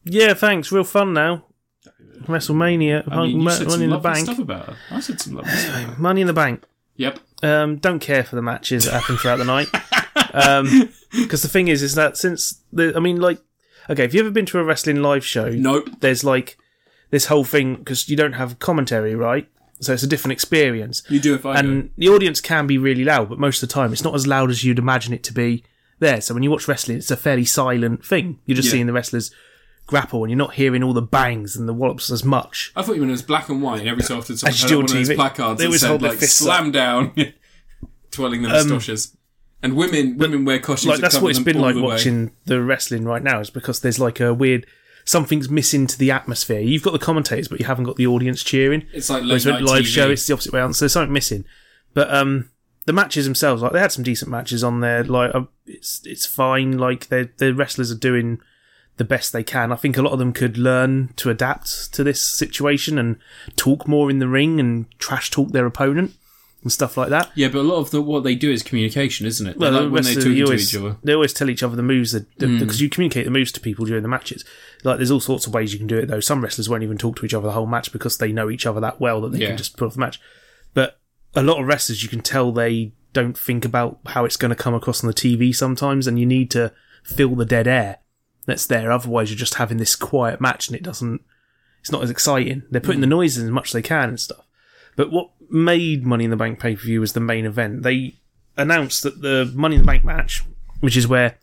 [0.04, 0.72] Yeah, thanks.
[0.72, 1.46] Real fun now.
[2.24, 4.26] WrestleMania, I mean, you Mon- said Money some in the Bank.
[4.26, 4.76] stuff about her.
[4.92, 5.98] I said some lovely stuff.
[5.98, 6.64] Money in the Bank.
[6.98, 7.20] Yep.
[7.44, 9.68] Um, don't care for the matches that happen throughout the night.
[11.12, 13.40] Because the thing is, is that since the, I mean, like,
[13.90, 15.90] okay, if you ever been to a wrestling live show, Nope.
[16.02, 16.56] there's like
[17.10, 19.50] this whole thing because you don't have commentary, right?
[19.82, 23.04] So it's a different experience, You do if I and the audience can be really
[23.06, 25.34] loud, but most of the time it's not as loud as you'd imagine it to
[25.34, 25.64] be
[26.00, 26.20] there.
[26.22, 28.40] So when you watch wrestling, it's a fairly silent thing.
[28.46, 28.72] You're just Yeah.
[28.74, 29.32] seeing the wrestlers
[29.88, 32.72] grapple, and you're not hearing all the bangs and the wallops as much.
[32.76, 34.66] I thought you meant it was black and white, and every so often someone had
[34.66, 35.16] up on one of TV.
[35.16, 37.14] placards They that said like "slam down,"
[38.12, 39.16] twirling the um, moustaches.
[39.64, 40.92] and women, women wear costumes.
[40.92, 44.00] like that's what it's been like the watching the wrestling right now is because there's
[44.00, 44.66] like a weird
[45.10, 46.60] something's missing to the atmosphere.
[46.60, 48.86] You've got the commentators, but you haven't got the audience cheering.
[48.94, 49.88] It's like late night live TV.
[49.88, 50.76] show, it's the opposite way around.
[50.76, 51.46] So there's something missing.
[51.96, 52.52] But um,
[52.86, 55.04] the matches themselves, like they had some decent matches on there.
[55.04, 56.78] Like uh, it's it's fine.
[56.78, 58.40] Like the the wrestlers are doing
[58.98, 59.72] the best they can.
[59.72, 63.18] I think a lot of them could learn to adapt to this situation and
[63.56, 66.14] talk more in the ring and trash talk their opponent
[66.62, 67.32] and stuff like that.
[67.36, 69.58] Yeah, but a lot of the, what they do is communication, isn't it?
[69.58, 70.98] Well, They like when they're talking you to always, each other.
[71.04, 72.60] they always tell each other the moves that Hmm.
[72.60, 74.44] because you communicate the moves to people during the matches.
[74.84, 76.20] Like there's all sorts of ways you can do it though.
[76.20, 78.66] Some wrestlers won't even talk to each other the whole match because they know each
[78.66, 79.48] other that well that they Yeah.
[79.50, 80.20] can just put off the match.
[80.74, 81.00] But
[81.34, 84.56] a lot of wrestlers you can tell they don't think about how it's going to
[84.56, 86.72] come across on the TV sometimes, and you need to
[87.04, 87.98] fill the dead air
[88.46, 88.92] that's there.
[88.92, 91.22] Otherwise, you're just having this quiet match and it doesn't.
[91.80, 92.64] It's not as exciting.
[92.70, 94.46] They're putting the noises in as much as they can and stuff.
[94.98, 97.84] But what made Money in the Bank pay per view as the main event.
[97.84, 98.16] They
[98.58, 100.44] announced that the Money in the Bank match,
[100.80, 101.38] which is where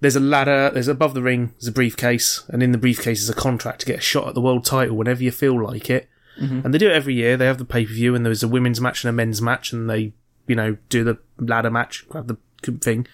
[0.00, 3.30] there's a ladder, there's above the ring, there's a briefcase, and in the briefcase is
[3.30, 6.08] a contract to get a shot at the world title whenever you feel like it.
[6.40, 6.60] Mm-hmm.
[6.64, 7.36] And they do it every year.
[7.36, 9.72] They have the pay per view, and there's a women's match and a men's match,
[9.72, 10.12] and they,
[10.46, 12.36] you know, do the ladder match, grab the
[12.80, 13.06] thing.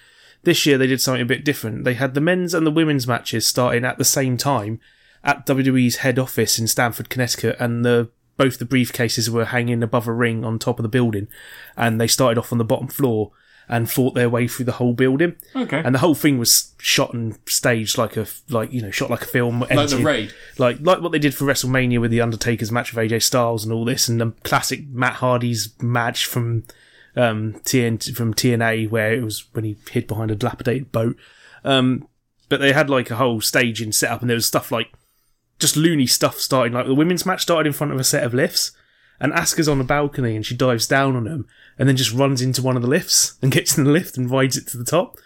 [0.43, 1.83] This year they did something a bit different.
[1.83, 4.79] They had the men's and the women's matches starting at the same time
[5.23, 10.07] at WWE's head office in Stamford, Connecticut, and the both the briefcases were hanging above
[10.07, 11.27] a ring on top of the building,
[11.75, 13.31] and they started off on the bottom floor
[13.67, 15.35] and fought their way through the whole building.
[15.53, 15.81] Okay.
[15.83, 19.23] And the whole thing was shot and staged like a like you know shot like
[19.23, 19.59] a film.
[19.59, 20.33] like the raid.
[20.57, 23.73] like like what they did for WrestleMania with the Undertaker's match with AJ Styles and
[23.73, 26.63] all this, and the classic Matt Hardy's match from
[27.17, 31.17] um TN from TNA where it was when he hid behind a dilapidated boat.
[31.65, 32.07] Um,
[32.47, 34.93] but they had like a whole staging set up, and there was stuff like
[35.59, 36.73] just loony stuff starting.
[36.73, 38.71] Like the women's match started in front of a set of lifts,
[39.19, 41.47] and Asuka's on the balcony and she dives down on them,
[41.77, 44.31] and then just runs into one of the lifts and gets in the lift and
[44.31, 45.17] rides it to the top.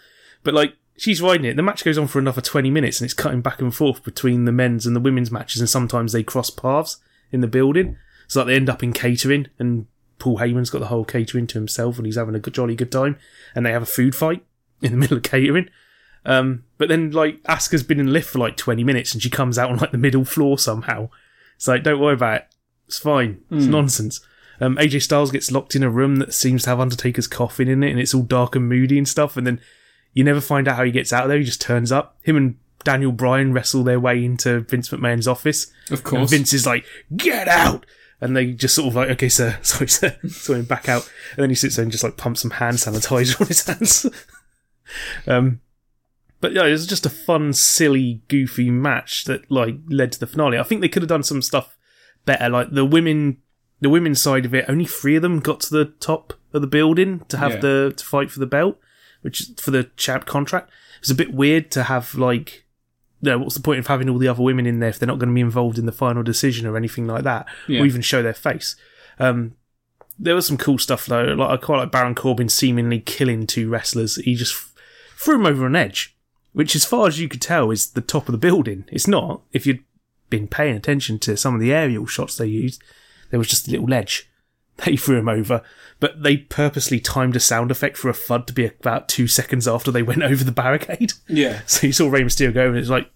[0.42, 1.56] But like she's riding it.
[1.56, 4.44] The match goes on for another 20 minutes and it's cutting back and forth between
[4.44, 6.98] the men's and the women's matches and sometimes they cross paths
[7.32, 7.96] in the building.
[8.28, 9.86] So like they end up in catering and
[10.18, 13.18] Paul Heyman's got the whole catering to himself and he's having a jolly good time
[13.54, 14.44] and they have a food fight
[14.80, 15.68] in the middle of catering.
[16.24, 19.28] Um, but then like Asuka's been in the lift for like 20 minutes and she
[19.30, 21.10] comes out on like the middle floor somehow.
[21.56, 22.46] It's like, don't worry about it.
[22.86, 23.42] It's fine.
[23.50, 24.20] It's nonsense.
[24.60, 27.82] Um, AJ Styles gets locked in a room that seems to have Undertaker's coffin in
[27.82, 29.36] it and it's all dark and moody and stuff.
[29.36, 29.60] And then
[30.12, 31.38] you never find out how he gets out of there.
[31.38, 32.16] He just turns up.
[32.22, 35.72] Him and Daniel Bryan wrestle their way into Vince McMahon's office.
[35.90, 36.30] Of And course.
[36.30, 36.84] Vince is like,
[37.16, 37.84] get out!
[38.20, 40.16] And they just sort of like, okay, sir, sorry, sir.
[40.28, 41.10] So him back out.
[41.32, 44.06] And then he sits there and just like pumps some hand sanitizer on his hands.
[45.26, 45.60] um,
[46.44, 50.26] but yeah, it was just a fun, silly, goofy match that like led to the
[50.26, 50.58] finale.
[50.58, 51.78] I think they could have done some stuff
[52.26, 52.50] better.
[52.50, 53.38] Like the women,
[53.80, 56.66] the women's side of it, only three of them got to the top of the
[56.66, 57.60] building to have Yeah.
[57.60, 58.78] the to fight for the belt,
[59.22, 60.68] which is for the champ contract.
[60.96, 62.66] It was a bit weird to have like,
[63.22, 65.06] you know, what's the point of having all the other women in there if they're
[65.06, 67.80] not going to be involved in the final decision or anything like that, Yeah.
[67.80, 68.76] or even show their face.
[69.18, 69.54] Um,
[70.18, 71.24] there was some cool stuff though.
[71.24, 74.16] Like I quite like Baron Corbin seemingly killing two wrestlers.
[74.16, 74.74] He just f-
[75.16, 76.13] threw him over an edge,
[76.54, 78.84] which, as far as you could tell, is the top of the building.
[78.90, 79.42] It's not.
[79.52, 79.84] If you'd
[80.30, 82.82] been paying attention to some of the aerial shots they used,
[83.30, 84.30] there was just a little ledge.
[84.84, 85.62] They threw him over,
[86.00, 89.68] but they purposely timed a sound effect for a FUD to be about two seconds
[89.68, 91.12] after they went over the barricade.
[91.28, 91.60] Yeah.
[91.66, 93.08] So you saw Rey Mysterio go and it's like,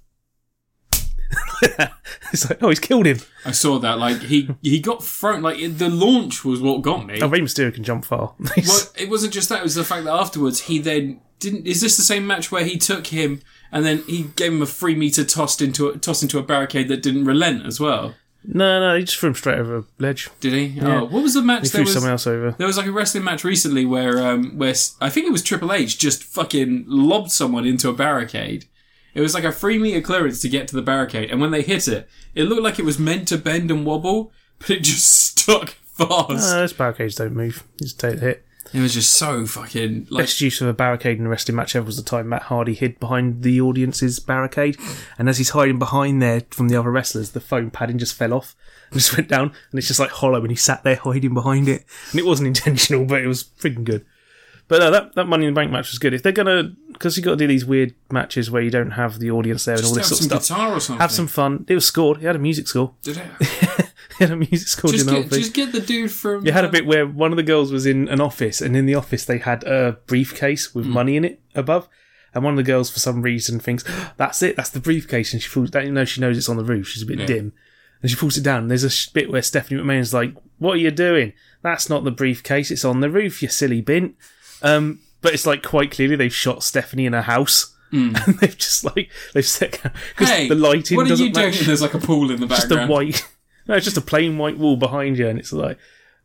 [2.33, 3.19] it's like, oh, he's killed him.
[3.45, 3.99] I saw that.
[3.99, 5.43] Like he he got thrown.
[5.43, 7.21] Like the launch was what got me.
[7.21, 8.35] Oh, Rey Mysterio can jump far.
[8.57, 9.61] Well, it wasn't just that.
[9.61, 11.67] It was the fact that afterwards he then didn't.
[11.67, 14.67] Is this the same match where he took him and then he gave him a
[14.67, 18.15] three meter tossed into a, tossed into a barricade that didn't relent as well?
[18.45, 20.31] no, no, he just threw him straight over a ledge.
[20.41, 20.81] Did he?
[20.81, 21.65] Oh, what was the match?
[21.65, 22.53] He there threw was someone else over.
[22.53, 25.73] there was like a wrestling match recently where um where I think it was Triple
[25.73, 28.67] H just fucking lobbed someone into a barricade.
[29.15, 31.63] It was like a three meter clearance to get to the barricade, and when they
[31.63, 35.07] hit it, it looked like it was meant to bend and wobble, but it just
[35.39, 36.29] stuck fast.
[36.31, 37.65] No, those barricades don't move.
[37.81, 38.45] You just take the hit.
[38.73, 41.75] it was just so fucking like Best use of a barricade in a wrestling match
[41.75, 44.77] ever was the time Matt Hardy hid behind the audience's barricade,
[45.19, 48.35] and as he's hiding behind there from the other wrestlers, the foam padding just fell
[48.35, 48.55] off
[48.91, 51.67] and just went down, and it's just like hollow, and he sat there hiding behind
[51.69, 54.05] it, and it wasn't intentional, but it was freaking good.
[54.69, 56.13] But no, that that Money in the Bank match was good.
[56.13, 59.19] If they're gonna, because you got to do these weird matches where you don't have
[59.19, 60.43] the audience there and all this sort of stuff.
[60.43, 61.01] guitar or something.
[61.01, 61.65] Have some fun.
[61.69, 62.19] It was scored.
[62.19, 62.95] He had a music score.
[63.03, 63.85] Did it?
[64.19, 64.91] He had a music score.
[64.91, 66.45] just get just get the dude from.
[66.45, 68.85] You had a bit where one of the girls was in an office, and in
[68.85, 71.89] the office they had a briefcase with money in it above.
[72.35, 73.85] And one of the girls, for some reason, thinks
[74.17, 75.71] that's it, that's the briefcase, and she pulls.
[75.71, 76.89] Don't you know she knows it's on the roof?
[76.89, 77.27] She's a bit Yeah.
[77.27, 77.53] dim,
[78.03, 78.63] and she pulls it down.
[78.63, 81.33] And there's a bit where Stephanie McMahon's like, "What are you doing?
[81.63, 82.73] That's not the briefcase.
[82.73, 83.41] It's on the roof.
[83.41, 84.17] You silly bint."
[84.63, 88.85] Um, but it's like quite clearly they've shot Stephanie in a house, and they've just
[88.85, 89.81] like they've set
[90.17, 90.29] because.
[90.29, 91.47] Hey, the lighting what are doesn't you doing?
[91.51, 92.71] match There's like a pool in the background.
[92.71, 93.27] just a white.
[93.69, 95.77] No, it's just a plain white wall behind you, and it's like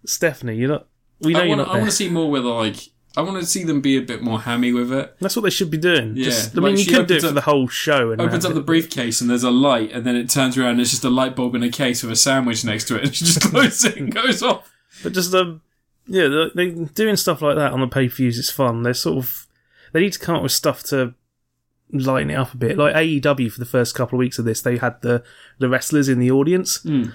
[0.05, 0.87] Stephanie, you're not.
[1.19, 2.77] We know I you're want not I want to see more with like.
[3.15, 5.15] I want to see them be a bit more hammy with it.
[5.19, 6.15] That's what they should be doing.
[6.15, 8.11] Yeah, Just, I like mean, you could do it opens for up- the whole show
[8.11, 10.81] and Opens up the briefcase and there's a light, and then it turns around and
[10.81, 13.13] it's just a light bulb in a case with a sandwich next to it, and
[13.15, 14.71] she just closes it and goes off.
[15.03, 15.61] but just um,
[16.07, 18.37] yeah, they they doing stuff like that on the pay per views.
[18.39, 18.83] It's fun.
[18.83, 19.47] They're sort of
[19.91, 21.13] they need to come up with stuff to
[21.91, 22.77] lighten it up a bit.
[22.77, 25.23] Like AEW for the first couple of weeks of this, they had the
[25.59, 26.81] the wrestlers in the audience.
[26.83, 27.09] Hmm.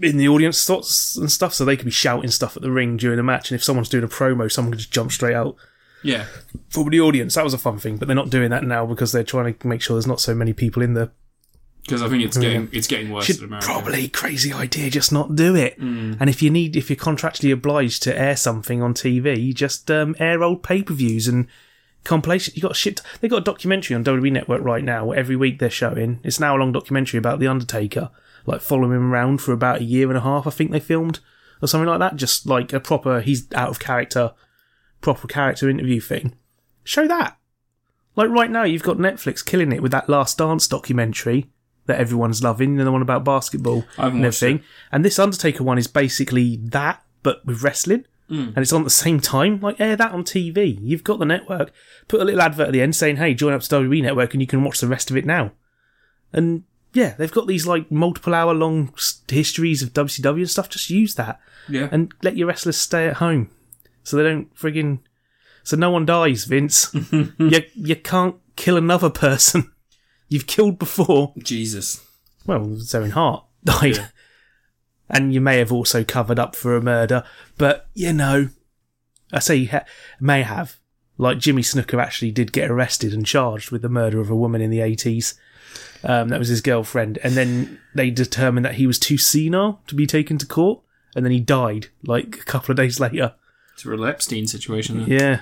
[0.00, 2.96] In the audience slots and stuff, so they could be shouting stuff at the ring
[2.96, 5.56] during a match, and if someone's doing a promo, someone could just jump straight out
[6.04, 6.26] Yeah,
[6.68, 7.34] for the audience.
[7.34, 9.66] That was a fun thing, but they're not doing that now because they're trying to
[9.66, 11.10] make sure there's not so many people in the
[11.84, 13.66] because I think it's getting it's getting worse should in America.
[13.66, 15.76] probably crazy idea just not do it.
[15.78, 20.16] And if you need if you're contractually obliged to air something on tv just um,
[20.18, 21.46] air old pay-per-views and
[22.04, 22.54] compilation.
[22.56, 23.00] You got shit.
[23.20, 26.20] They got a documentary on wwe network right now where every week they're showing.
[26.22, 28.10] It's now a long documentary about the undertaker
[28.46, 31.18] like following him around for about a year and a half i think they filmed
[31.62, 32.16] or something like that.
[32.16, 34.32] Just like a proper he's out of character
[35.00, 36.34] proper character interview thing.
[36.82, 37.38] Show that.
[38.16, 41.50] Like right now you've got netflix killing it with that last dance documentary
[41.86, 44.62] that everyone's loving, you know, the one about basketball and everything.
[44.90, 48.06] And this Undertaker one is basically that, but with wrestling.
[48.28, 48.48] Hmm.
[48.48, 49.60] And it's on at the same time.
[49.60, 50.78] Like, air that on TV.
[50.80, 51.72] You've got the network.
[52.08, 54.40] Put a little advert at the end saying, hey, join up to WWE Network and
[54.40, 55.52] you can watch the rest of it now.
[56.32, 56.64] And
[56.94, 58.94] yeah, they've got these like multiple hour long
[59.28, 60.70] histories of WCW and stuff.
[60.70, 63.50] Just use that Yeah, and let your wrestlers stay at home
[64.04, 65.00] so they don't friggin'
[65.64, 66.94] so no one dies, Vince.
[67.12, 69.72] you you can't kill another person.
[70.34, 71.32] You've killed before.
[71.38, 72.04] Jesus.
[72.44, 74.10] Well, Zoe Hart died.
[75.08, 77.24] And you may have also covered up for a murder,
[77.58, 78.48] but you know,
[79.34, 79.84] I say you ha-
[80.18, 80.78] may have.
[81.18, 84.62] Like Jimmy Snuka actually did get arrested and charged with the murder of a woman
[84.62, 85.34] in the 80s.
[86.02, 87.18] Um, that was his girlfriend.
[87.22, 90.80] And then they determined that he was too senile to be taken to court.
[91.14, 93.34] And then he died like a couple of days later.
[93.74, 95.00] It's a real Epstein situation.
[95.00, 95.08] Then.
[95.10, 95.40] Yeah.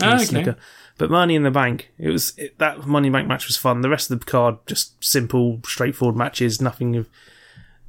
[0.00, 0.24] Ah, okay.
[0.24, 0.56] Snooker.
[0.96, 3.56] But Money in the Bank, it was it, that Money in the Bank match was
[3.56, 3.80] fun.
[3.80, 6.60] The rest of the card just simple, straightforward matches.
[6.60, 7.08] Nothing of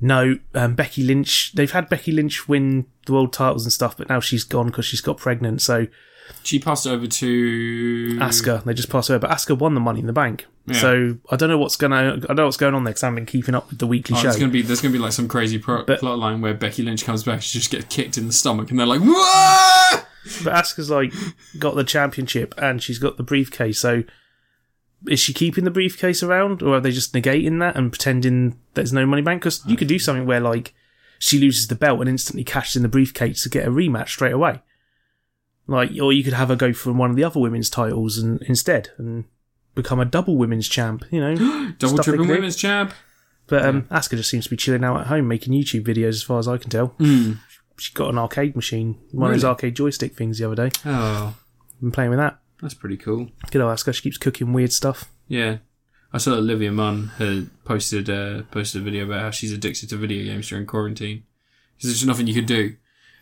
[0.01, 0.39] no.
[0.55, 4.19] Um, Becky Lynch, they've had Becky Lynch win the world titles and stuff, but now
[4.19, 5.61] she's gone because she's got pregnant.
[5.61, 5.85] So
[6.43, 9.19] She passed over to Asuka, they just passed her.
[9.19, 10.47] But Asuka won the Money in the Bank.
[10.65, 10.79] Yeah.
[10.79, 11.95] So I don't know what's gonna.
[11.95, 13.85] I don't know what's going on there because I haven't been keeping up with the
[13.85, 14.23] weekly Oh, show.
[14.23, 16.81] there's gonna be there's gonna be like some crazy pro- But- plot line where Becky
[16.81, 19.99] Lynch comes back, she just gets kicked in the stomach, and they're like, "Whoa!"
[20.43, 21.13] But Asuka's like
[21.59, 23.79] got the championship and she's got the briefcase.
[23.79, 24.03] So
[25.07, 28.93] is she keeping the briefcase around, or are they just negating that and pretending there's
[28.93, 29.41] no money bank?
[29.41, 30.73] Because you could do something where like
[31.19, 34.33] she loses the belt and instantly cashes in the briefcase to get a rematch straight
[34.33, 34.61] away.
[35.67, 38.41] Like, or you could have her go for one of the other women's titles and
[38.43, 39.25] instead and
[39.73, 41.03] become a double women's champ.
[41.11, 41.35] You know,
[41.79, 42.93] Double triple women's champ.
[43.47, 46.23] but um, Asuka just seems to be chilling out at home making YouTube videos, as
[46.23, 46.95] far as I can tell.
[47.77, 50.71] She got an arcade machine, one of those arcade joystick things the other day.
[50.85, 51.35] Oh,
[51.81, 52.39] Been playing with that.
[52.61, 53.29] that's pretty cool.
[53.51, 53.93] Good old Asuka.
[53.93, 55.11] She keeps cooking weird stuff.
[55.27, 55.57] Yeah.
[56.13, 59.97] I saw Olivia Munn had posted uh, posted a video about how she's addicted to
[59.97, 61.23] video games during quarantine.
[61.75, 62.75] Because there's nothing you could do.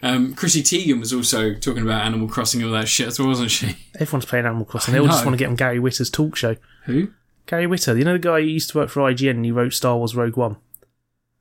[0.03, 3.29] Um, Chrissy Teigen was also talking about Animal Crossing and all that shit, as well,
[3.29, 3.75] wasn't she?
[3.99, 4.93] Everyone's playing Animal Crossing.
[4.93, 6.57] I They all just want to get on Gary Whitta's talk show.
[6.85, 7.07] Who?
[7.47, 9.73] Gary Whitta, you know the guy who used to work for IGN and he wrote
[9.73, 10.57] Star Wars Rogue One?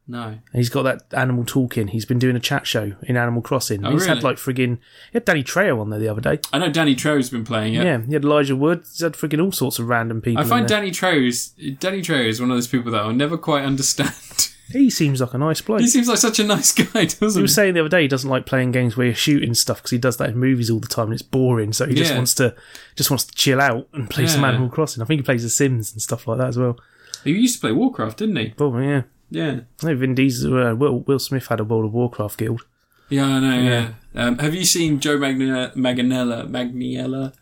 [0.08, 0.22] No.
[0.24, 1.86] And he's got that animal talking.
[1.88, 3.84] He's been doing a chat show in Animal Crossing.
[3.86, 4.78] Oh, he's had like friggin'
[5.12, 6.40] he had Danny Trejo on there the other day.
[6.52, 7.84] I know Danny Trejo's been playing it.
[7.84, 8.80] Yeah, he had Elijah Wood.
[8.80, 10.40] He's had friggin' all sorts of random people.
[10.40, 10.66] I in find.
[10.68, 11.48] Danny Trejo's
[11.78, 14.12] Danny Trejo is one of those people that I'll never quite understand.
[14.72, 15.80] he seems like a nice bloke.
[15.80, 17.42] he seems like such a nice guy, doesn't He he?
[17.42, 19.92] was saying the other day he doesn't like playing games where you're shooting stuff because
[19.92, 21.72] he does that in movies all the time and it's boring.
[21.72, 22.16] So he just Yeah.
[22.16, 22.54] wants to
[22.96, 25.00] just wants to chill out and play some Animal Crossing.
[25.02, 26.76] I think he plays The Sims and stuff like that as well.
[27.22, 28.52] He used to play Warcraft, didn't he?
[28.56, 29.60] But yeah, Yeah.
[29.82, 32.62] I know Vin Diesel, uh, Will, Will Smith had a World of Warcraft guild.
[33.08, 33.58] Yeah, I know.
[33.58, 33.90] Yeah.
[34.14, 34.24] Yeah.
[34.26, 36.48] Um, have you seen Joe Magna- Maganella?
[36.48, 37.32] Magniella?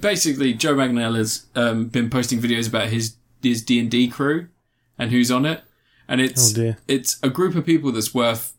[0.00, 4.48] Basically, Joe Magniella's um, been posting videos about his his D and D crew
[4.98, 5.62] and who's on it,
[6.08, 8.54] and it's Oh it's a group of people that's worth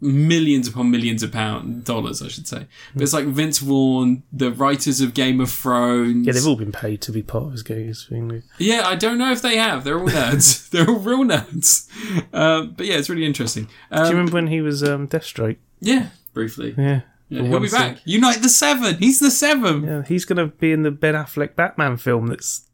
[0.00, 2.66] millions upon millions of pound dollars, I should say.
[2.94, 6.26] But it's like Vince Vaughn, the writers of Game of Thrones.
[6.26, 8.42] Yeah, they've all been paid to be part of his games thing.
[8.58, 9.84] Yeah, I don't know if they have.
[9.84, 10.68] They're all nerds.
[10.70, 11.88] They're all real nerds.
[12.34, 13.68] Um, but yeah, it's really interesting.
[13.90, 15.56] Um, Do you remember when he was um, Deathstroke?
[15.80, 16.74] Yeah, briefly.
[16.76, 17.02] Yeah.
[17.30, 17.98] Yeah, he'll be back.
[18.06, 18.96] Unite the Seven.
[18.96, 19.84] He's the Seven.
[19.84, 22.67] Yeah, he's going to be in the Ben Affleck Batman film that's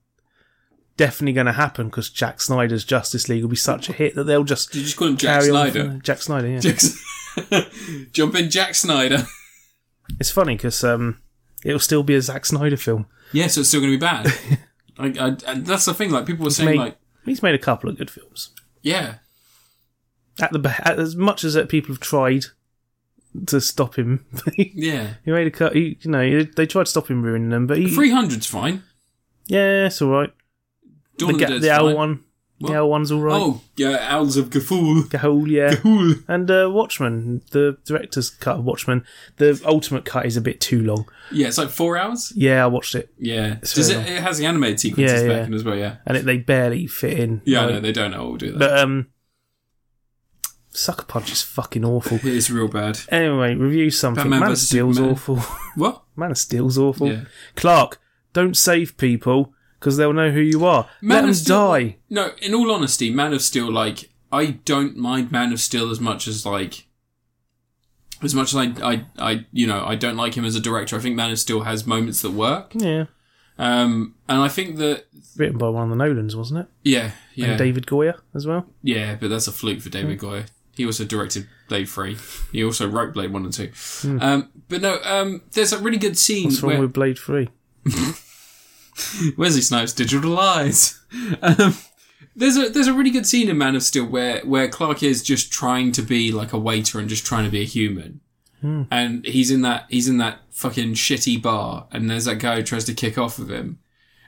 [0.97, 4.25] definitely going to happen because Jack Snyder's Justice League will be such a hit that
[4.25, 5.99] they'll just Did you just call him Jack Snyder?
[6.03, 6.61] Jack Snyder, yeah.
[6.61, 7.03] Jack's-
[8.13, 9.27] Jump in, Jack Snyder.
[10.21, 11.19] It's funny because um,
[11.65, 13.07] it'll still be a Zack Snyder film.
[13.33, 14.27] Yeah, so it's still going to be bad.
[14.99, 16.11] I, I, and that's the thing.
[16.11, 18.51] Like people were saying, made- like, He's made a couple of good films.
[18.83, 19.15] yeah,
[20.39, 22.45] At the at, as much as that people have tried
[23.47, 24.27] to stop him,
[24.59, 25.15] yeah.
[25.25, 25.75] he made a cut.
[25.75, 28.83] He, you know, they tried to stop him ruining them, but he, Three hundred's fine.
[29.47, 30.33] yeah, it's all right.
[31.17, 32.25] Dawn The, of the the owl one,
[32.59, 32.71] What?
[32.73, 33.41] the owl one's all right.
[33.41, 35.03] Oh, yeah, Owls of Gafool.
[35.09, 35.75] Ga'Hoole, yeah.
[35.75, 36.25] Gafool.
[36.29, 39.05] And uh, Watchmen, the director's cut of Watchmen,
[39.37, 41.09] the ultimate cut is a bit too long.
[41.33, 42.33] Yeah, it's like four hours.
[42.37, 43.99] Yeah, I watched it, Yeah, It's does it?
[44.07, 45.45] It has the animated sequences Yeah, back yeah.
[45.47, 45.77] in as well.
[45.77, 47.43] Yeah, and it, they barely fit in.
[47.45, 47.63] yeah.
[47.65, 48.25] like- no, they don't know.
[48.29, 48.59] We'll do that.
[48.59, 49.09] but um,
[50.71, 52.17] Sucker Punch is fucking awful.
[52.19, 52.99] it is real bad.
[53.09, 54.25] Anyway, review something.
[54.25, 55.13] Batman Man of Steel's Superman.
[55.15, 55.37] awful.
[55.77, 56.03] What?
[56.17, 57.09] Man of Steel's awful.
[57.13, 57.21] Yeah.
[57.55, 58.01] Clark,
[58.33, 59.53] don't save people
[59.85, 60.89] because they'll know who you are.
[61.03, 61.97] Man Let them Steel- die.
[62.09, 66.01] No, in all honesty, Man of Steel, like, I don't mind Man of Steel as
[66.01, 66.87] much as, like,
[68.23, 70.97] as much as I, I, I, you know, I don't like him as a director.
[70.97, 72.73] I think Man of Steel has moments that work.
[72.75, 73.05] Yeah,
[73.59, 75.05] Um, and I think that,
[75.37, 76.67] written by one of the Nolans, wasn't it?
[76.83, 78.65] yeah, yeah, And David Goyer as well.
[78.83, 80.47] yeah, but that's a fluke for David Goyer.
[80.77, 82.17] He also directed Blade 3.
[82.53, 84.19] He also wrote Blade 1 and 2.
[84.21, 87.51] Um, but no, um, there's a really good scene What's wrong where, with Blade Three?
[89.37, 91.01] Wesley Snipes' digital eyes.
[91.43, 91.77] Um,
[92.37, 95.23] there's a there's a really good scene in Man of Steel where where Clark is
[95.23, 98.21] just trying to be like a waiter and just trying to be a human,
[98.91, 102.63] and he's in that he's in that fucking shitty bar, and there's that guy who
[102.63, 103.79] tries to kick off of him,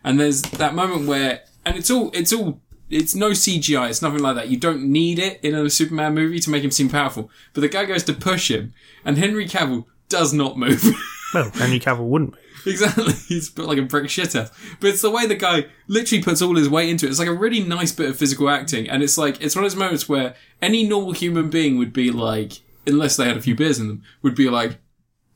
[0.04, 4.20] and there's that moment where and it's all it's all it's no CGI, it's nothing
[4.20, 4.48] like that.
[4.48, 7.68] You don't need it in a Superman movie to make him seem powerful, but the
[7.68, 8.72] guy goes to push him,
[9.04, 10.84] and Henry Cavill does not move.
[11.34, 12.32] Well, Henry Cavill wouldn't.
[12.32, 12.38] be.
[12.70, 13.12] Exactly.
[13.28, 14.50] He's put like a brick shitter.
[14.80, 17.10] But it's the way the guy literally puts all his weight into it.
[17.10, 18.88] It's like a really nice bit of physical acting.
[18.90, 22.10] And it's like, it's one of those moments where any normal human being would be
[22.10, 22.54] like,
[22.86, 24.78] unless they had a few beers in them, would be like,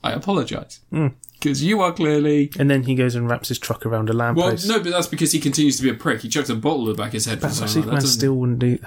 [0.02, 0.80] I apologize.
[0.90, 1.08] Hmm.
[1.34, 2.50] Because you are clearly.
[2.58, 4.36] And then he goes and wraps his truck around a lamp.
[4.36, 6.20] Well, no, but that's because he continues to be a prick.
[6.20, 8.06] He chucks a bottle at the back of his head But something like Superman that.
[8.08, 8.78] still wouldn't do.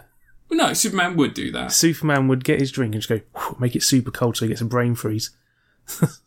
[0.49, 0.55] he?
[0.55, 1.71] No, Superman would do that.
[1.71, 4.61] Superman would get his drink and just go make it super cold so he gets
[4.61, 5.31] a brain freeze.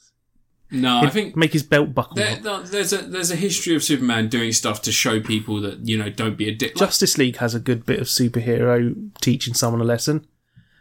[0.70, 2.16] No, I think Make his belt buckle.
[2.16, 5.86] there, no, there's a there's a history of Superman doing stuff to show people that
[5.88, 6.74] you know don't be a dick.
[6.76, 10.26] Justice League has a good bit of superhero teaching someone a lesson.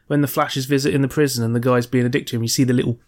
[0.08, 2.42] When the Flash is visiting the prison and the guy's being a dick to him,
[2.44, 3.00] you see the little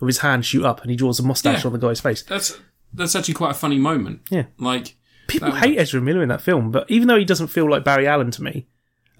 [0.00, 1.66] of his hand shoot up and he draws a mustache Yeah.
[1.68, 2.22] on the guy's face.
[2.22, 2.58] that's
[2.92, 4.20] that's actually quite a funny moment.
[4.30, 4.44] Yeah.
[4.58, 4.96] Like
[5.28, 7.84] People That- hate Ezra Miller in that film, but even though he doesn't feel like
[7.84, 8.66] Barry Allen to me,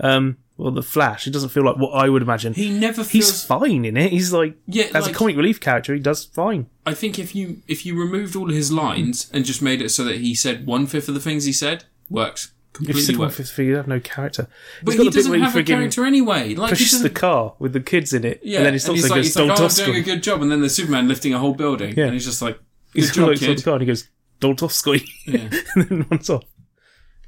[0.00, 2.54] um, well, the Flash, it doesn't feel like what I would imagine.
[2.54, 3.44] he never He's feels.
[3.44, 4.10] fine in it.
[4.12, 6.66] He's like, Yeah, as like- a comic relief character, he does fine.
[6.86, 10.04] I think if you if you removed all his lines and just made it so
[10.04, 13.16] that he said one fifth of the things he said, works If you completely said
[13.16, 13.36] one works.
[13.36, 14.48] fifth you have no character.
[14.82, 16.54] But He's he doesn't have a character anyway.
[16.54, 18.94] Like he pushes the car with the kids in it, Yeah, and then he's and
[19.10, 21.34] like, he's like, "Don't oh, I'm doing a good job, and then the Superman lifting
[21.34, 22.04] a whole building, Yeah.
[22.06, 22.56] and he's just like,
[22.92, 23.58] good He's job, like, kid.
[23.58, 24.08] the car and he goes,
[24.40, 25.48] Doltovsky, Yeah.
[25.76, 26.42] and then runs off.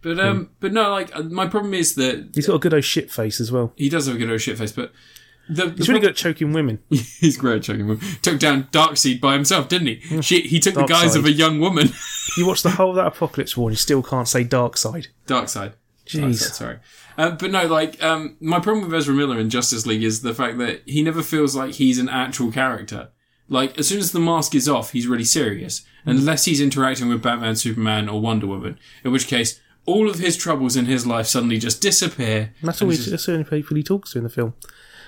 [0.05, 2.85] But um, but no, like uh, my problem is that He's got a good old
[2.85, 3.73] shit face as well.
[3.75, 4.93] he does have a good old shit face, but
[5.49, 6.79] the, the He's really good at choking women.
[6.91, 8.05] He's great at choking women.
[8.23, 10.21] Took down Darkseid by himself, didn't he?
[10.23, 11.19] She, he took the guise Darkseid.
[11.19, 11.89] of a young woman.
[12.37, 15.07] You watch the whole of that Apocalypse War and you still can't say Dark Side.
[15.27, 15.75] Darkseid.
[16.05, 16.21] Jeez.
[16.31, 16.79] Darkseid, sorry.
[17.17, 20.35] Uh, but no, like, um, my problem with Ezra Miller in Justice League is the
[20.35, 23.11] fact that he never feels like he's an actual character.
[23.49, 25.83] Like, as soon as the mask is off, he's really serious.
[26.07, 28.79] Unless he's interacting with Batman, Superman, or Wonder Woman.
[29.05, 32.53] In which case, all of his troubles in his life suddenly just disappear.
[32.63, 34.31] That's and all he, he's just- that's the only people he talks to in the
[34.31, 34.55] film.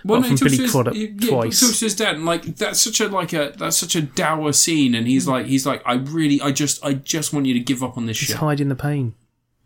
[0.05, 1.61] Well, no, he talks his- he- yeah, twice.
[1.61, 4.03] He talks to his dad, and like that's such a like a that's such a
[4.03, 7.55] dour scene, and he's like he's like I really I just I just want you
[7.55, 8.37] to give up on this He's shit.
[8.37, 9.15] hiding the pain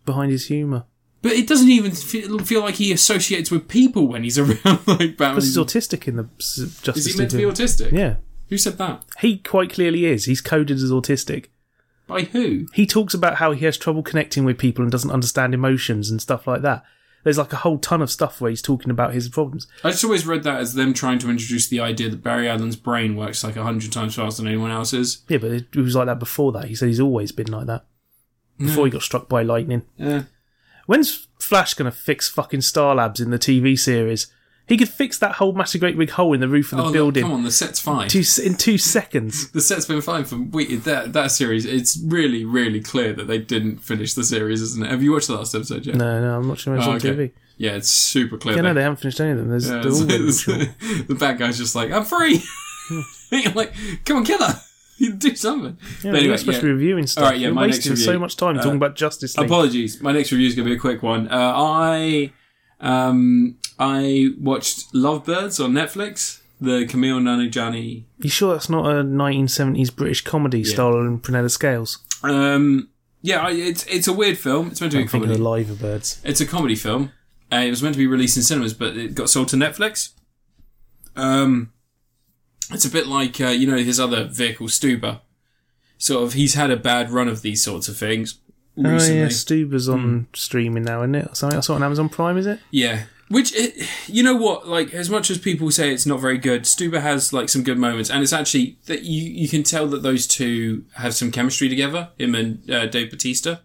[0.06, 0.84] behind his humour.
[1.22, 4.86] But it doesn't even feel, feel like he associates with people when he's around like
[5.18, 5.34] Batman.
[5.34, 7.92] Because he's autistic in the Justice Is he meant to be autistic?
[7.92, 8.14] Yeah.
[8.48, 9.04] Who said that?
[9.20, 10.24] He quite clearly is.
[10.24, 11.46] He's coded as autistic.
[12.10, 12.66] By who?
[12.74, 16.20] He talks about how he has trouble connecting with people and doesn't understand emotions and
[16.20, 16.82] stuff like that.
[17.22, 19.66] There's like a whole ton of stuff where he's talking about his problems.
[19.84, 22.76] I just always read that as them trying to introduce the idea that Barry Allen's
[22.76, 25.22] brain works like a hundred times faster than anyone else's.
[25.28, 26.66] Yeah, but it was like that before that.
[26.66, 27.84] He said he's always been like that.
[28.58, 29.82] Before he got struck by lightning.
[29.96, 30.24] Yeah.
[30.86, 34.26] When's Flash going to fix fucking Star Labs in the TV series?
[34.70, 36.92] He could fix that whole massive great big hole in the roof of the oh,
[36.92, 38.08] building come on, the set's fine.
[38.08, 39.50] two, in two seconds.
[39.52, 41.66] the set's been fine for we, that that series.
[41.66, 44.90] It's really, really clear that they didn't finish the series, isn't it?
[44.90, 45.96] Have you watched the last episode yet?
[45.96, 47.10] No, no, I'm not sure it's Oh, on okay.
[47.10, 47.32] TV.
[47.58, 48.54] Yeah, it's super clear.
[48.56, 49.48] Yeah, no, they- haven't finished any of them.
[49.50, 52.40] There's, Yeah, it's- it's- the bad guy's just like, I'm free.
[53.32, 54.54] You're like, come on, kill her.
[54.98, 55.78] You do something.
[55.80, 56.60] Yeah, but anyway, you're supposed yeah.
[56.60, 57.24] to be reviewing stuff.
[57.24, 58.04] All right, yeah, You're my next wasting review.
[58.04, 59.46] so much time Uh, talking about Justice League.
[59.46, 60.00] Apologies.
[60.02, 61.26] My next review is going to be a quick one.
[61.28, 62.32] Uh, I
[62.80, 66.40] um I watched Lovebirds on Netflix.
[66.62, 68.04] The Camille Nanjiani.
[68.18, 72.00] you sure that's not a 1970s British comedy starring Prunella Scales?
[72.22, 72.90] Um,
[73.22, 74.68] yeah, I, it's it's a weird film.
[74.68, 75.32] It's meant to be a comedy.
[75.32, 76.20] of Live Birds.
[76.22, 77.12] It's a comedy film.
[77.50, 80.10] Uh, it was meant to be released in cinemas, but it got sold to Netflix.
[81.16, 81.72] Um,
[82.70, 85.20] it's a bit like uh, you know his other vehicle, Stuber.
[85.96, 88.38] Sort of, he's had a bad run of these sorts of things
[88.76, 89.20] recently.
[89.20, 91.36] Oh yeah, Stuber's on streaming now, isn't it?
[91.36, 92.60] Something I saw on Amazon Prime, is it?
[92.70, 93.04] Yeah.
[93.28, 93.54] Which,
[94.08, 97.32] you know what, like, as much as people say it's not very good, Stuber has,
[97.32, 100.84] like, some good moments, and it's actually, that you, you can tell that those two
[100.94, 103.58] have some chemistry together, him and uh, Dave Batista.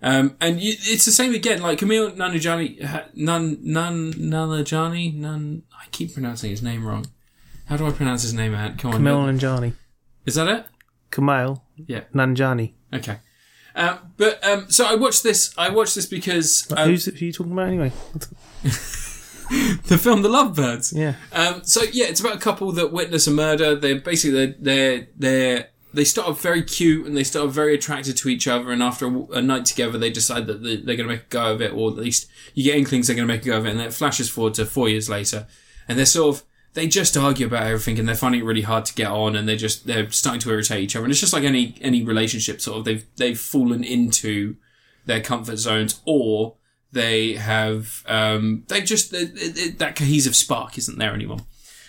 [0.00, 5.84] Um, and you, it's the same again, like, Camille Nanajani, Nan, Nan, Nanajani, Nan, I
[5.90, 7.04] keep pronouncing his name wrong.
[7.66, 8.78] How do I pronounce his name, Ant?
[8.78, 9.02] Come on.
[9.02, 9.74] Kumail Nanjiani.
[10.24, 10.66] Is that it?
[11.10, 12.04] Kumail Yeah.
[12.14, 12.72] Nanjiani.
[12.94, 13.18] Okay.
[13.78, 17.18] Um, but, um, so I watched this, I watched this because, um, Who's who are
[17.18, 17.92] you talking about anyway?
[19.86, 20.92] the film The Lovebirds.
[20.94, 21.14] Yeah.
[21.32, 23.74] Um, so yeah, it's about a couple that witness a murder.
[23.74, 27.74] They're basically they're they're, they're they start off very cute and they start off very
[27.74, 28.70] attracted to each other.
[28.72, 31.28] And after a, a night together, they decide that they- they're going to make a
[31.30, 33.56] go of it, or at least you get inklings they're going to make a go
[33.56, 33.70] of it.
[33.70, 35.46] And then it flashes forward to four years later,
[35.88, 36.42] and they're sort of
[36.78, 39.48] they just argue about everything and they're finding it really hard to get on and
[39.48, 41.04] they're just they're starting to irritate each other.
[41.04, 44.54] And it's just like any any relationship, sort of they've they've fallen into
[45.04, 46.54] their comfort zones or
[46.92, 51.40] they have um, they've just it, it, that cohesive spark isn't there anymore.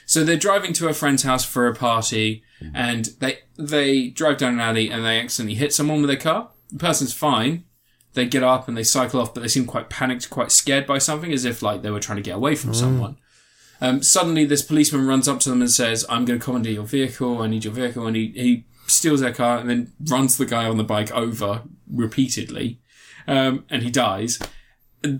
[0.08, 4.54] So they're driving to a friend's house for a party, and they they drive down
[4.54, 6.50] an alley and they accidentally hit someone with their car.
[6.72, 7.66] The person's fine.
[8.16, 10.98] They get up and they cycle off, but they seem quite panicked, quite scared by
[10.98, 13.18] something, as if like they were trying to get away from someone.
[13.82, 16.84] Um, suddenly, this policeman runs up to them and says, "I'm going to commandeer your
[16.84, 17.42] vehicle.
[17.42, 20.66] I need your vehicle." And he he steals their car and then runs the guy
[20.66, 22.80] on the bike over repeatedly,
[23.28, 24.40] um, and he dies.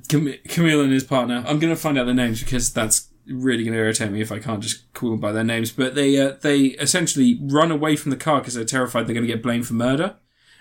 [0.10, 1.44] Cam- Camille and his partner.
[1.48, 4.32] I'm going to find out their names because that's really going to irritate me if
[4.32, 5.72] I can't just call them by their names.
[5.72, 9.28] But they uh, they essentially run away from the car because they're terrified they're going
[9.28, 10.16] to get blamed for murder.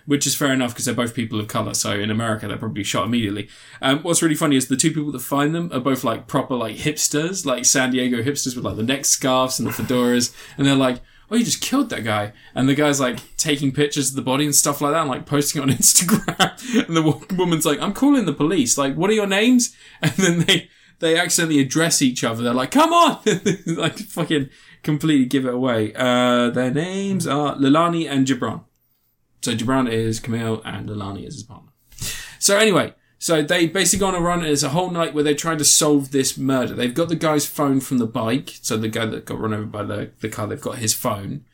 [0.08, 1.74] Which is fair enough because they're both people of colour.
[1.74, 3.50] So in America, they're probably shot immediately.
[3.82, 6.54] Um, what's really funny is the two people that find them are both like proper
[6.54, 10.66] like hipsters, like San Diego hipsters with like the neck scarves and the fedoras, and
[10.66, 14.16] they're like, "Oh, you just killed that guy," and the guy's like taking pictures of
[14.16, 17.78] the body and stuff like that, and like posting on Instagram, and the woman's like,
[17.78, 18.78] "I'm calling the police.
[18.78, 22.42] Like, what are your names?" And then they they accidentally address each other.
[22.42, 23.20] They're like, "Come on!"
[23.66, 24.48] like fucking
[24.82, 25.92] completely give it away.
[25.94, 28.64] Uh, their names are Leilani and Jibran.
[29.40, 31.70] So Jibran is Camille and Leilani is his partner.
[32.38, 34.44] So anyway, so they basically go on a run.
[34.44, 36.74] It's a whole night where they're trying to solve this murder.
[36.74, 38.58] They've got the guy's phone from the bike.
[38.62, 41.44] So the guy that got run over by the, the car, they've got his phone.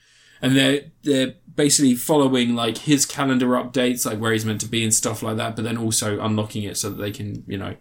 [0.43, 4.82] And they're, they're basically following like his calendar updates, like where he's meant to be
[4.82, 7.76] and stuff like that, but then also unlocking it so that they can, you know,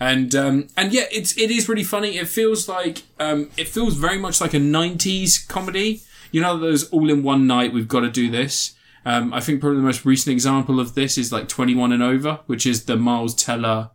[0.00, 2.18] and um, and yeah, it's it is really funny.
[2.18, 6.02] It feels like um, it feels very much like a '90s comedy.
[6.30, 7.72] You know, those all in one night.
[7.72, 8.74] We've got to do this.
[9.08, 12.40] Um, I think probably the most recent example of this is like 21 and over,
[12.46, 13.90] which is the Miles Teller,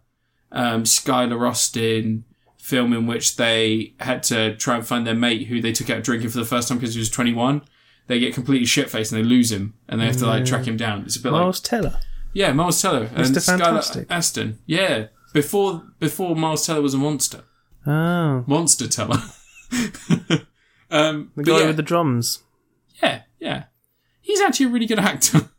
[0.51, 2.23] um, Skylar Astin,
[2.57, 6.03] film in which they had to try and find their mate who they took out
[6.03, 7.61] drinking for the first time because he was 21.
[8.07, 10.65] They get completely shit faced and they lose him and they have to like track
[10.67, 11.03] him down.
[11.03, 11.99] It's a bit like Miles Teller.
[12.33, 14.05] yeah, Miles Teller and Skylar.
[14.09, 14.57] Astin.
[14.65, 17.43] Yeah, before before Miles Teller was a monster,
[17.85, 19.19] Oh, monster Teller.
[20.91, 22.43] um, the guy yeah, with the drums.
[23.01, 23.63] yeah, yeah,
[24.23, 25.49] he's actually a really good actor.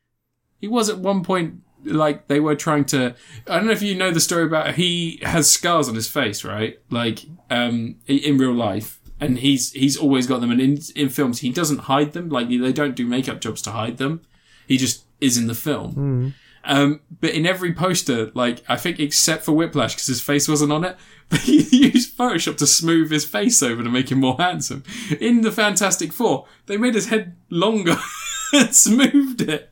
[0.58, 3.14] he was at one point like they were trying to.
[3.46, 6.44] I don't know if you know the story about he has scars on his face,
[6.44, 6.78] right?
[6.88, 7.20] Like
[7.50, 9.00] um, in real life.
[9.20, 12.28] And he's he's always got them, and in in films he doesn't hide them.
[12.28, 14.22] Like they don't do makeup jobs to hide them.
[14.66, 16.34] He just is in the film.
[16.64, 20.72] Um, but in every poster, like I think except for Whiplash, because his face wasn't
[20.72, 20.96] on it,
[21.28, 24.84] they used Photoshop to smooth his face over to make him more handsome.
[25.20, 27.96] In the Fantastic Four, they made his head longer
[28.52, 29.70] and smoothed it.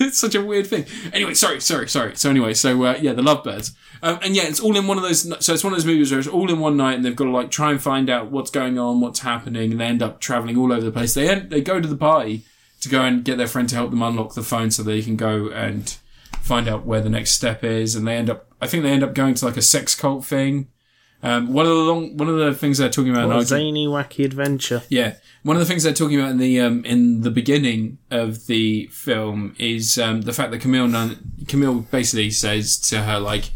[0.00, 0.86] It's such a weird thing.
[1.12, 2.16] Anyway, sorry, sorry, sorry.
[2.16, 5.02] So anyway, so uh, yeah, the Lovebirds, um, and yeah, it's all in one of
[5.02, 5.22] those.
[5.44, 7.24] So it's one of those movies where it's all in one night, and they've got
[7.24, 10.20] to like try and find out what's going on, what's happening, and they end up
[10.20, 11.14] traveling all over the place.
[11.14, 12.44] They end, they go to the party
[12.80, 15.16] to go and get their friend to help them unlock the phone so they can
[15.16, 15.96] go and
[16.42, 18.46] find out where the next step is, and they end up.
[18.60, 20.68] I think they end up going to like a sex cult thing.
[21.24, 23.28] Um, one of the long, one of the things they're talking about.
[23.28, 24.82] What a zany, wacky adventure.
[24.88, 25.14] yeah,
[25.44, 28.88] one of the things they're talking about in the um, in the beginning of the
[28.88, 33.50] film is um, the fact that Kumail Nun- Kumail basically says to her like,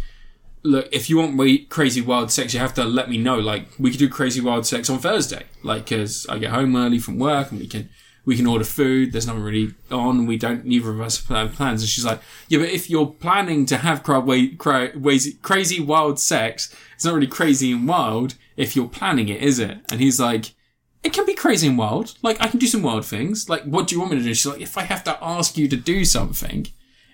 [0.62, 3.38] "Look, if you want we- crazy wild sex, you have to let me know.
[3.40, 7.00] Like, we could do crazy wild sex on Thursday, like, because I get home early
[7.00, 7.88] from work and we can."
[8.26, 9.12] We can order food.
[9.12, 10.26] There's nothing really on.
[10.26, 10.66] We don't.
[10.66, 11.80] Neither of us have plans.
[11.80, 14.92] And she's like, "Yeah, but if you're planning to have cra- wa- cra-
[15.40, 19.78] crazy wild sex, it's not really crazy and wild if you're planning it, is it?"
[19.90, 20.52] And he's like,
[21.06, 22.14] it can be crazy and wild.
[22.20, 23.48] Like, I can do some wild things.
[23.48, 24.34] Like, what do you want me to do?
[24.34, 26.66] She's like, if I have to ask you to do something,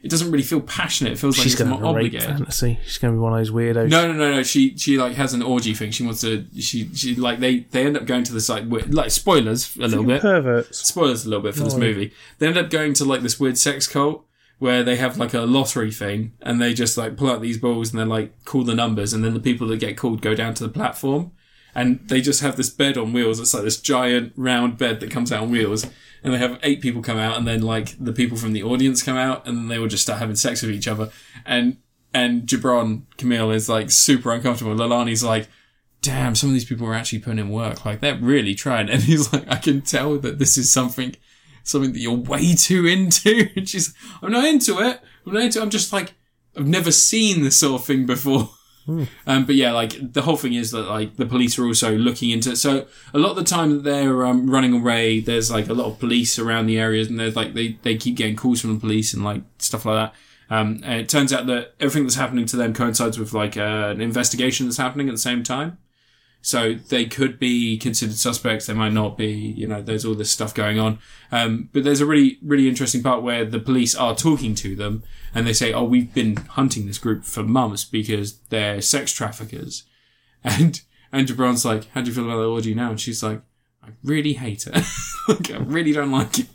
[0.03, 1.13] it doesn't really feel passionate.
[1.13, 2.79] It feels like She's going to have a rape fantasy.
[2.85, 3.89] She's going to be one of those weirdos.
[3.89, 4.43] No, no, no, no.
[4.43, 5.93] She, she like has an orgy thing.
[5.93, 6.45] She wants to.
[6.59, 9.87] She, she like they, they end up going to this like weird, like spoilers a
[9.87, 10.21] little bit.
[10.21, 10.89] Perverts.
[10.89, 12.13] Spoilers a little bit for this movie.
[12.39, 14.27] They end up going to like this weird sex cult
[14.59, 17.93] where they have like a lottery thing and they just like pull out these balls
[17.93, 20.55] and they like call the numbers and then the people that get called go down
[20.55, 21.33] to the platform
[21.75, 23.41] and they just have this bed on wheels.
[23.41, 25.87] It's like this giant round bed that comes out on wheels
[26.23, 29.03] and they have eight people come out and then like the people from the audience
[29.03, 31.11] come out and they will just start having sex with each other
[31.45, 31.77] and
[32.15, 34.75] and Jibran Kumail is like super uncomfortable.
[34.75, 35.49] Leilani's like,
[36.03, 37.85] damn, some of these people are actually putting in work.
[37.85, 38.89] Like they're really trying.
[38.91, 41.17] And he's like, I can tell that this is something,
[41.65, 43.49] something that you're way too into.
[43.57, 45.01] And she's, I'm not into it.
[45.27, 45.63] I'm not into it.
[45.63, 46.15] I'm just like,
[46.57, 48.51] I've never seen this sort of thing before.
[49.27, 52.31] Um, but yeah, like the whole thing is that like the police are also looking
[52.31, 52.57] into it.
[52.57, 55.87] So a lot of the time that they're um, running away, there's like a lot
[55.87, 58.81] of police around the areas, and there's like they they keep getting calls from the
[58.81, 60.55] police and like stuff like that.
[60.55, 63.93] Um, and it turns out that everything that's happening to them coincides with like uh,
[63.95, 65.79] an investigation that's happening at the same time.
[66.45, 68.67] So they could be considered suspects.
[68.67, 69.31] They might not be.
[69.31, 70.99] You know, there's all this stuff going on.
[71.31, 75.05] Um, but there's a really, really interesting part where the police are talking to them
[75.35, 79.85] and they say, "Oh, we've been hunting this group for months because they're sex traffickers."
[80.45, 80.81] And
[81.13, 83.43] and Jibran's like, "How do you feel about the orgy now?" And she's like,
[83.81, 84.75] "I really hate it.
[85.29, 86.49] like, I really don't like it."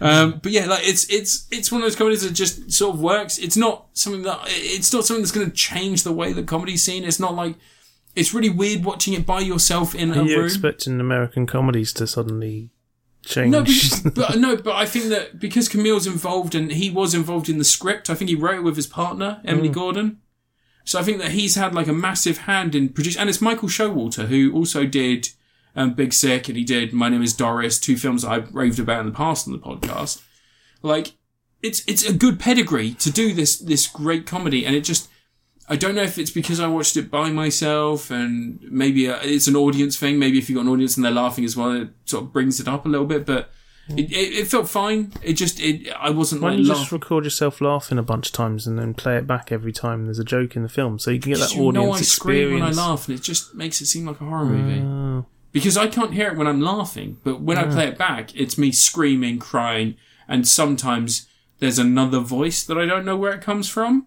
[0.00, 3.00] Um, but yeah, like it's it's it's one of those comedies that just sort of
[3.00, 3.38] works.
[3.38, 6.82] It's not something that it's not something that's going to change the way that comedy's
[6.82, 7.04] seen.
[7.04, 7.54] It's not like
[8.18, 10.46] it's really weird watching it by yourself in a Are you room.
[10.46, 12.70] expecting American comedies to suddenly
[13.24, 13.52] change?
[13.52, 17.48] No, but, but no, but I think that because Kumail's involved and he was involved
[17.48, 20.18] in the script, I think he wrote it with his partner Emily Gordon.
[20.84, 23.68] So I think that he's had like a massive hand in producing, and it's Michael
[23.68, 25.28] Showalter who also did
[25.76, 28.80] um, Big Sick and he did My Name Is Doris, two films that I've raved
[28.80, 30.22] about in the past on the podcast.
[30.82, 31.12] Like,
[31.62, 35.08] it's it's a good pedigree to do this this great comedy, and it just
[35.68, 39.46] I don't know if it's because I watched it by myself and maybe uh, it's
[39.48, 40.18] an audience thing.
[40.18, 42.58] Maybe if you've got an audience and they're laughing as well, it sort of brings
[42.58, 43.26] it up a little bit.
[43.26, 43.50] But
[43.90, 45.12] it, it, it felt fine.
[45.22, 46.98] It just it I wasn't Why like don't you just laughing.
[46.98, 50.18] record yourself laughing a bunch of times and then play it back every time there's
[50.18, 52.52] a joke in the film, so you can get that you audience know I scream
[52.54, 52.76] when I experience?
[52.76, 54.80] laugh, and it just makes it seem like a horror movie.
[54.82, 55.26] Oh.
[55.52, 58.56] because I can't hear it when I'm laughing, but when I play it back, it's
[58.58, 59.96] me screaming, crying,
[60.26, 61.26] and sometimes
[61.58, 64.06] there's another voice that I don't know where it comes from.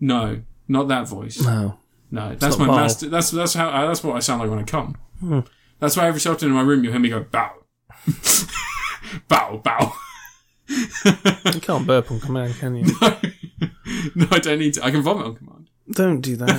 [0.00, 1.40] No, not that voice.
[1.40, 1.78] no.
[2.08, 2.76] No, that's my bow.
[2.76, 3.08] master.
[3.08, 4.96] That's that's how uh, that's what I sound like when I come.
[5.80, 7.50] That's why every so often in my room you'll hear me go bow,
[9.28, 9.92] bow, bow.
[10.68, 12.84] You can't burp on command, can you?
[13.00, 13.18] No.
[14.14, 14.84] no, I don't need to.
[14.84, 15.68] I can vomit on command.
[15.90, 16.56] Don't do that.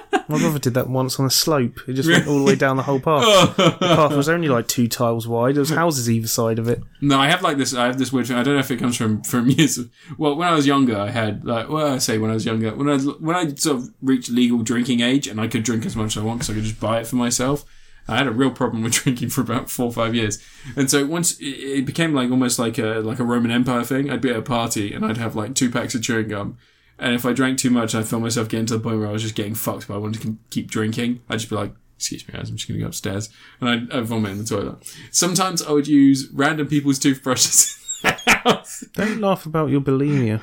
[0.28, 1.80] My brother did that once on a slope.
[1.86, 3.56] It just went all the way down the whole path.
[3.56, 5.54] the path was only like two tiles wide.
[5.54, 6.82] There was houses either side of it.
[7.00, 7.74] No, I have like this.
[7.74, 8.36] I have this weird thing.
[8.36, 9.78] I don't know if it comes from from years.
[9.78, 11.68] Of, well, when I was younger, I had like.
[11.68, 14.62] Well, I say when I was younger, when I when I sort of reached legal
[14.62, 16.80] drinking age, and I could drink as much as I want because I could just
[16.80, 17.64] buy it for myself.
[18.06, 20.38] I had a real problem with drinking for about four or five years,
[20.76, 24.10] and so once it, it became like almost like a like a Roman Empire thing.
[24.10, 26.58] I'd be at a party and I'd have like two packs of chewing gum,
[27.04, 29.12] and if I drank too much, I felt myself getting to the point where I
[29.12, 31.20] was just getting fucked, but I wanted to keep drinking.
[31.28, 33.28] I'd just be like, excuse me guys, I'm just going to go upstairs.
[33.60, 34.96] And I'd, I'd vomit in the toilet.
[35.10, 37.78] Sometimes I would use random people's toothbrushes.
[38.94, 40.40] Don't laugh about your bulimia.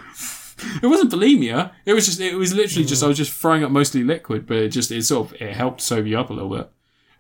[0.84, 1.72] it wasn't bulimia.
[1.84, 4.58] It was just, it was literally just, I was just throwing up mostly liquid, but
[4.58, 6.70] it just, it sort of, it helped sober you up a little bit.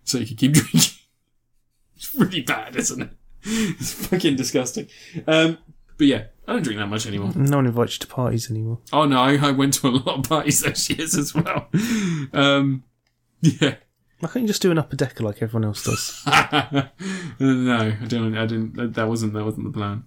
[0.04, 1.00] So you could keep drinking.
[1.96, 3.10] it's really bad, isn't it?
[3.44, 4.88] It's fucking disgusting.
[5.26, 5.58] Um,
[5.98, 7.32] but yeah, I don't drink that much anymore.
[7.34, 8.80] No one invites you to parties anymore.
[8.92, 11.70] Oh no, I, I went to a lot of parties those years as well.
[12.34, 12.84] Um,
[13.40, 13.76] yeah.
[14.20, 16.22] Why can't you just do an upper decker like everyone else does?
[17.40, 18.38] no, I don't.
[18.38, 18.96] I didn't.
[18.96, 19.32] That wasn't.
[19.32, 20.04] That wasn't the plan.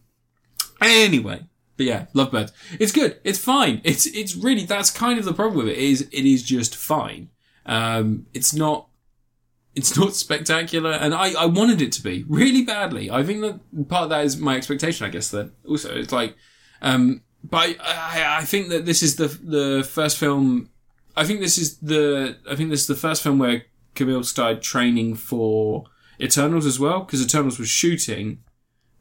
[0.82, 1.46] Anyway,
[1.78, 2.52] but yeah, Lovebirds.
[2.78, 3.18] It's good.
[3.24, 3.80] It's fine.
[3.82, 5.78] It's it's really that's kind of the problem with it.
[5.78, 7.30] Is it is just fine.
[7.64, 8.88] Um, it's not.
[9.74, 13.10] It's not spectacular, and I, I wanted it to be really badly.
[13.10, 15.04] I think that part of that is my expectation.
[15.04, 16.36] I guess that also it's like,
[16.80, 20.70] um, but I, I, think that this is the the first film.
[21.16, 23.64] I think this is the I think this is the first film where
[23.96, 25.84] Kumail started training for
[26.20, 28.44] Eternals as well, because Eternals was shooting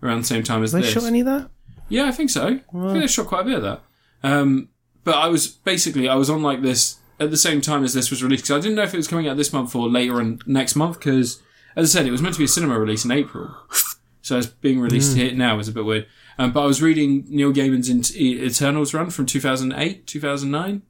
[0.02, 0.92] around the same time as They this.
[0.92, 1.50] shot any of that?
[1.90, 2.48] Yeah, I think so.
[2.48, 3.82] I think they shot quite a bit of that.
[4.24, 4.70] Um,
[5.04, 8.10] but I was basically I was on like this at the same time as this
[8.10, 10.16] was released because I didn't know if it was coming out this month or later
[10.16, 11.42] on next month because,
[11.76, 13.56] as I said, it was meant to be a cinema release in April,
[14.22, 16.08] so it's being released here now is a bit weird.
[16.38, 20.82] Um, but I was reading Neil Gaiman's Eternals run from 2008, 2009,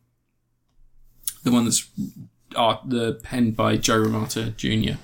[1.43, 1.89] the one that's
[2.55, 4.97] art the penned by Joe Romita Jr.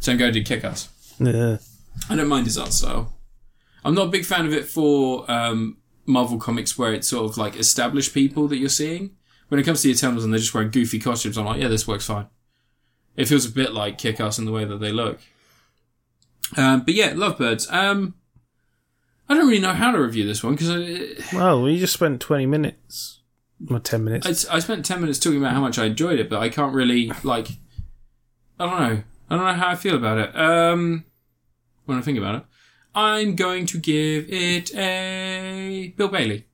[0.00, 0.88] Same guy who did Kick-Ass.
[1.18, 1.58] Yeah.
[2.10, 3.14] I don't mind his art style.
[3.84, 7.38] I'm not a big fan of it for um, Marvel comics where it's sort of
[7.38, 9.16] like established people that you're seeing.
[9.48, 11.68] When it comes to the Eternals and they're just wearing goofy costumes, I'm like, yeah,
[11.68, 12.26] this works fine.
[13.16, 15.20] It feels a bit like Kick-Ass in the way that they look.
[16.56, 17.72] Um, but yeah, Lovebirds.
[17.72, 18.14] Um,
[19.28, 22.20] I don't really know how to review this one because I, Well, you just spent
[22.20, 23.20] 20 minutes.
[23.70, 24.46] Or 10 minutes.
[24.46, 26.74] I, I spent 10 minutes talking about how much I enjoyed it, but I can't
[26.74, 27.48] really, like,
[28.60, 29.02] I don't know.
[29.30, 30.36] I don't know how I feel about it.
[30.38, 31.04] Um,
[31.86, 32.42] when I think about it,
[32.94, 36.45] I'm going to give it a Bill Bailey.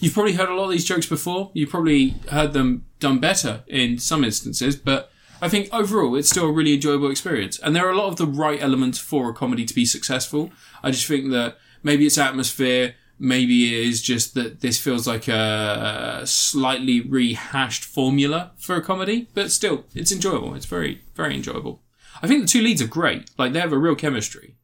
[0.00, 1.50] You've probably heard a lot of these jokes before.
[1.54, 6.46] You've probably heard them done better in some instances, but I think overall it's still
[6.46, 7.58] a really enjoyable experience.
[7.58, 10.50] And there are a lot of the right elements for a comedy to be successful.
[10.82, 15.28] I just think that maybe it's atmosphere, maybe it is just that this feels like
[15.28, 20.54] a slightly rehashed formula for a comedy, but still, it's enjoyable.
[20.54, 21.82] It's very, very enjoyable.
[22.22, 23.30] I think the two leads are great.
[23.38, 24.56] Like, they have a real chemistry.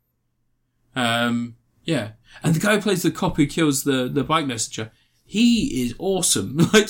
[0.96, 2.12] Um, yeah.
[2.42, 4.90] And the guy who plays the cop who kills the, the bike messenger,
[5.34, 6.58] he is awesome.
[6.72, 6.88] Like,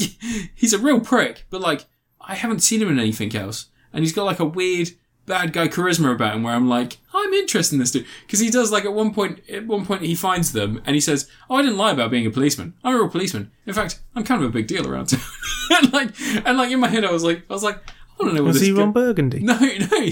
[0.54, 1.86] he's a real prick, but like,
[2.20, 3.70] I haven't seen him in anything else.
[3.90, 4.90] And he's got like a weird
[5.24, 8.04] bad guy charisma about him where I'm like, I'm interested in this dude.
[8.28, 11.00] Cause he does like at one point, at one point he finds them and he
[11.00, 12.74] says, Oh, I didn't lie about being a policeman.
[12.84, 13.50] I'm a real policeman.
[13.64, 15.22] In fact, I'm kind of a big deal around town.
[15.70, 16.10] and like,
[16.44, 17.80] and like in my head I was like, I was like,
[18.20, 19.40] I don't know what Was this he Ron Burgundy?
[19.42, 20.08] no, no.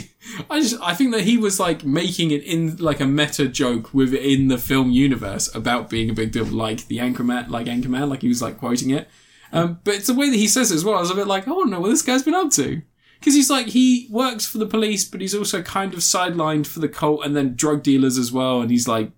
[0.51, 3.95] I just I think that he was like making it in like a meta joke
[3.95, 8.23] within the film universe about being a big deal, like the Anchorman, like Anchorman, like
[8.23, 9.09] he was like quoting it.
[9.53, 10.97] Um, but it's the way that he says it as well.
[10.97, 12.83] I was a bit like, I want to know what this guy's been up to.
[13.21, 16.81] Because he's like, he works for the police, but he's also kind of sidelined for
[16.81, 18.63] the cult and then drug dealers as well.
[18.63, 19.13] And he's like,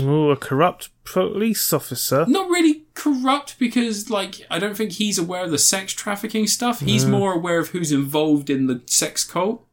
[0.00, 2.24] Oh, a corrupt police officer.
[2.26, 6.80] not really corrupt because like I don't think he's aware of the sex trafficking stuff.
[6.80, 9.66] He's more aware of who's involved in the sex cult.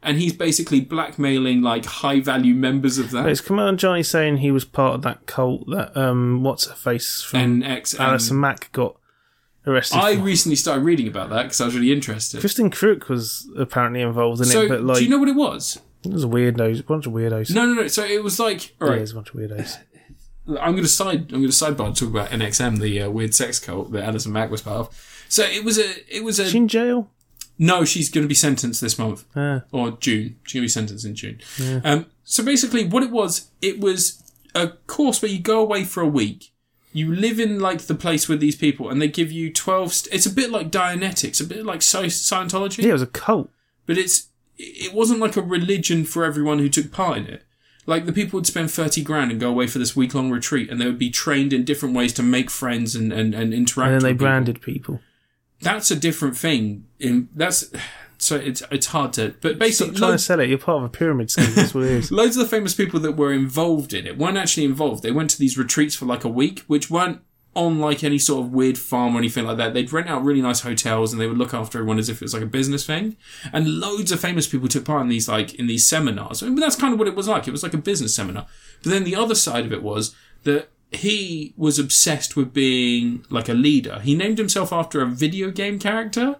[0.00, 3.26] And he's basically blackmailing like high value members of that.
[3.28, 7.20] It's Commander Johnny saying he was part of that cult that, um, what's her face
[7.20, 8.96] from and X and Mac got
[9.66, 10.22] arrested I for.
[10.22, 12.40] recently started reading about that because I was really interested.
[12.40, 15.34] Kristin Kreuk was apparently involved in So, it, but like, do you know what it
[15.34, 15.80] was?
[16.04, 17.52] it was a weirdos, a bunch of weirdos.
[17.52, 17.88] No, no, no.
[17.88, 19.78] So it was like, all Yeah, right, it was a bunch of weirdos.
[20.48, 21.32] I'm going to side.
[21.32, 24.32] I'm going to sidebar to talk about NXIVM, the uh, weird sex cult that Alison
[24.32, 25.24] Mack was part of.
[25.28, 26.44] So it was a, it was a.
[26.44, 27.10] Is she in jail?
[27.58, 29.24] no, she's going to be sentenced this month.
[29.36, 30.36] Ah, or June.
[30.44, 31.40] She's gonna be sentenced in June.
[31.84, 34.22] Um, so basically, what it was, it was
[34.54, 36.52] a course where you go away for a week.
[36.92, 39.92] You live in like the place with these people, and they give you twelve.
[39.92, 43.50] St- it's a bit like Dianetics, a bit like Scientology, yeah, it was a cult.
[43.86, 47.42] but it's it wasn't like a religion for everyone who took part in it.
[47.88, 50.68] Like the people would spend thirty grand and go away for this week long retreat,
[50.68, 53.92] and they would be trained in different ways to make friends and and, and interact.
[53.92, 54.26] And then they people.
[54.26, 55.00] branded people.
[55.62, 56.86] that's a different thing.
[57.00, 57.72] In that's
[58.18, 59.34] so it's it's hard to.
[59.40, 60.50] But Stop basically, trying to sell it.
[60.50, 61.54] You're part of a pyramid scheme.
[61.54, 62.12] That's what it is.
[62.12, 65.02] loads of the famous people that were involved in it weren't actually involved.
[65.02, 67.22] They went to these retreats for like a week, which weren't
[67.58, 69.74] on like any sort of weird farm or anything like that.
[69.74, 72.24] They'd rent out really nice hotels and they would look after everyone as if it
[72.24, 73.16] was like a business thing.
[73.52, 76.42] And loads of famous people took part in these like in these seminars.
[76.42, 77.48] I mean, that's kind of what it was like.
[77.48, 78.46] It was like a business seminar.
[78.82, 80.14] But then the other side of it was
[80.44, 84.00] that he was obsessed with being like a leader.
[84.00, 86.36] He named himself after a video game character.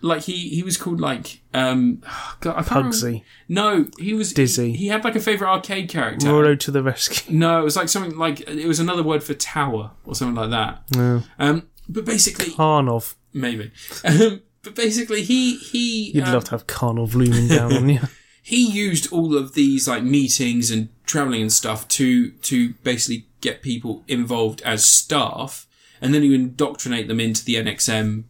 [0.00, 2.02] Like he, he was called like um
[2.40, 3.22] God, I can't remember- Pugsy.
[3.48, 4.72] No, he was Dizzy.
[4.72, 6.26] He, he had like a favorite arcade character.
[6.28, 7.34] Roro to the rescue.
[7.38, 10.50] No, it was like something like it was another word for tower or something like
[10.50, 10.82] that.
[10.96, 11.22] No.
[11.38, 13.14] Um, but basically, Karnov.
[13.32, 13.70] maybe.
[14.04, 18.00] Um, but basically, he he You'd um, love to have Karnov looming down on you.
[18.42, 23.62] he used all of these like meetings and traveling and stuff to to basically get
[23.62, 25.66] people involved as staff,
[26.00, 28.24] and then he would indoctrinate them into the NXIVM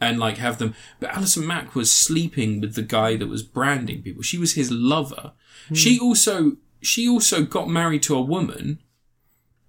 [0.00, 0.74] and like have them.
[1.00, 4.22] But Alison Mack was sleeping with the guy that was branding people.
[4.22, 5.32] She was his lover.
[5.68, 5.74] Hmm.
[5.74, 8.78] She also she also got married to a woman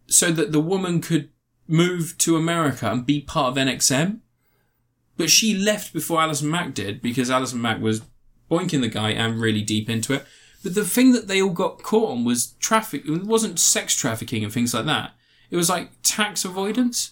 [0.08, 1.30] so that the woman could
[1.68, 4.20] move to America and be part of NXIVM.
[5.18, 8.02] But she left before Alison Mack did because Alison Mack was
[8.50, 10.26] boinking the guy and really deep into it.
[10.64, 13.04] But the thing that they all got caught on was traffic.
[13.06, 15.14] It wasn't sex trafficking and things like that.
[15.52, 17.12] It was like tax avoidance.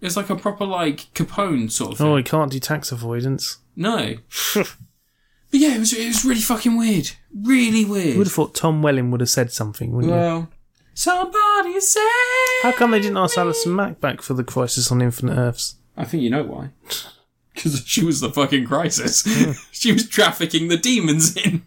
[0.00, 2.06] It was like a proper like Capone sort of thing.
[2.06, 3.58] Oh, he can't do tax avoidance.
[3.74, 4.16] No.
[4.54, 4.66] but
[5.52, 7.10] yeah, it was it was really fucking weird.
[7.34, 8.08] Really weird.
[8.08, 10.18] You would have thought Tom Welling would have said something, wouldn't you?
[10.18, 10.50] Well,
[10.94, 12.00] somebody say.
[12.62, 15.76] How come they didn't ask Alison Mack back for the Crisis on Infinite Earths?
[15.96, 16.70] I think you know why.
[17.54, 19.22] Because she was the fucking crisis.
[19.72, 21.66] she was trafficking the demons in.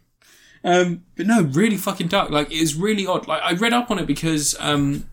[0.64, 2.30] Um, but no, really fucking dark.
[2.30, 3.28] Like it was really odd.
[3.28, 5.10] Like I read up on it because um,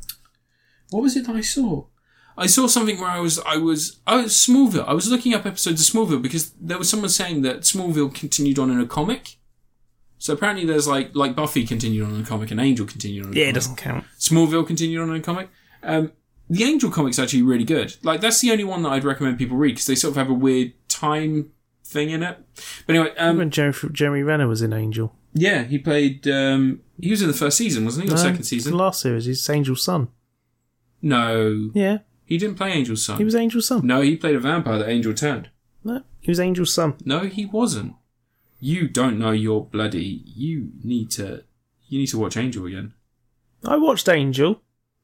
[0.90, 1.84] what was it that I saw?
[2.38, 4.86] I saw something where I was I was I was Smallville.
[4.86, 8.58] I was looking up episodes of Smallville because there was someone saying that Smallville continued
[8.58, 9.36] on in a comic.
[10.18, 13.32] So apparently there's like like Buffy continued on in a comic and Angel continued on.
[13.32, 14.04] In a Yeah, it doesn't count.
[14.18, 15.48] Smallville continued on in a comic.
[15.82, 16.12] Um,
[16.50, 17.96] the Angel comic's actually really good.
[18.02, 20.30] Like that's the only one that I'd recommend people read because they sort of have
[20.30, 21.50] a weird time
[21.84, 22.38] thing in it.
[22.86, 25.14] But anyway, um, When Jeremy, Jeremy Renner was in Angel.
[25.32, 26.26] yeah, he played.
[26.28, 28.10] Um, he was in the first season, wasn't he?
[28.10, 28.74] Or No, second The season?
[28.74, 30.08] last series, he's Angel's son.
[31.02, 33.16] No, Yeah, he didn't play Angel's son.
[33.18, 33.86] he was Angel's son.
[33.86, 35.48] No, he played a vampire that Angel turned.
[35.82, 36.94] No, he was Angel's son.
[37.04, 37.94] No, he wasn't.
[38.60, 40.22] You don't know your bloody.
[40.26, 41.44] You need to.
[41.88, 42.92] You need to watch Angel again.
[43.64, 44.60] I watched Angel.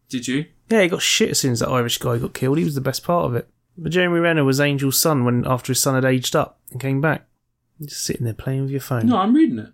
[0.08, 0.46] Did you?
[0.68, 2.58] Yeah, he got shit as soon as that Irish guy got killed.
[2.58, 3.48] He was the best part of it.
[3.78, 7.00] But Jeremy Renner was Angel's son when after his son had aged up and came
[7.00, 7.26] back.
[7.80, 9.06] Just sitting there playing with your phone.
[9.06, 9.70] No, I'm reading it.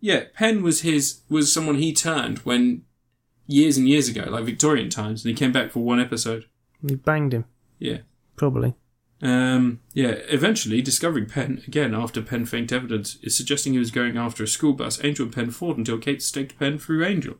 [0.00, 2.82] Yeah, Penn was his was someone he turned when
[3.48, 6.44] years and years ago, like Victorian times, and he came back for one episode.
[6.86, 7.44] He banged him,
[7.80, 7.98] Yeah.
[8.36, 8.74] probably.
[9.20, 14.16] Um, yeah, eventually discovering Penn again after Penn faint evidence is suggesting he was going
[14.16, 15.02] after a school bus.
[15.02, 17.34] Angel and Penn fought until Kate staked Penn through Angel,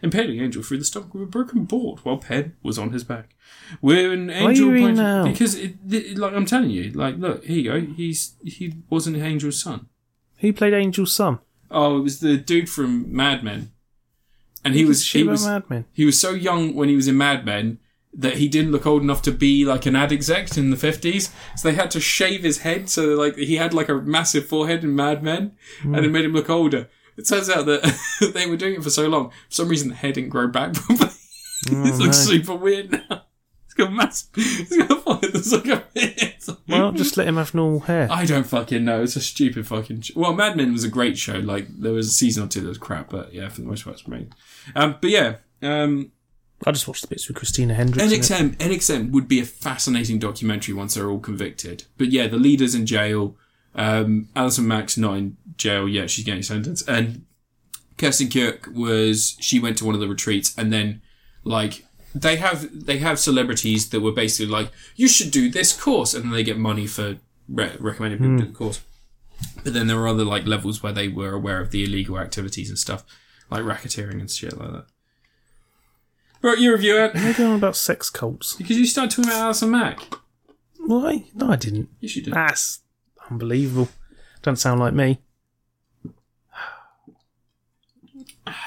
[0.00, 3.34] impaling Angel through the stomach with a broken board while Penn was on his back.
[3.80, 5.24] When are Angel you pointed- now?
[5.26, 7.80] because it, it- like I'm telling you, like look, here you go.
[7.94, 9.86] He's he wasn't Angel's son.
[10.38, 11.40] Who played Angel's son?
[11.68, 13.71] Oh, it was the dude from Mad Men,
[14.64, 15.84] and he was he was Mad Men.
[15.92, 17.78] he was so young when he was in Mad Men
[18.14, 21.30] that he didn't look old enough to be like an ad exec in the fifties.
[21.56, 24.46] So they had to shave his head so that, like he had like a massive
[24.46, 25.52] forehead in Mad Men,
[25.82, 26.88] and it made him look older.
[27.16, 29.30] It turns out that they were doing it for so long.
[29.30, 31.10] For some reason, the hair didn't grow back properly.
[31.66, 32.32] it looks no.
[32.34, 33.24] super weird now.
[33.72, 34.28] It's got massive.
[34.36, 35.84] It's got that's like a.
[36.66, 38.06] Why not just let him have normal hair?
[38.10, 39.02] I don't fucking know.
[39.02, 40.02] It's a stupid fucking.
[40.02, 41.38] Sh- well, Mad Men was a great show.
[41.38, 43.84] Like there was a season or two that was crap, but yeah, for the most
[43.84, 44.28] part, it's great.
[44.74, 46.12] Um, but yeah, um,
[46.66, 48.12] I just watched the bits with Christina Hendricks.
[48.12, 51.84] NXIVM NXIVM would be a fascinating documentary once they're all convicted.
[51.96, 53.36] But yeah, the leaders in jail.
[53.74, 56.86] Um, Alison Mack's not in jail yet; she's getting sentenced.
[56.86, 57.24] And
[57.96, 61.00] Kristin Kreuk was she went to one of the retreats, and then
[61.44, 66.14] like they have they have celebrities that were basically like, you should do this course,
[66.14, 67.18] and then they get money for
[67.48, 68.56] re- recommending people to do the hmm.
[68.56, 68.80] course.
[69.64, 72.68] But then there were other like levels where they were aware of the illegal activities
[72.68, 73.04] and stuff,
[73.50, 74.86] like racketeering and shit like that.
[76.42, 77.12] Right, your review, Ed.
[77.14, 78.54] They're going on about sex cults.
[78.56, 80.00] Because you started talking about Alison Mack.
[80.80, 81.24] Why?
[81.34, 81.88] No, I didn't.
[82.00, 82.34] Yes, you did.
[82.34, 82.80] That's
[83.30, 83.88] unbelievable.
[84.42, 85.20] Don't sound like me.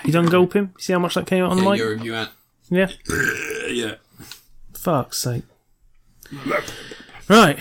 [0.05, 0.71] You done gulping?
[0.77, 1.79] You see how much that came out on the yeah, mic?
[1.79, 2.29] your review, Ed.
[2.69, 2.89] Yeah.
[3.69, 3.95] yeah.
[4.73, 5.43] Fuck's sake.
[7.29, 7.59] Right.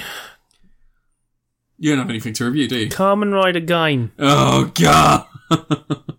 [1.79, 2.89] You don't have anything to review, do you?
[2.89, 4.11] Carmen Rider Gaim.
[4.19, 5.27] Oh, God.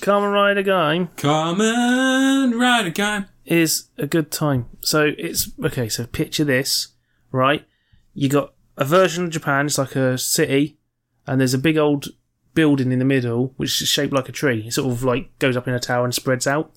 [0.00, 1.08] Carmen Rider Gaim.
[1.16, 3.28] Come and ride a gun.
[3.44, 4.66] is a good time.
[4.80, 5.88] So it's okay.
[5.88, 6.88] So picture this,
[7.32, 7.66] right?
[8.14, 9.66] You got a version of Japan.
[9.66, 10.78] It's like a city,
[11.26, 12.08] and there's a big old
[12.56, 14.64] building in the middle, which is shaped like a tree.
[14.66, 16.72] It sort of like goes up in a tower and spreads out.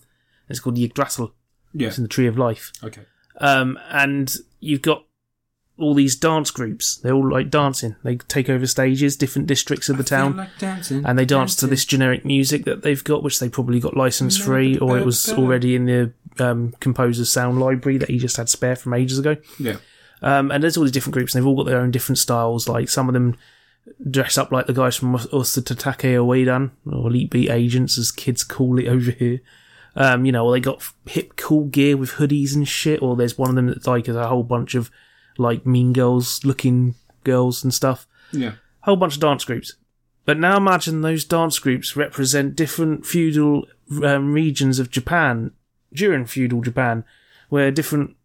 [0.47, 1.33] It's called the Yggdrasil.
[1.73, 1.87] Yeah.
[1.87, 2.71] It's in the Tree of Life.
[2.83, 3.01] Okay.
[3.37, 5.05] Um, and you've got
[5.77, 6.97] all these dance groups.
[6.97, 7.95] They're all like dancing.
[8.03, 11.67] They take over stages, different districts of the town, like dancing, and they dance to
[11.67, 15.31] this generic music that they've got, which they probably got license free, or it was
[15.31, 19.37] already in the um, composer's sound library that he just had spare from ages ago.
[19.57, 19.77] Yeah.
[20.21, 22.67] Um, and there's all these different groups, and they've all got their own different styles.
[22.67, 23.37] Like some of them
[24.09, 25.61] dress up like the guys from Osu!
[25.61, 26.17] Tatakae!
[26.17, 29.41] Ouendan, or Elite Beat Agents, as kids call it over here.
[29.95, 33.37] Um, you know, or they got hip cool gear with hoodies and shit, or there's
[33.37, 34.91] one of them that's like a whole bunch of
[35.37, 38.07] like mean girls looking girls and stuff.
[38.31, 38.53] Yeah.
[38.81, 39.75] Whole bunch of dance groups.
[40.25, 43.65] But now imagine those dance groups represent different feudal
[44.03, 45.51] um, regions of Japan
[45.91, 47.03] during feudal Japan,
[47.49, 48.15] where different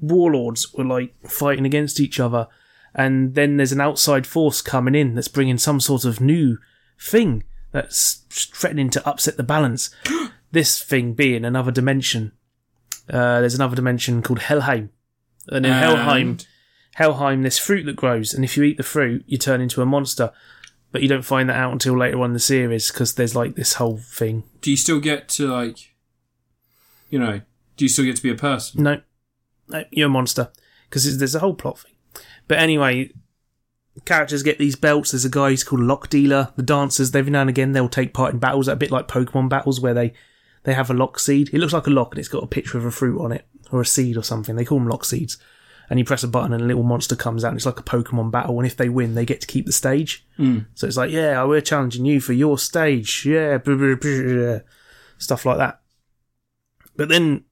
[0.00, 2.48] warlords were like fighting against each other,
[2.94, 6.58] and then there's an outside force coming in that's bringing some sort of new
[6.98, 7.42] thing
[7.72, 9.90] that's threatening to upset the balance.
[10.52, 12.32] this thing being another dimension.
[13.08, 14.90] Uh, there's another dimension called Helheim,
[15.48, 16.38] and in Helheim,
[16.94, 19.86] Helheim, there's fruit that grows, and if you eat the fruit, you turn into a
[19.86, 20.32] monster.
[20.92, 23.56] But you don't find that out until later on in the series because there's like
[23.56, 24.44] this whole thing.
[24.60, 25.92] Do you still get to like,
[27.10, 27.40] you know,
[27.76, 28.84] do you still get to be a person?
[28.84, 29.00] No,
[29.66, 30.52] no you're a monster
[30.88, 31.93] because there's a whole plot thing.
[32.48, 33.12] But anyway,
[34.04, 35.12] characters get these belts.
[35.12, 36.52] There's a guy who's called a lock dealer.
[36.56, 39.48] The dancers, every now and again, they'll take part in battles, a bit like Pokemon
[39.48, 40.12] battles where they
[40.64, 41.50] they have a lock seed.
[41.52, 43.46] It looks like a lock and it's got a picture of a fruit on it
[43.70, 44.56] or a seed or something.
[44.56, 45.38] They call them lock seeds.
[45.90, 47.82] And you press a button and a little monster comes out and it's like a
[47.82, 48.58] Pokemon battle.
[48.58, 50.26] And if they win, they get to keep the stage.
[50.38, 50.66] Mm.
[50.74, 53.26] So it's like, yeah, we're challenging you for your stage.
[53.26, 54.58] Yeah, blah, blah, blah, blah,
[55.18, 55.82] stuff like that.
[56.96, 57.44] But then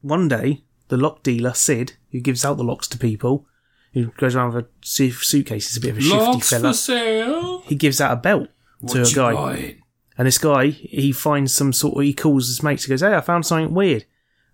[0.00, 3.46] one day, the lock dealer, Sid, who gives out the locks to people,
[3.92, 6.70] who goes around with a suitcase, is a bit of a shifty Locks fella.
[6.70, 7.60] for sale.
[7.62, 8.48] He gives out a belt
[8.80, 9.34] What to a guy.
[9.34, 9.82] buying?
[10.18, 13.14] And this guy, he finds some sort of, he calls his mates, he goes, hey,
[13.14, 14.04] I found something weird.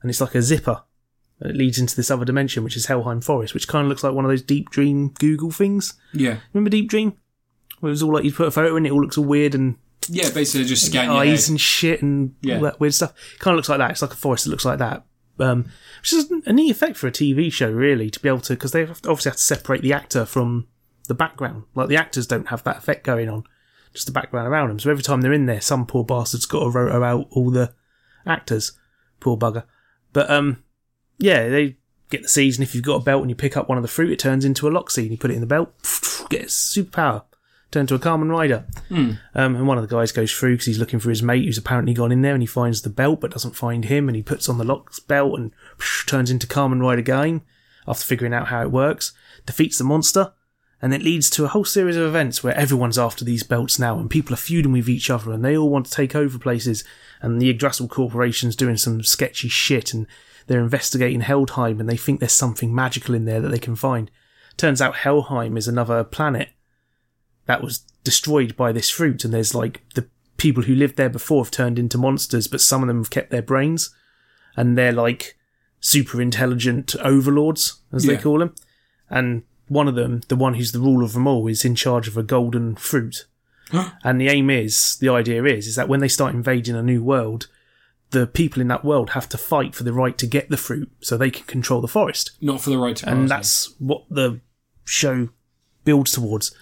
[0.02, 0.82] And it's like a zipper.
[1.40, 4.02] And it leads into this other dimension, which is Helheim Forest, which kind of looks
[4.04, 5.94] like one of those Deep Dream Google things.
[6.12, 6.38] Yeah.
[6.52, 7.14] Remember Deep Dream?
[7.80, 9.54] Where it was all like, you put a photo in, it all looks all weird
[9.54, 9.76] and
[10.08, 12.56] Yeah, basically just scan your eyes and shit and Yeah.
[12.56, 13.12] all that weird stuff.
[13.38, 13.90] Kind of looks like that.
[13.92, 15.04] It's like a forest that looks like that.
[15.40, 15.70] Um,
[16.00, 18.72] which is a neat effect for a TV show, really, to be able to, because
[18.72, 20.66] they obviously have to separate the actor from
[21.06, 21.64] the background.
[21.74, 23.44] Like the actors don't have that effect going on,
[23.92, 24.78] just the background around them.
[24.78, 27.74] So every time they're in there, some poor bastard's got to roto out all the
[28.26, 28.72] actors.
[29.20, 29.64] Poor bugger.
[30.12, 30.62] But um,
[31.18, 31.76] yeah, they
[32.10, 33.82] get the seeds, and if you've got a belt and you pick up one of
[33.82, 35.10] the fruit, it turns into a lock seed.
[35.10, 35.72] You put it in the belt,
[36.30, 37.24] get a superpower,
[37.70, 38.66] turn to a Carmen Rider.
[39.34, 41.58] Um, and one of the guys goes through because he's looking for his mate who's
[41.58, 44.22] apparently gone in there and he finds the belt but doesn't find him and he
[44.22, 45.52] puts on the lock's belt and
[46.06, 47.42] turns into Carmen Rider again
[47.86, 49.12] after figuring out how it works,
[49.46, 50.32] defeats the monster,
[50.80, 53.98] and it leads to a whole series of events where everyone's after these belts now
[53.98, 56.84] and people are feuding with each other and they all want to take over places
[57.20, 60.06] and the Yggdrasil Corporation's doing some sketchy shit and
[60.46, 64.10] they're investigating Helheim and they think there's something magical in there that they can find.
[64.56, 66.50] Turns out Helheim is another planet
[67.48, 70.06] that was destroyed by this fruit, and there's like the
[70.36, 73.30] people who lived there before have turned into monsters, but some of them have kept
[73.30, 73.90] their brains,
[74.56, 75.36] and they're like
[75.80, 78.54] super intelligent overlords, as they call them.
[79.10, 82.06] And one of them, the one who's the ruler of them all, is in charge
[82.06, 83.26] of a golden fruit.
[84.04, 87.02] and the aim is, the idea is, is that when they start invading a new
[87.02, 87.48] world,
[88.10, 90.90] the people in that world have to fight for the right to get the fruit
[91.00, 94.40] so they can control the forest Not for the right to and that's what the
[94.84, 95.28] show
[95.84, 96.54] builds towards.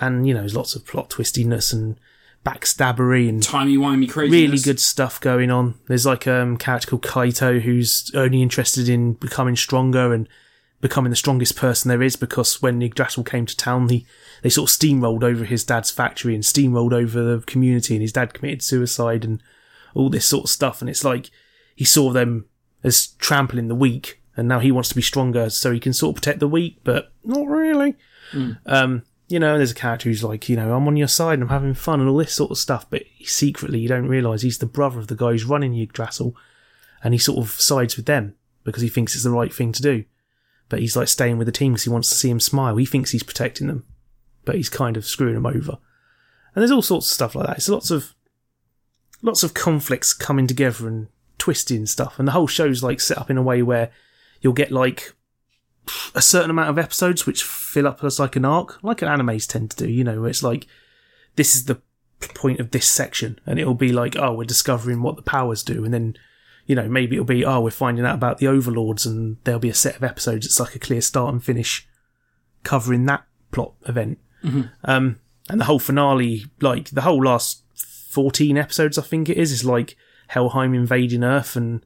[0.00, 1.98] And you know, there's lots of plot twistiness and
[2.44, 4.40] backstabbery and timey-wimey craziness.
[4.40, 5.74] really good stuff going on.
[5.86, 10.28] There's like um, a character called Kaito who's only interested in becoming stronger and
[10.80, 14.06] becoming the strongest person there is because when Yggdrasil came to town, they,
[14.42, 18.12] they sort of steamrolled over his dad's factory and steamrolled over the community and his
[18.12, 19.42] dad committed suicide and
[19.94, 20.80] all this sort of stuff.
[20.80, 21.30] And it's like
[21.74, 22.46] he saw them
[22.84, 26.16] as trampling the weak and now he wants to be stronger so he can sort
[26.16, 27.96] of protect the weak, but not really.
[28.66, 31.42] Um, you know, there's a character who's like, you know, I'm on your side and
[31.42, 34.58] I'm having fun and all this sort of stuff, but secretly you don't realise he's
[34.58, 36.34] the brother of the guy who's running Yggdrasil
[37.04, 38.34] and he sort of sides with them
[38.64, 40.04] because he thinks it's the right thing to do.
[40.70, 42.76] But he's like staying with the team because he wants to see him smile.
[42.76, 43.84] He thinks he's protecting them,
[44.44, 45.78] but he's kind of screwing them over.
[46.54, 47.58] And there's all sorts of stuff like that.
[47.58, 48.14] It's lots of
[49.22, 52.18] lots of conflicts coming together and twisting stuff.
[52.18, 53.90] And the whole show's like set up in a way where
[54.40, 55.14] you'll get like
[56.14, 59.46] a certain amount of episodes which fill up as like an arc, like an animes
[59.46, 60.66] tend to do, you know, where it's like
[61.36, 61.80] this is the
[62.34, 65.84] point of this section, and it'll be like, oh, we're discovering what the powers do,
[65.84, 66.16] and then
[66.68, 69.70] you know, maybe it'll be, oh, we're finding out about the overlords and there'll be
[69.70, 70.44] a set of episodes.
[70.44, 71.88] It's like a clear start and finish
[72.62, 74.18] covering that plot event.
[74.84, 77.62] Um, and the whole finale, like the whole last
[78.10, 79.96] 14 episodes, I think it is, is like
[80.28, 81.84] Helheim invading Earth and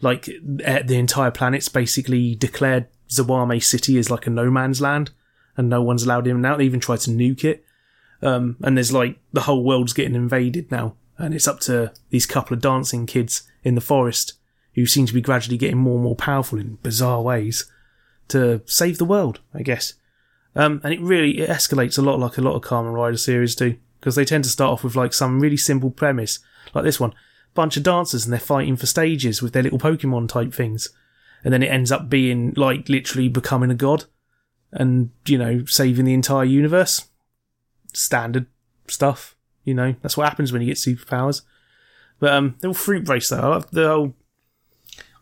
[0.00, 0.28] like
[0.64, 5.10] eh, the entire planet's basically declared Zawame City as like a no man's land
[5.56, 6.58] and no one's allowed in and out.
[6.58, 7.64] They even tried to nuke it.
[8.22, 10.94] Um, and there's like the whole world's getting invaded now.
[11.18, 14.34] And it's up to these couple of dancing kids in the forest
[14.74, 17.70] who seem to be gradually getting more and more powerful in bizarre ways
[18.28, 19.94] to save the world, I guess.
[20.54, 23.54] Um, and it really it escalates a lot like a lot of Carmen Rider series
[23.54, 26.40] do because they tend to start off with like some really simple premise
[26.74, 27.12] like this one
[27.54, 30.88] bunch of dancers and they're fighting for stages with their little Pokemon type things.
[31.42, 34.04] And then it ends up being like literally becoming a god
[34.72, 37.08] and you know saving the entire universe.
[37.92, 38.46] Standard
[38.86, 39.94] stuff you know?
[40.02, 41.42] That's what happens when you get superpowers.
[42.18, 43.40] But um they're fruit race though.
[43.40, 44.14] I love the whole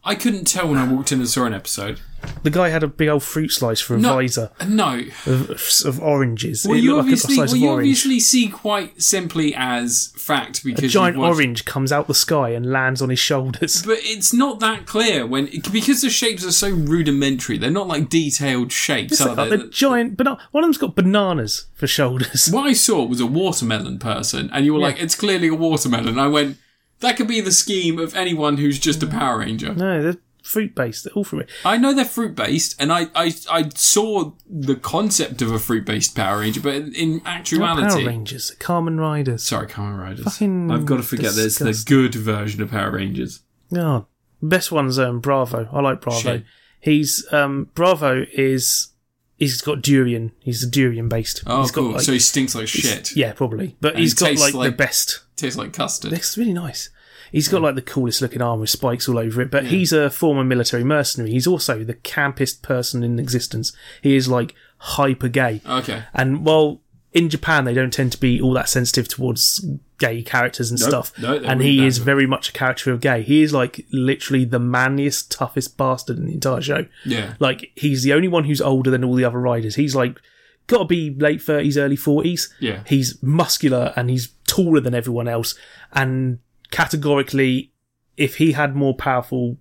[0.04, 2.00] I couldn't tell when I walked in and saw an episode.
[2.42, 4.14] the guy had a big old fruit slice for a No.
[4.16, 5.02] visor No.
[5.26, 5.50] of,
[5.84, 9.54] of oranges Well, it you looked like a slice well, you obviously see quite simply
[9.54, 13.18] as fact because a giant watched- orange comes out the sky and lands on his
[13.20, 13.82] shoulders.
[13.86, 17.56] But it's not that clear when because the shapes are so rudimentary.
[17.58, 19.56] They're not like detailed shapes, are Like they?
[19.58, 22.48] the giant, but one of them's got bananas for shoulders.
[22.50, 26.08] what I saw was a watermelon person, and you were like, "It's clearly a watermelon."
[26.08, 26.56] And I went,
[27.00, 30.74] "That could be the scheme of anyone who's just a Power Ranger." No, they're fruit
[30.74, 31.04] based.
[31.04, 31.48] They're all fruit.
[31.64, 35.84] I know they're fruit based, and I, I I saw the concept of a fruit
[35.84, 39.42] based Power Ranger, but in, in Power actuality, Rangers, Carmen Riders.
[39.44, 40.24] sorry, Kamen Riders.
[40.24, 43.40] Fucking I've got to forget there's the good version of Power Rangers.
[43.76, 44.06] Oh,
[44.42, 45.68] best one's um, Bravo.
[45.72, 46.18] I like Bravo.
[46.18, 46.44] Shit.
[46.80, 48.88] He's um, Bravo is
[49.36, 50.32] he's got durian.
[50.40, 51.42] He's a durian based.
[51.46, 51.92] Oh, he's got, cool.
[51.92, 53.14] like- so he stinks like shit.
[53.16, 53.76] yeah, probably.
[53.80, 55.20] But And he's got tastes like, the best.
[55.38, 56.12] Tastes like custard.
[56.12, 56.90] It's really nice.
[57.32, 60.08] He's got like the coolest looking arm with spikes all over it, but he's a
[60.10, 61.30] former military mercenary.
[61.32, 63.72] He's also the campest person in existence.
[64.02, 65.60] He is like hyper gay.
[65.66, 66.04] Okay.
[66.14, 66.80] And while
[67.12, 69.64] in Japan they don't tend to be all that sensitive towards
[69.98, 70.88] gay characters and Nope.
[70.88, 73.22] stuff, No, and he is very much a character of gay.
[73.22, 76.86] He is like literally the manliest, toughest bastard in the entire show.
[77.04, 77.34] Yeah.
[77.40, 79.74] Like he's the only one who's older than all the other riders.
[79.74, 80.18] He's like
[80.66, 82.52] got to be late thirties, early forties.
[82.58, 82.80] Yeah.
[82.86, 85.54] He's muscular and he's taller than everyone else.
[85.92, 87.72] And categorically,
[88.16, 89.58] if he had more powerful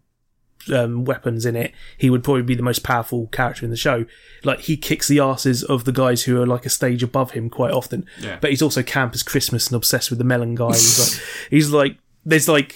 [0.73, 4.05] um, weapons in it, he would probably be the most powerful character in the show.
[4.43, 7.49] Like he kicks the asses of the guys who are like a stage above him
[7.49, 8.05] quite often.
[8.19, 8.38] Yeah.
[8.41, 10.69] But he's also camp as Christmas and obsessed with the melon guy.
[10.73, 12.76] He's like, he's like, there's like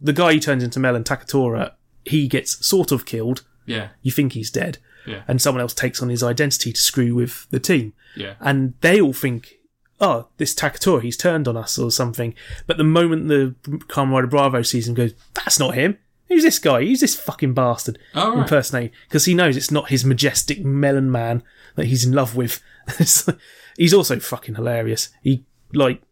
[0.00, 1.72] the guy who turns into Melon Takatora.
[2.04, 3.44] He gets sort of killed.
[3.66, 3.88] Yeah.
[4.02, 5.22] You think he's dead, Yeah.
[5.28, 8.34] and someone else takes on his identity to screw with the team Yeah.
[8.40, 9.59] and they all think,
[10.00, 12.34] oh, this Takatora, he's turned on us or something.
[12.66, 13.54] But the moment the
[13.88, 15.98] Kamen Rider Bravo season goes, that's not him.
[16.28, 16.84] Who's this guy?
[16.84, 18.38] Who's this fucking bastard All right.
[18.42, 18.92] impersonating?
[19.08, 21.42] Because he knows it's not his majestic melon man
[21.74, 22.62] that he's in love with.
[23.76, 25.08] He's also fucking hilarious.
[25.22, 26.02] He like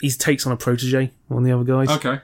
[0.00, 2.20] he takes on a protege, one of the other guys, Okay.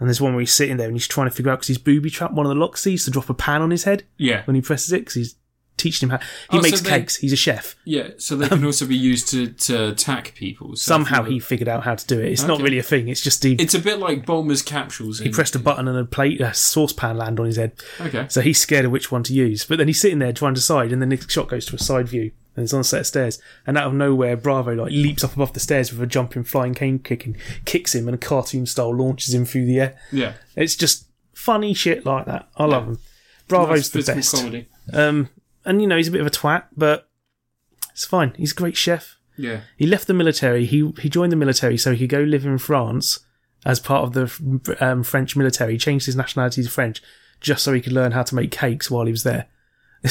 [0.00, 1.78] and there's one where he's sitting there and he's trying to figure out because he's
[1.78, 4.42] booby trapped one of the locks to drop a pan on his head Yeah.
[4.46, 5.34] when he presses it because he's
[5.82, 6.18] teaching him how
[6.50, 7.16] he Oh, so makes they- cakes.
[7.16, 7.76] He's a chef.
[7.84, 8.10] Yeah.
[8.18, 10.76] So they can also be used to, to attack people.
[10.76, 12.32] So Somehow he figured out how to do it.
[12.32, 13.08] It's not really a thing.
[13.08, 15.18] It's just he, It's a bit like Bulma's capsules.
[15.18, 17.72] he pressed a button and a plate, a saucepan land on his head.
[18.00, 18.26] Okay.
[18.28, 19.64] So he's scared of which one to use.
[19.64, 21.78] But then he's sitting there trying to decide, and then the shot goes to a
[21.78, 23.40] side view, and it's on a set of stairs.
[23.66, 26.74] And out of nowhere, Bravo like leaps up above the stairs with a jumping flying
[26.74, 29.98] cane kick and kicks him, and a cartoon style launches him through the air.
[30.12, 30.34] Yeah.
[30.56, 32.48] It's just funny shit like that.
[32.56, 32.98] I love him.
[33.48, 34.34] Bravo's Nice the best.
[34.34, 34.68] comedy.
[34.92, 35.28] Um,
[35.64, 37.08] and you know he's a bit of a twat, but
[37.92, 38.32] it's fine.
[38.36, 39.18] He's a great chef.
[39.36, 39.60] Yeah.
[39.76, 40.64] He left the military.
[40.66, 43.20] He he joined the military so he could go live in France
[43.64, 45.72] as part of the um, French military.
[45.72, 47.02] He changed his nationality to French
[47.40, 49.46] just so he could learn how to make cakes while he was there.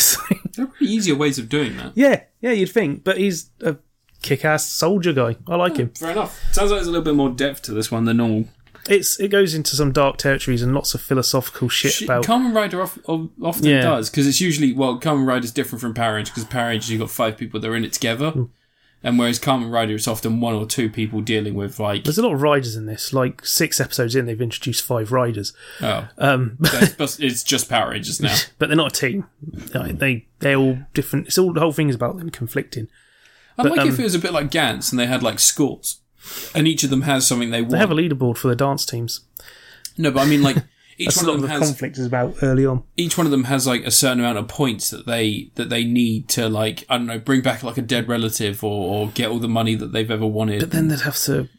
[0.54, 1.94] There are pretty easier ways of doing that.
[1.96, 3.78] yeah, yeah, you'd think, but he's a
[4.22, 5.38] kick-ass soldier guy.
[5.48, 5.90] I like him.
[5.92, 6.38] Fair enough.
[6.52, 8.50] Sounds like there's a little bit more depth to this one than normal.
[8.90, 12.26] It's it goes into some dark territories and lots of philosophical shit Sh- about.
[12.26, 13.82] Kamen Rider of, of, often Yeah.
[13.82, 16.90] does because it's usually well, Kamen Rider is different from Power Rangers because Power Rangers
[16.90, 18.44] you've got five people that are in it together, Hmm.
[19.04, 22.24] and whereas Kamen Rider it's often one or two people dealing with like There's a
[22.24, 23.14] lot of riders in this.
[23.14, 26.58] Like six episodes in, they've introduced five riders, oh, um,
[26.98, 28.36] but it's just Power Rangers now.
[28.60, 29.26] but they're not a team.
[29.74, 31.28] Like, They they're all different.
[31.28, 32.88] It's all the whole thing is about them conflicting.
[33.58, 36.01] I like um, if it was a bit like Gantz and they had like schools,
[36.54, 37.72] and each of them has something they want.
[37.72, 39.22] They have a leaderboard for the dance teams.
[39.98, 40.58] no, but I mean like
[41.02, 42.84] each That's one of them the has conflict is about early on.
[42.98, 45.84] each one of them has like a certain amount of points that they that they
[45.84, 48.72] need to like I don't know bring back like a dead relative or,
[49.06, 50.60] or get all the money that they've ever wanted.
[50.60, 51.50] But then they'd have to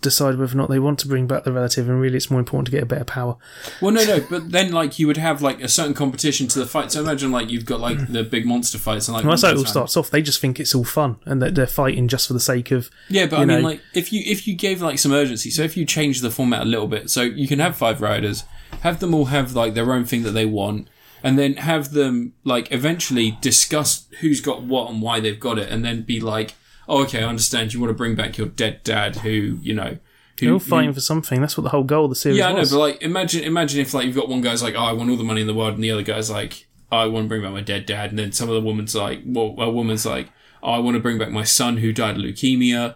[0.00, 2.40] decide whether or not they want to bring back the relative, and really, it's more
[2.40, 3.36] important to get a better power.
[3.80, 6.66] Well, no, no, but then like you would have like a certain competition to the
[6.66, 6.92] fight.
[6.92, 9.48] So imagine like you've got like the big monster fights and like And that's how
[9.48, 9.72] it all one at a time.
[9.72, 10.10] starts off.
[10.10, 12.90] They just think it's all fun, and that they're fighting just for the sake of.
[13.08, 15.76] Yeah, but I mean, like if you if you gave like some urgency, so if
[15.76, 18.44] you change the format a little bit, so you can have five riders,
[18.80, 20.88] have them all have like their own thing that they want,
[21.22, 25.70] and then have them like eventually discuss who's got what and why they've got it,
[25.70, 26.54] and then be like,
[26.88, 27.72] oh, okay, I understand.
[27.74, 29.98] You want to bring back your dead dad, who you know,
[30.38, 31.40] who They're all who- fighting for something.
[31.40, 32.70] That's what the whole goal of the series yeah, I know, was.
[32.72, 35.16] but like imagine imagine if like you've got one guy's like, oh, I want all
[35.16, 37.42] the money in the world, and the other guy's like, oh, I want to bring
[37.42, 40.28] back my dead dad, and then some of the woman's like, well, a woman's like,
[40.62, 42.94] oh, I want to bring back my son who died of leukemia,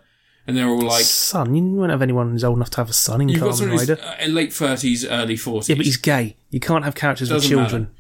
[0.51, 1.05] and they're all like.
[1.05, 3.51] son, you won't have anyone who's old enough to have a son in You've got
[3.51, 4.03] Kamen someone who's Rider.
[4.23, 5.69] uh, late thirties, early forties.
[5.69, 6.37] Yeah, but he's gay.
[6.51, 7.91] You can't have characters with Doesn't children.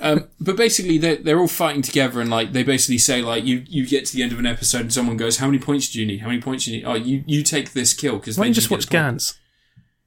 [0.00, 3.64] um, but basically, they're they're all fighting together, and like they basically say, like you
[3.68, 6.00] you get to the end of an episode, and someone goes, "How many points do
[6.00, 6.18] you need?
[6.20, 6.84] How many points do you need?
[6.84, 9.36] Oh, you you take this kill because Why don't you just watch Gantz?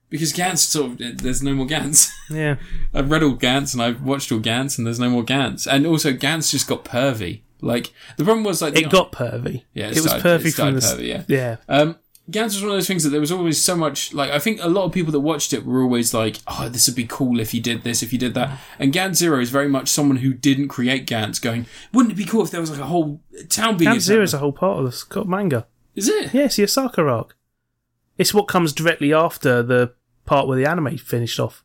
[0.10, 2.12] Because Gantz sort of there's no more Gantz.
[2.30, 2.56] Yeah.
[2.94, 5.66] I've read all Gantz and I've watched all Gantz, and there's no more Gantz.
[5.66, 7.42] And also, Gantz just got pervy.
[7.64, 9.64] Like the problem was like the, It got pervy.
[9.74, 10.80] yeah, it was started- pervy it from the.
[10.82, 11.24] pervy, yeah.
[11.28, 11.56] Yeah.
[11.70, 11.96] Um,
[12.32, 14.60] Gantz was one of those things that there was always so much like I think
[14.64, 17.40] a lot of people that watched it were always like, "Oh, this would be cool
[17.42, 20.18] if you did this, if you did that." And Gantz Zero is very much someone
[20.18, 23.22] who didn't create Gantz, going, "Wouldn't it be cool if there was like a whole
[23.50, 25.68] town being?" Gantz Zero is a whole part of the Scott manga.
[25.96, 26.34] Is it?
[26.34, 27.36] Yes, the Osaka arc.
[28.18, 29.94] It's what comes directly after the
[30.26, 31.63] part where the anime finished off.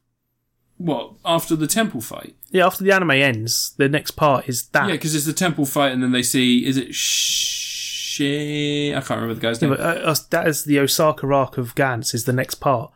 [0.79, 2.35] What after the temple fight?
[2.51, 4.87] Yeah, after the anime ends, the next part is that.
[4.87, 8.91] Yeah, because it's the temple fight, and then they see is it Shi?
[8.95, 9.77] I can't remember the guy's Yeah, name.
[9.79, 12.91] but uh, that is the Osaka arc of Gantz is the next part.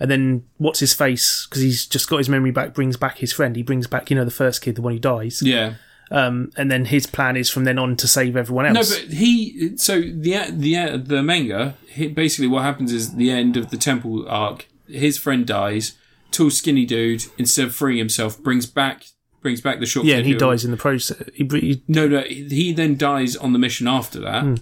[0.00, 1.46] And then what's his face?
[1.48, 3.54] Because he's just got his memory back, brings back his friend.
[3.56, 5.40] He brings back, you know, the first kid, the one who dies.
[5.42, 5.74] yeah.
[6.10, 8.90] Um, and then his plan is from then on to save everyone else.
[8.90, 9.76] No, but he.
[9.78, 11.76] So the the the manga.
[11.88, 14.66] He, basically, what happens is the end of the temple arc.
[14.86, 15.96] His friend dies.
[16.34, 19.04] Tall, skinny dude, instead of freeing himself, brings back
[19.40, 20.06] brings back the short.
[20.06, 21.22] yeah, and he dies in the process.
[21.34, 22.20] He, he, No, no.
[22.22, 24.54] He then dies on the mission after that, Hmm.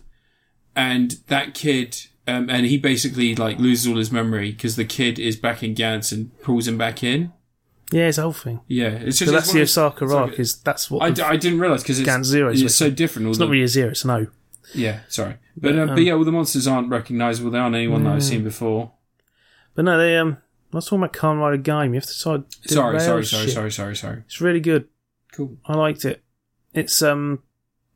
[0.76, 1.96] and that kid.
[2.28, 5.74] Um, and he basically like loses all his memory because the kid is back in
[5.74, 7.32] Gantz and pulls him back in.
[7.90, 8.60] yeah, it's a whole thing.
[8.68, 10.38] Yeah, it's just So that's the Osaka like arc.
[10.38, 12.90] is that's what I, d- I didn't realize because it's, Gantz Zero is it's so
[12.90, 13.26] different.
[13.28, 13.90] It's the, not really a zero.
[13.90, 14.26] It's an O.
[14.72, 17.50] yeah, sorry, but uh, but yeah, all the monsters aren't recognizable.
[17.50, 18.92] They aren't anyone that I've seen before.
[19.74, 20.36] But no, they um.
[20.72, 21.88] I was talking about Kamen Rider Gaim.
[21.88, 22.44] You have to decide.
[22.62, 23.54] the Sorry, rail sorry, sorry, shit.
[23.54, 24.22] sorry, sorry, sorry.
[24.26, 24.88] It's really good.
[25.32, 25.56] Cool.
[25.66, 26.22] I liked it.
[26.72, 27.42] It's um,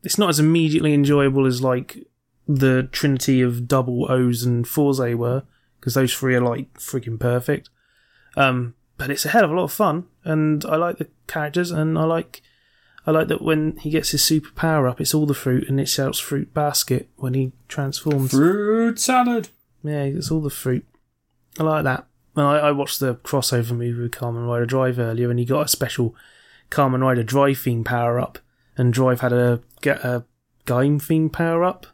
[0.02, 2.06] it's not as immediately enjoyable as like
[2.46, 5.42] the trinity of double O's and Fourze were,
[5.80, 7.70] because those three are like freaking perfect.
[8.36, 11.70] Um, but it's a hell of a lot of fun, and I like the characters,
[11.70, 12.42] and I like,
[13.06, 15.80] I like that when he gets his super power up, it's all the fruit, and
[15.80, 18.30] it shouts fruit basket when he transforms.
[18.30, 19.48] Fruit salad.
[19.82, 20.86] Yeah, it's all the fruit.
[21.58, 22.06] I like that.
[22.36, 25.64] And I, I watched the crossover movie with Carmen Rider Drive earlier, and he got
[25.64, 26.14] a special
[26.70, 28.38] Carmen Rider Drive theme power up,
[28.76, 30.24] and Drive had a get a
[30.66, 31.86] game theme power up.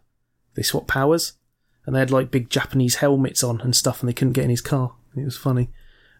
[0.54, 1.34] They swap powers,
[1.86, 4.50] and they had like big Japanese helmets on and stuff, and they couldn't get in
[4.50, 4.94] his car.
[5.16, 5.70] It was funny.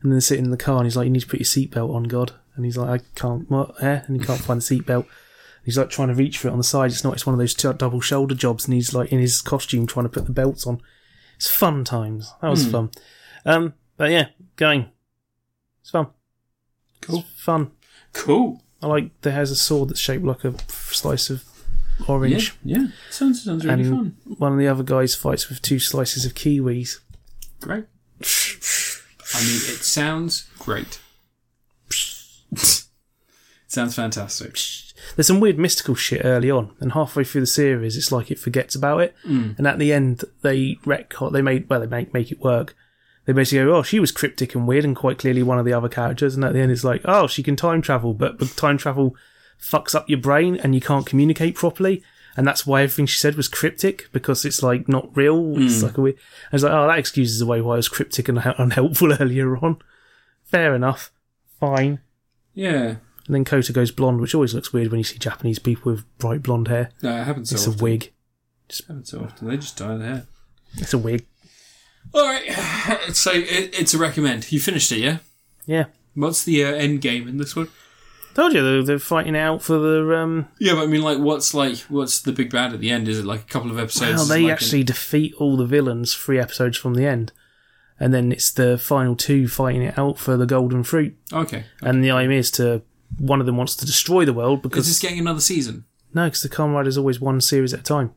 [0.01, 1.45] And then they're sitting in the car, and he's like, "You need to put your
[1.45, 3.83] seatbelt on, God." And he's like, "I can't, what?
[3.83, 5.07] Eh?" And he can't find the seatbelt.
[5.65, 6.91] He's like trying to reach for it on the side.
[6.91, 7.15] It's not.
[7.15, 10.05] It's one of those two double shoulder jobs, and he's like in his costume trying
[10.05, 10.81] to put the belts on.
[11.37, 12.33] It's fun times.
[12.41, 12.91] That was fun.
[13.45, 14.27] Um, but yeah,
[14.57, 14.89] going.
[15.81, 16.09] It's fun.
[17.03, 17.21] Cool.
[17.21, 17.71] It's fun.
[18.13, 18.61] Cool.
[18.83, 21.45] I like that has a sword that's shaped like a slice of
[22.01, 22.53] Yeah, orange.
[22.65, 22.87] yeah.
[23.11, 24.17] Sounds sounds really And- fun.
[24.39, 26.99] One of the other guys fights with two slices of kiwis.
[27.61, 27.85] Great.
[29.35, 30.99] I mean, it sounds great.
[33.69, 34.59] sounds fantastic.
[35.15, 38.39] There's some weird mystical shit early on, and halfway through the series, it's like it
[38.41, 39.15] forgets about it.
[39.25, 39.59] Mm.
[39.59, 41.33] And at the end, they retcon.
[41.33, 42.75] They made well, they make make it work.
[43.25, 45.73] They basically go, "Oh, she was cryptic and weird, and quite clearly one of the
[45.73, 48.57] other characters." And at the end, it's like, "Oh, she can time travel, but, but
[48.57, 49.17] time travel
[49.61, 52.03] fucks up your brain, and you can't communicate properly."
[52.37, 55.55] And that's why everything she said was cryptic because it's like not real.
[55.59, 55.87] It's hmm.
[55.87, 56.17] like a weird.
[56.51, 59.79] I was like, "Oh, that excuses away why I was cryptic and unhelpful earlier on."
[60.45, 61.13] Fair enough,
[61.61, 62.01] fine.
[62.55, 62.97] Yeah.
[63.27, 66.19] And then Kota goes blonde, which always looks weird when you see Japanese people with
[66.19, 66.91] bright blonde hair.
[67.03, 67.81] No, it happens so It's often.
[67.81, 68.13] a wig.
[68.69, 69.49] It happens so often.
[69.49, 70.27] They just dye their hair.
[70.75, 71.27] It's a wig.
[72.15, 72.43] All right.
[73.13, 74.51] So it, it's a recommend.
[74.51, 75.19] You finished it, yeah?
[75.67, 75.85] Yeah.
[76.15, 77.69] What's the uh, end game in this one?
[78.35, 80.19] Told you they're, they're fighting out for the.
[80.19, 83.09] Um, Yeah, but I mean, like, what's like, what's the big bad at the end?
[83.09, 84.17] Is it like a couple of episodes?
[84.17, 87.33] well, they like actually defeat all the villains three episodes from the end,
[88.01, 91.17] and then it's the final two fighting it out for the golden fruit.
[91.31, 91.65] An, okay.
[91.83, 92.83] And the aim is to
[93.19, 95.85] one of them wants to destroy the world Is because this getting another season?
[96.15, 98.15] no, because the Kamen is always one series at a time.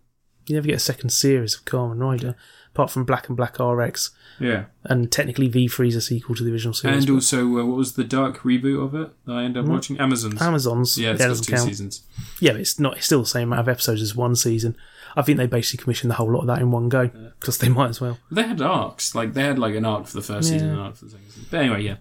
[0.48, 2.36] You never get a second series of Kamen Rider,
[2.76, 4.66] apart from Black and Black RX, Yeah.
[4.84, 6.98] and technically V3 is a sequel to the original series.
[6.98, 9.70] And but also, uh, what was the dark reboot of it that I ended up
[9.70, 9.98] watching?
[9.98, 10.42] Amazons.
[10.42, 11.68] Amazons yeah, it's got doesn't two count.
[11.70, 12.02] seasons.
[12.42, 12.98] Yeah, but it's not.
[12.98, 14.76] It's still the same amount of episodes as one season.
[15.16, 17.08] I think they basically commissioned the whole lot of that in one go
[17.40, 18.18] because they might as well.
[18.30, 19.16] They had arcs.
[19.16, 21.12] Like, they had like an arc for the first season and an arc for the
[21.12, 21.46] second season.
[21.50, 21.96] But anyway, yeah.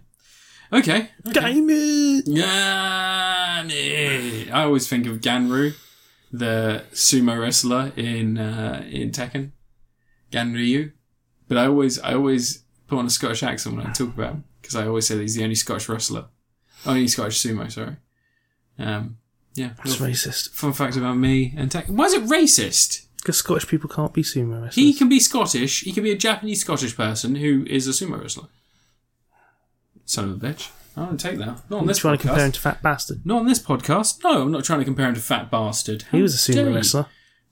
[0.72, 1.10] Okay.
[1.32, 2.26] Game it!
[2.26, 3.70] Ganry.
[4.50, 5.74] I always think of Ganryu,
[6.32, 9.52] the sumo wrestler in uh, in Tekken,
[10.34, 10.92] Ganryu.
[11.48, 14.44] But I always I always put on a Scottish accent when I talk about him
[14.60, 16.26] because I always say that he's the only Scottish wrestler,
[16.86, 17.70] only Scottish sumo.
[17.70, 17.96] Sorry.
[18.78, 19.18] Um.
[19.54, 19.70] Yeah.
[19.76, 20.50] That's racist.
[20.50, 21.90] Fun fact about me and Tekken.
[21.90, 23.06] Why is it racist?
[23.16, 24.74] Because Scottish people can't be sumo wrestlers.
[24.74, 25.82] He can be Scottish.
[25.82, 28.48] He can be a Japanese Scottish person who is a sumo wrestler.
[30.04, 30.70] Son of a bitch.
[30.96, 31.68] I don't take that.
[31.70, 32.20] Not on this trying podcast.
[32.20, 33.26] to compare him to Fat Bastard.
[33.26, 34.22] Not on this podcast.
[34.22, 36.04] No, I'm not trying to compare him to Fat Bastard.
[36.12, 37.06] He was a sumo wrestler.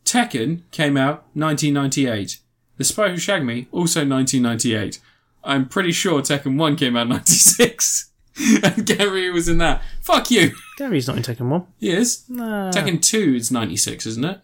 [0.04, 2.38] Tekken came out 1998.
[2.82, 4.98] The Spy Who Shagged Me also 1998.
[5.44, 8.10] I'm pretty sure Tekken 1 came out 96.
[8.64, 9.84] and Gary was in that.
[10.00, 10.56] Fuck you.
[10.76, 11.64] Gary's not in Tekken 1.
[11.78, 12.24] He is.
[12.28, 12.72] Nah.
[12.72, 14.40] Tekken 2 is 96, isn't it?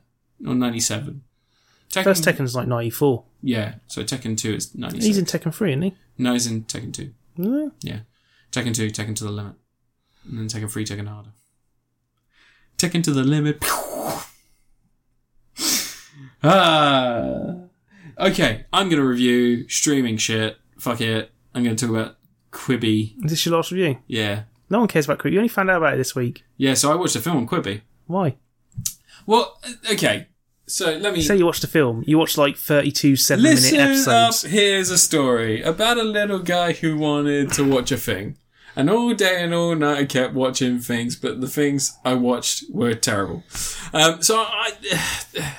[0.47, 1.23] Or 97.
[1.91, 3.25] Tekken, First Tekken's like 94.
[3.43, 5.05] Yeah, so Tekken 2 is 96.
[5.05, 5.97] He's in Tekken 3, isn't he?
[6.17, 7.13] no, he's in Tekken 2.
[7.39, 7.69] Yeah.
[7.81, 8.01] Yeah.
[8.53, 9.55] Tekken 2, Tekken to the limit.
[10.29, 11.31] And then Tekken 3, Tekken harder.
[12.77, 13.59] Tekken to the limit.
[16.45, 17.68] ah.
[18.19, 20.57] Okay, I'm going to review streaming shit.
[20.79, 21.31] Fuck it.
[21.55, 22.17] I'm going to talk about
[22.53, 23.15] Quibi.
[23.25, 23.99] Is this your last review?
[24.07, 24.43] Yeah.
[24.71, 25.35] No one cares about Creed.
[25.35, 26.45] You only found out about it this week.
[26.57, 27.83] Yeah, so I watched a film on Quibi.
[28.07, 28.37] Why?
[29.27, 29.59] Well,
[29.93, 30.27] okay.
[30.67, 31.23] So let me.
[31.23, 32.05] Say you watched a film.
[32.07, 34.45] You watched like 32 seven Listen minute episodes.
[34.45, 34.51] up.
[34.51, 38.37] Here's a story about a little guy who wanted to watch a thing.
[38.77, 42.65] And all day and all night I kept watching things, but the things I watched
[42.71, 43.43] were terrible.
[43.93, 44.73] Um, so I,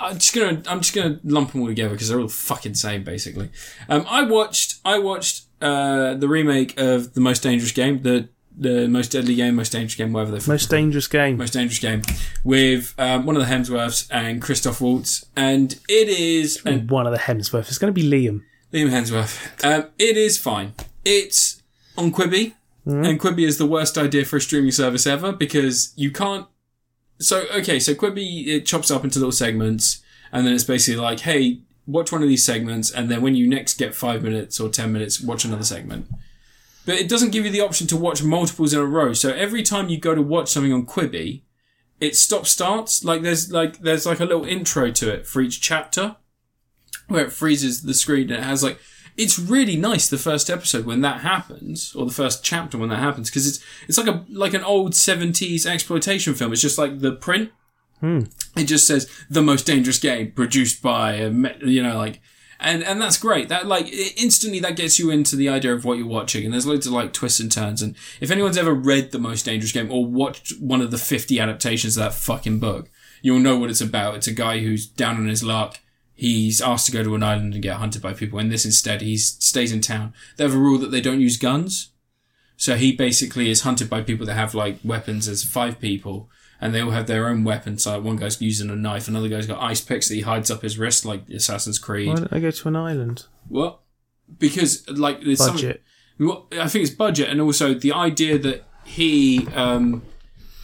[0.00, 3.04] I'm just gonna, I'm just gonna lump them all together because they're all fucking same,
[3.04, 3.50] basically.
[3.88, 8.88] Um, I watched, I watched, uh, the remake of the most dangerous game, the, the
[8.88, 11.36] most deadly game, most dangerous game, whatever they Most dangerous game.
[11.36, 12.02] most dangerous game
[12.44, 17.12] with um, one of the Hemsworths and Christoph Waltz, and it is and One of
[17.12, 17.68] the Hemsworths.
[17.68, 18.42] It's going to be Liam.
[18.72, 19.64] Liam Hemsworth.
[19.64, 20.72] Um, it is fine.
[21.04, 21.62] It's
[21.96, 22.54] on Quibi,
[22.86, 26.46] and Quibi is the worst idea for a streaming service ever because you can't.
[27.20, 30.02] So okay, so Quibi it chops up into little segments,
[30.32, 33.46] and then it's basically like, hey, watch one of these segments, and then when you
[33.46, 36.06] next get five minutes or ten minutes, watch another segment.
[36.86, 39.12] But it doesn't give you the option to watch multiples in a row.
[39.12, 41.42] So every time you go to watch something on Quibi,
[42.00, 43.04] it stop starts.
[43.04, 46.16] Like there's like there's like a little intro to it for each chapter,
[47.08, 48.78] where it freezes the screen and it has like
[49.16, 52.98] it's really nice the first episode when that happens or the first chapter when that
[52.98, 56.52] happens because it's it's like a like an old 70s exploitation film.
[56.52, 57.50] It's just like the print.
[58.00, 58.20] Hmm.
[58.56, 61.30] It just says the most dangerous game produced by uh,
[61.60, 62.20] you know like
[62.58, 63.48] and and that's great.
[63.48, 66.66] That like instantly that gets you into the idea of what you're watching and there's
[66.66, 69.90] loads of like twists and turns and if anyone's ever read the most dangerous game
[69.90, 72.90] or watched one of the 50 adaptations of that fucking book
[73.22, 74.14] you'll know what it's about.
[74.14, 75.78] It's a guy who's down on his luck
[76.20, 78.38] he's asked to go to an island and get hunted by people.
[78.38, 80.12] And this instead, he stays in town.
[80.36, 81.92] They have a rule that they don't use guns.
[82.56, 86.28] So he basically is hunted by people that have like weapons as five people.
[86.60, 87.84] And they all have their own weapons.
[87.84, 90.60] So one guy's using a knife, another guy's got ice picks that he hides up
[90.60, 92.08] his wrist like Assassin's Creed.
[92.08, 93.24] Why don't they go to an island?
[93.48, 93.80] What?
[94.38, 95.82] Because like there's Budget.
[96.18, 100.02] well, I think it's budget, and also the idea that he um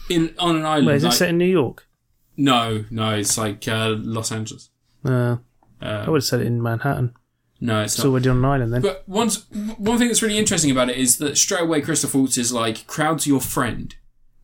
[0.07, 0.85] in on an island.
[0.85, 1.87] Where is it like- set in New York?
[2.37, 4.69] no, no, it's like uh, Los Angeles.
[5.03, 5.37] Uh,
[5.81, 7.13] Uh, I would have said it in Manhattan.
[7.61, 8.09] no, it's It's not.
[8.11, 8.81] already on an island then.
[8.81, 9.45] But once,
[9.77, 12.87] one thing that's really interesting about it is that straight away Christoph Waltz is like
[12.87, 13.95] crowds your friend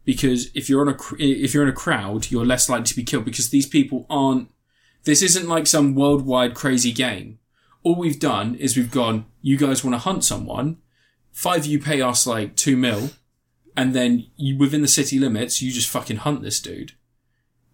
[0.05, 3.03] because if you're on a if you're in a crowd, you're less likely to be
[3.03, 4.49] killed because these people aren't.
[5.05, 7.39] This isn't like some worldwide crazy game.
[7.83, 9.25] All we've done is we've gone.
[9.41, 10.77] You guys want to hunt someone?
[11.31, 13.09] Five of you pay us like two mil,
[13.75, 16.93] and then you within the city limits, you just fucking hunt this dude.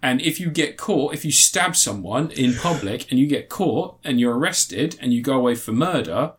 [0.01, 3.97] And if you get caught, if you stab someone in public and you get caught
[4.03, 6.34] and you're arrested and you go away for murder,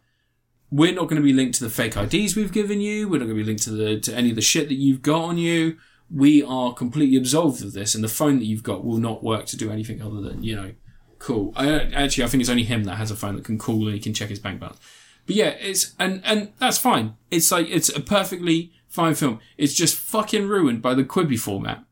[0.70, 3.09] we're not going to be linked to the fake IDs we've given you.
[3.09, 5.03] We're not going to be linked to the to any of the shit that you've
[5.03, 5.77] got on you.
[6.11, 9.47] We are completely absolved of this, and the phone that you've got will not work
[9.47, 10.73] to do anything other than you know,
[11.19, 11.53] cool.
[11.55, 13.95] I actually I think it's only him that has a phone that can call and
[13.95, 14.78] he can check his bank balance.
[15.27, 17.16] But yeah, it's and and that's fine.
[17.31, 19.41] It's like it's a perfectly fine film.
[19.59, 21.85] It's just fucking ruined by the Quibi format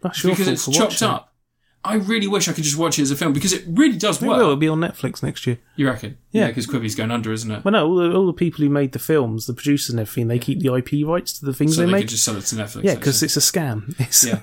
[0.00, 1.26] That's your because fault it's for chopped watching up.
[1.82, 4.22] I really wish I could just watch it as a film because it really does
[4.22, 4.36] It work.
[4.36, 4.42] will.
[4.44, 5.58] It'll be on Netflix next year.
[5.76, 6.18] You reckon?
[6.30, 6.48] Yeah.
[6.48, 7.64] because Quibi's going under, isn't it?
[7.64, 10.28] Well, no, all the, all the people who made the films, the producers and everything,
[10.28, 12.02] they keep the IP rights to the things So they they make.
[12.02, 12.82] could just sell it to Netflix.
[12.84, 12.96] yeah, actually.
[12.96, 13.94] because it's a scam.
[14.00, 14.40] It's, yeah.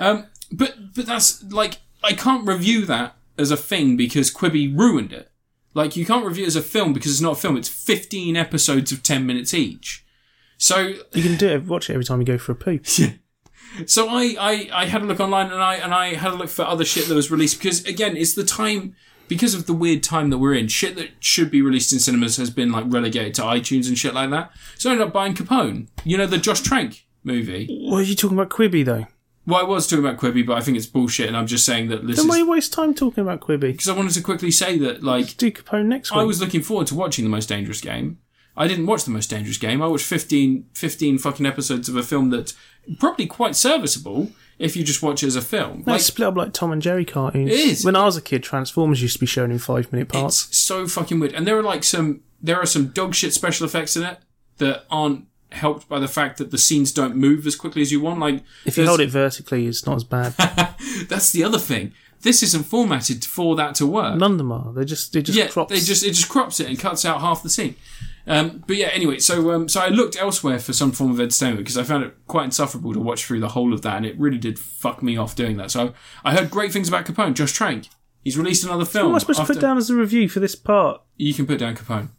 [0.00, 5.12] Um, but but that's like I can't review that as a thing because Quibi ruined
[5.12, 5.30] it.
[5.74, 7.56] Like you can't review it as a film because it's not a film.
[7.56, 10.04] It's 15 episodes of 10 minutes each.
[10.58, 10.78] So
[11.12, 11.66] You can do it.
[11.66, 12.80] Watch it every time you go for a poo.
[13.86, 16.48] so I, I, I had a look online and I and I had a look
[16.50, 18.94] for other shit that was released because again it's the time
[19.28, 20.68] because of the weird time that we're in.
[20.68, 24.14] Shit that should be released in cinemas has been like relegated to iTunes and shit
[24.14, 24.50] like that.
[24.76, 25.88] So I ended up buying Capone.
[26.04, 27.66] You know the Josh Trank movie.
[27.68, 29.06] What are you talking about Quibi though?
[29.46, 31.88] Well, I was talking about Quibi, but I think it's bullshit, and I'm just saying
[31.88, 33.72] that this Then why is you waste time talking about Quibi?
[33.72, 36.20] because I wanted to quickly say that like Do Capone next week.
[36.20, 38.18] I was looking forward to watching the most dangerous game.
[38.56, 39.80] I didn't watch the most dangerous game.
[39.80, 42.54] I watched 15, 15 fucking episodes of a film that's
[42.98, 45.82] probably quite serviceable if you just watch it as a film.
[45.84, 47.50] They Like, split up like Tom and Jerry cartoons.
[47.50, 47.84] It is.
[47.84, 50.48] When I was a kid, Transformers used to be shown in five minute parts.
[50.48, 51.32] it's so fucking weird.
[51.34, 54.18] And there are like some, there are some dog shit special effects in it
[54.58, 58.00] that aren't helped by the fact that the scenes don't move as quickly as you
[58.00, 58.20] want.
[58.20, 60.34] Like, If you hold it vertically, it's not as bad.
[61.08, 61.92] that's the other thing.
[62.22, 64.16] This isn't formatted for that to work.
[64.18, 64.74] None of them are.
[64.74, 65.72] They just they just yeah, crops.
[65.72, 67.76] they just it just crops it and cuts out half the scene.
[68.26, 71.60] Um, but yeah, anyway, so um, so I looked elsewhere for some form of entertainment
[71.60, 74.18] because I found it quite insufferable to watch through the whole of that, and it
[74.18, 75.70] really did fuck me off doing that.
[75.70, 75.94] So
[76.24, 77.34] I heard great things about Capone.
[77.34, 77.88] Josh Trank,
[78.22, 79.06] he's released another film.
[79.06, 81.02] What am I supposed to put down as a review for this part?
[81.16, 82.10] You can put down Capone.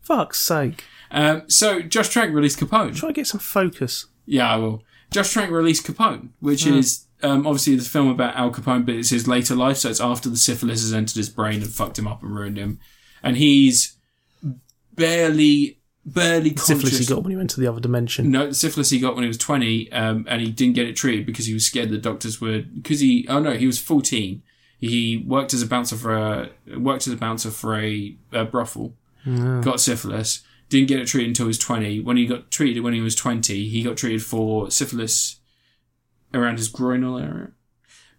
[0.00, 0.84] Fuck's sake!
[1.10, 2.94] Um, so Josh Trank released Capone.
[2.94, 4.06] Try to get some focus.
[4.26, 4.82] Yeah, I will.
[5.10, 9.10] Josh Trank released Capone, which is um, obviously the film about Al Capone, but it's
[9.10, 9.78] his later life.
[9.78, 12.58] So it's after the syphilis has entered his brain and fucked him up and ruined
[12.58, 12.78] him,
[13.22, 13.95] and he's
[14.96, 16.66] barely, barely conscious.
[16.66, 18.30] Syphilis he got when he went to the other dimension.
[18.30, 21.26] No, syphilis he got when he was 20, um, and he didn't get it treated
[21.26, 24.42] because he was scared the doctors would, because he, oh no, he was 14.
[24.78, 28.94] He worked as a bouncer for a, worked as a bouncer for a, a brothel,
[29.62, 32.00] got syphilis, didn't get it treated until he was 20.
[32.00, 35.40] When he got treated when he was 20, he got treated for syphilis
[36.34, 37.52] around his groinal area.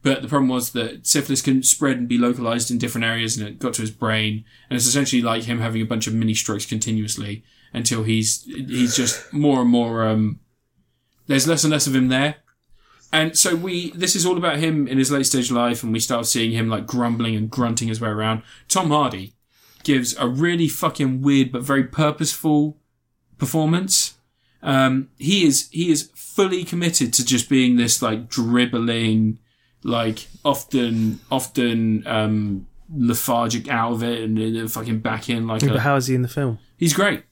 [0.04, 3.48] But the problem was that syphilis can spread and be localized in different areas and
[3.48, 4.46] it got to his brain.
[4.70, 7.44] And it's essentially like him having a bunch of mini strokes continuously
[7.74, 10.40] until he's, he's just more and more, um,
[11.28, 12.36] there's less and less of him there.
[13.12, 16.00] And so we, this is all about him in his late stage life and we
[16.00, 18.44] start seeing him like grumbling and grunting his way around.
[18.68, 19.34] Tom Hardy
[19.84, 22.78] gives a really fucking weird but very purposeful
[23.38, 24.18] performance.
[24.62, 29.40] Um, he is, he is fully committed to just being this like dribbling,
[29.84, 35.76] like often, often, um, lethargic out of it and then fucking back in like But
[35.76, 36.58] a, how is he in the film?
[36.78, 37.24] he's great.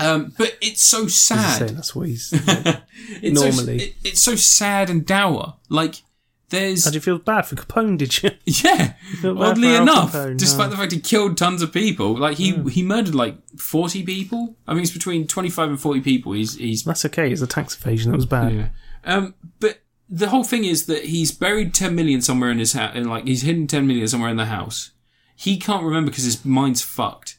[0.00, 1.68] Um, but it's so sad.
[1.70, 2.32] that's what he's.
[3.22, 3.76] It's so- Normally.
[3.82, 5.54] it, it's so sad and dour.
[5.68, 6.02] Like
[6.50, 7.96] there's How do you feel bad for Capone?
[7.98, 8.30] Did you?
[8.44, 8.94] yeah.
[9.22, 10.70] bad Oddly enough, Capone, despite no.
[10.70, 14.56] the fact he killed tons of people, like he he murdered like forty people.
[14.66, 16.32] I mean, it's between twenty five and forty people.
[16.32, 17.30] He's he's That's okay.
[17.30, 18.10] It's a tax evasion.
[18.10, 18.52] That was bad.
[18.52, 18.68] yeah.
[19.04, 19.80] Um, but
[20.14, 23.26] the whole thing is that he's buried ten million somewhere in his house, and like
[23.26, 24.92] he's hidden ten million somewhere in the house.
[25.34, 27.38] He can't remember because his mind's fucked.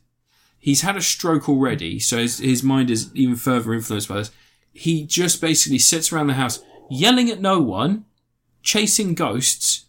[0.60, 4.32] He's had a stroke already, so his, his mind is even further influenced by this.
[4.74, 8.06] He just basically sits around the house yelling at no one,
[8.62, 9.86] chasing ghosts.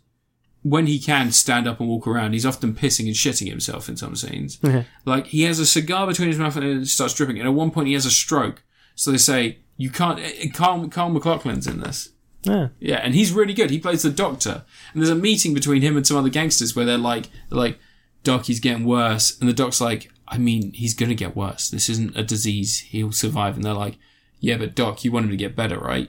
[0.62, 3.96] When he can stand up and walk around, he's often pissing and shitting himself in
[3.96, 4.58] some scenes.
[4.62, 4.82] Yeah.
[5.04, 7.38] Like he has a cigar between his mouth and it starts dripping.
[7.38, 8.64] And at one point, he has a stroke.
[8.96, 10.18] So they say you can't.
[10.18, 12.10] eh, Carl, Carl MacLachlan's in this.
[12.46, 12.68] Yeah.
[12.80, 13.70] Yeah, and he's really good.
[13.70, 16.84] He plays the doctor, and there's a meeting between him and some other gangsters where
[16.86, 17.78] they're like, they're like,
[18.22, 21.70] Doc, he's getting worse, and the doc's like, I mean, he's gonna get worse.
[21.70, 22.80] This isn't a disease.
[22.80, 23.54] He'll survive.
[23.56, 23.96] And they're like,
[24.40, 26.08] Yeah, but Doc, you want him to get better, right?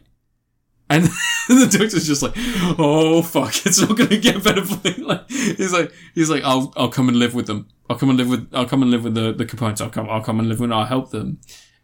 [0.89, 1.03] And
[1.47, 2.33] the doctor's just like,
[2.79, 4.63] Oh fuck, it's not gonna get better.
[4.97, 7.67] Like, he's like, he's like, I'll, I'll come and live with them.
[7.89, 9.79] I'll come and live with, I'll come and live with the the Capones.
[9.81, 10.69] I'll come, I'll come and live with.
[10.69, 10.77] them.
[10.79, 11.39] I'll help them.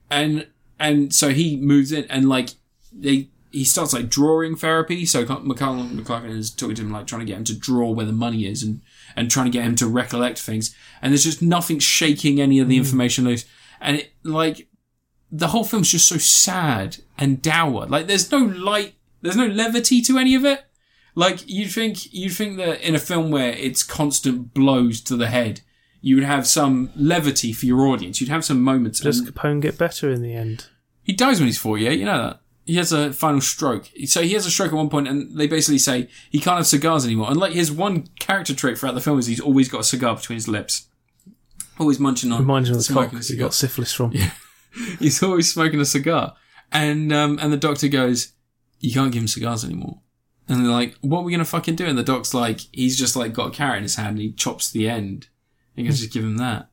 [0.09, 0.47] And
[0.79, 2.49] and so he moves in, and like
[2.91, 5.05] they he starts like drawing therapy.
[5.05, 8.05] So McCullough MacLachlan is talking to him like trying to get him to draw where
[8.05, 8.81] the money is and
[9.15, 10.75] and trying to get him to recollect things.
[11.01, 12.81] And there's just nothing shaking any of the hmm.
[12.81, 13.45] information loose.
[13.79, 14.67] And it like
[15.31, 17.85] the whole film's just so sad and dour.
[17.85, 20.65] Like there's no light, there's no levity to any of it.
[21.13, 25.27] Like you'd think you'd think that in a film where it's constant blows to the
[25.27, 25.61] head,
[26.01, 28.19] you would have some levity for your audience.
[28.19, 28.99] You'd have some moments.
[28.99, 30.69] Does and- Capone get better in the end?
[31.03, 32.39] he dies when he's 48, you know that.
[32.65, 33.89] He has a final stroke.
[34.05, 36.67] So he has a stroke at one point and they basically say he can't have
[36.67, 37.29] cigars anymore.
[37.29, 40.15] And like his one character trait throughout the film is he's always got a cigar
[40.15, 40.87] between his lips.
[41.79, 42.39] Always munching on.
[42.39, 44.11] Reminds me of the smoking cock he got syphilis from.
[44.11, 44.31] Yeah.
[44.99, 46.35] He's always smoking a cigar.
[46.71, 48.33] And, um, and the doctor goes,
[48.79, 49.99] you can't give him cigars anymore.
[50.47, 51.85] And they're like, what are we going to fucking do?
[51.85, 54.31] And the doc's like, he's just like got a carrot in his hand and he
[54.31, 55.27] chops the end.
[55.75, 56.69] You can just give him that.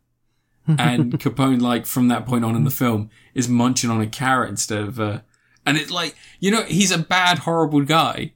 [0.78, 4.50] And Capone, like, from that point on in the film, is munching on a carrot
[4.50, 5.20] instead of, uh,
[5.66, 8.32] and it's like, you know, he's a bad, horrible guy,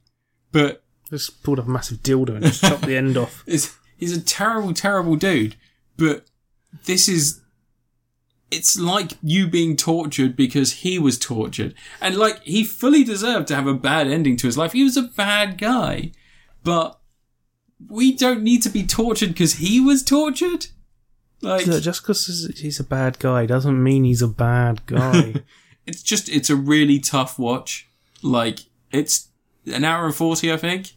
[0.51, 3.43] but Just pulled up a massive dildo and just chopped the end off.
[3.47, 5.55] It's, he's a terrible, terrible dude.
[5.97, 6.25] But
[6.85, 7.41] this is.
[8.51, 11.73] It's like you being tortured because he was tortured.
[11.99, 14.71] And like, he fully deserved to have a bad ending to his life.
[14.73, 16.11] He was a bad guy.
[16.63, 16.99] But
[17.89, 20.67] we don't need to be tortured because he was tortured.
[21.41, 25.35] Like, Look, just because he's a bad guy doesn't mean he's a bad guy.
[25.87, 27.87] it's just, it's a really tough watch.
[28.21, 28.59] Like,
[28.91, 29.29] it's
[29.65, 30.91] an hour and 40, I think.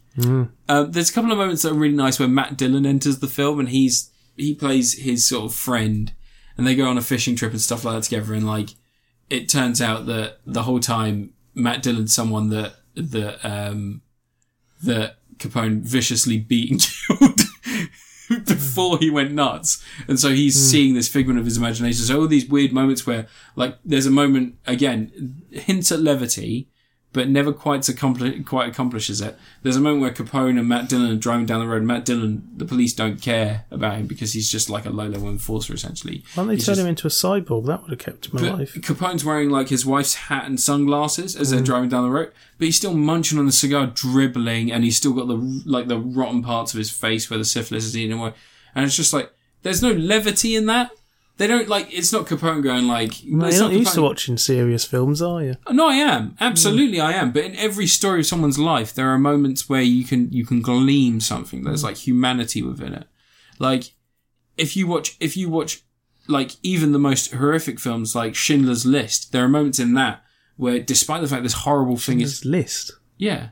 [0.67, 3.27] Uh, there's a couple of moments that are really nice where Matt Dillon enters the
[3.27, 6.13] film and he's he plays his sort of friend,
[6.57, 8.33] and they go on a fishing trip and stuff like that together.
[8.33, 8.69] And like,
[9.29, 14.01] it turns out that the whole time Matt Dillon's someone that that um
[14.83, 16.81] that Capone viciously beat and
[17.19, 17.38] killed
[18.79, 22.03] before he went nuts, and so he's seeing this figment of his imagination.
[22.05, 26.69] So all these weird moments where like there's a moment again hints at levity
[27.11, 29.35] but never quite accompli- quite accomplishes it.
[29.63, 31.81] There's a moment where Capone and Matt Dillon are driving down the road.
[31.81, 35.73] Matt Dillon, the police don't care about him because he's just like a low-level enforcer,
[35.73, 36.23] essentially.
[36.35, 37.65] Why don't they He's turn just- him into a cyborg?
[37.65, 38.73] That would have kept him alive.
[38.81, 41.51] Capone's wearing like his wife's hat and sunglasses as Mm.
[41.55, 44.97] they're driving down the road, but he's still munching on the cigar, dribbling, and he's
[44.97, 48.19] still got the like the rotten parts of his face where the syphilis is eating
[48.19, 48.33] away.
[48.75, 49.31] And it's just like
[49.61, 50.91] there's no levity in that.
[51.37, 51.87] They don't like.
[51.91, 53.23] It's not Capone going like.
[53.23, 55.55] No, you're not not used to watching serious films, are you?
[55.71, 57.05] no, I am absolutely, hmm.
[57.05, 57.31] I am.
[57.31, 60.61] But in every story of someone's life, there are moments where you can you can
[60.61, 61.63] glean something.
[61.63, 61.87] There's hmm.
[61.87, 63.07] like humanity within it.
[63.57, 63.93] Like
[64.57, 65.83] if you watch if you watch
[66.27, 70.21] like even the most horrific films like Schindler's List, there are moments in that
[70.57, 72.91] where, despite the fact this horrible thing is List.
[73.17, 73.49] yeah.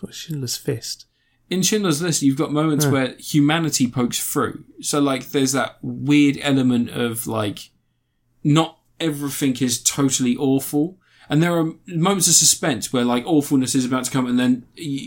[0.00, 1.04] What Schindler's Fist?
[1.50, 4.64] In Schindler's List, you've got moments where humanity pokes through.
[4.80, 7.70] So, like, there's that weird element of, like,
[8.44, 10.96] not everything is totally awful.
[11.28, 14.64] And there are moments of suspense where, like, awfulness is about to come, and then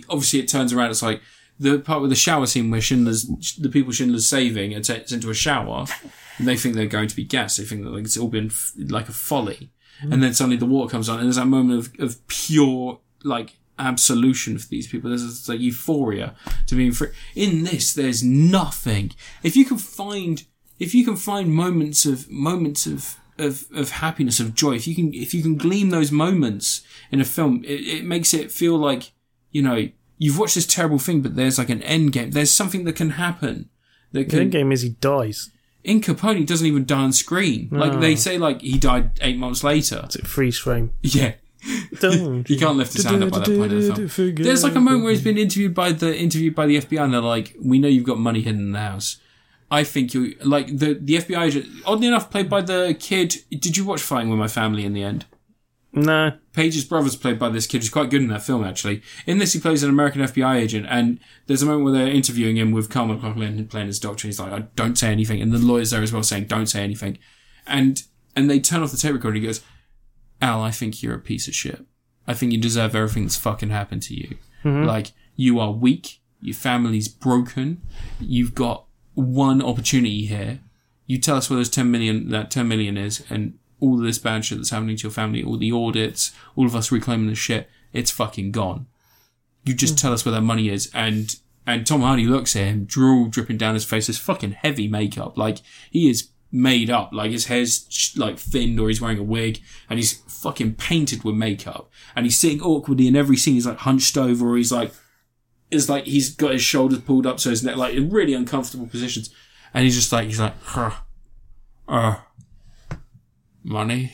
[0.09, 0.91] obviously it turns around.
[0.91, 1.21] It's like
[1.59, 3.25] the part with the shower scene where Schindler's,
[3.57, 5.85] the people Schindler's saving, and takes into a shower,
[6.37, 7.57] and they think they're going to be gas.
[7.57, 9.71] They think that like, it's all been f- like a folly.
[10.01, 10.13] Mm.
[10.13, 13.57] And then suddenly the water comes on, and there's that moment of, of pure, like,
[13.79, 15.09] absolution for these people.
[15.09, 16.35] There's like euphoria
[16.67, 17.09] to being free.
[17.35, 19.11] In this, there's nothing.
[19.43, 20.43] If you can find,
[20.79, 24.95] if you can find moments of moments of of, of happiness, of joy, if you
[24.95, 28.77] can if you can glean those moments in a film, it, it makes it feel
[28.77, 29.11] like
[29.51, 32.31] you know you've watched this terrible thing, but there's like an end game.
[32.31, 33.69] There's something that can happen.
[34.11, 35.49] That The end game is he dies.
[35.83, 37.67] in Capone, he doesn't even die on screen.
[37.71, 40.01] Like they say, like he died eight months later.
[40.05, 40.91] It's a freeze frame.
[41.01, 41.33] Yeah,
[41.99, 44.35] Don't he can't lift his hand up by that point in the film.
[44.35, 47.13] There's like a moment where he's been interviewed by the interviewed by the FBI, and
[47.13, 49.17] they're like, "We know you've got money hidden in the house.
[49.71, 51.67] I think you like the the FBI agent.
[51.85, 53.35] Oddly enough, played by the kid.
[53.49, 55.25] Did you watch Fighting with My Family in the end?
[55.93, 56.33] No.
[56.53, 59.03] Paige's brother's played by this kid who's quite good in that film, actually.
[59.27, 62.57] In this, he plays an American FBI agent, and there's a moment where they're interviewing
[62.57, 65.41] him with Carl MacLachlan playing his doctor, and he's like, I don't say anything.
[65.41, 67.19] And the lawyer's there as well saying, don't say anything.
[67.67, 68.01] And,
[68.35, 69.61] and they turn off the tape recorder, and he goes,
[70.43, 71.85] Al, I think you're a piece of shit.
[72.27, 74.35] I think you deserve everything that's fucking happened to you.
[74.63, 74.83] Mm-hmm.
[74.83, 77.81] Like, you are weak, your family's broken,
[78.19, 80.59] you've got one opportunity here.
[81.07, 84.19] You tell us where those 10 million, that 10 million is, and all of this
[84.19, 87.35] bad shit that's happening to your family, all the audits, all of us reclaiming the
[87.35, 88.87] shit, it's fucking gone.
[89.63, 90.01] You just mm.
[90.01, 93.57] tell us where that money is, and and Tom Hardy looks at him, drool dripping
[93.57, 95.59] down his face, this fucking heavy makeup, like
[95.89, 99.59] he is made up, like his hair's like thinned, or he's wearing a wig,
[99.89, 103.55] and he's fucking painted with makeup, and he's sitting awkwardly in every scene.
[103.55, 104.93] He's like hunched over, or he's like,
[105.71, 108.85] is like he's got his shoulders pulled up so his neck, like in really uncomfortable
[108.85, 109.33] positions,
[109.73, 110.91] and he's just like he's like, huh,
[111.87, 112.17] uh,
[113.63, 114.13] money.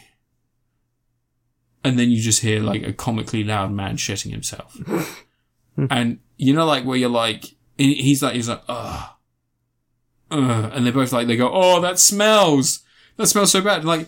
[1.84, 5.26] And then you just hear like a comically loud man shitting himself.
[5.90, 9.10] and you know, like where you're like, he's like, he's like, ugh,
[10.32, 10.72] ugh.
[10.74, 12.80] And they're both like, they go, oh, that smells.
[13.18, 13.86] That smells so bad.
[13.86, 14.08] Like,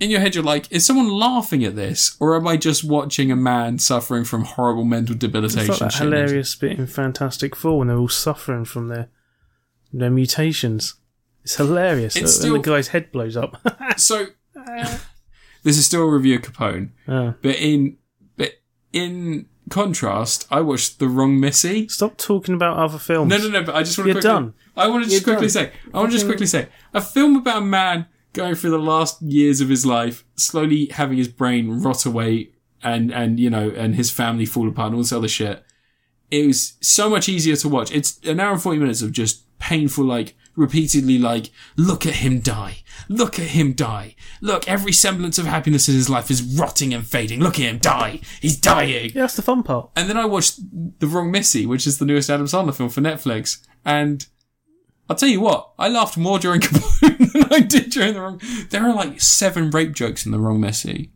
[0.00, 2.16] in your head, you're like, is someone laughing at this?
[2.18, 5.70] Or am I just watching a man suffering from horrible mental debilitation?
[5.70, 9.08] It's like that hilarious bit in Fantastic Four when they're all suffering from their
[9.92, 10.94] their mutations.
[11.44, 12.16] It's hilarious.
[12.16, 13.60] It's still- the guy's head blows up.
[13.98, 15.06] So, ah.
[15.64, 16.90] this is still a review of Capone.
[17.06, 17.34] Oh.
[17.42, 17.98] But in,
[18.36, 18.54] but
[18.92, 21.88] in contrast, I watched The Wrong Missy.
[21.88, 23.28] Stop talking about other films.
[23.28, 23.62] No, no, no.
[23.62, 24.54] But I just want to You're done.
[24.76, 25.72] I want to just quickly say.
[25.92, 29.20] I want to just quickly say a film about a man going through the last
[29.20, 32.50] years of his life, slowly having his brain rot away,
[32.82, 35.64] and and you know, and his family fall apart, and all this other shit.
[36.30, 37.92] It was so much easier to watch.
[37.92, 42.40] It's an hour and forty minutes of just painful, like repeatedly like, look at him
[42.40, 42.78] die.
[43.08, 44.14] Look at him die.
[44.40, 47.40] Look, every semblance of happiness in his life is rotting and fading.
[47.40, 48.20] Look at him die.
[48.40, 49.12] He's dying.
[49.14, 49.90] Yeah, that's the fun part.
[49.96, 50.60] And then I watched
[51.00, 53.66] The Wrong Missy, which is the newest Adam Sandler film for Netflix.
[53.84, 54.26] And
[55.08, 58.40] I'll tell you what, I laughed more during Capone than I did during The Wrong.
[58.70, 61.12] There are like seven rape jokes in The Wrong Missy.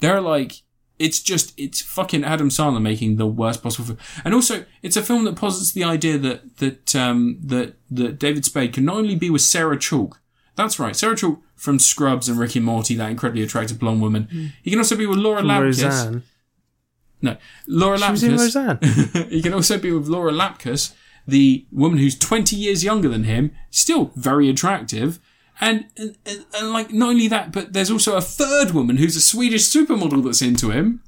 [0.00, 0.62] There are like,
[0.98, 3.98] it's just, it's fucking Adam Sandler making the worst possible film.
[4.24, 8.44] And also, it's a film that posits the idea that, that, um, that, that David
[8.44, 10.18] Spade can not only be with Sarah Chalke,
[10.54, 14.52] that's right, Sarah Chalke from Scrubs and Ricky Morty, that incredibly attractive blonde woman.
[14.62, 15.82] He can also be with Laura From Lapkus.
[15.82, 16.22] Roseanne.
[17.22, 17.36] No,
[17.68, 18.82] Laura She was in Lapkus.
[18.82, 19.28] Roseanne.
[19.30, 20.92] he can also be with Laura Lapkus,
[21.26, 25.18] the woman who's 20 years younger than him, still very attractive.
[25.60, 29.16] And, and, and, and like, not only that, but there's also a third woman who's
[29.16, 31.02] a Swedish supermodel that's into him.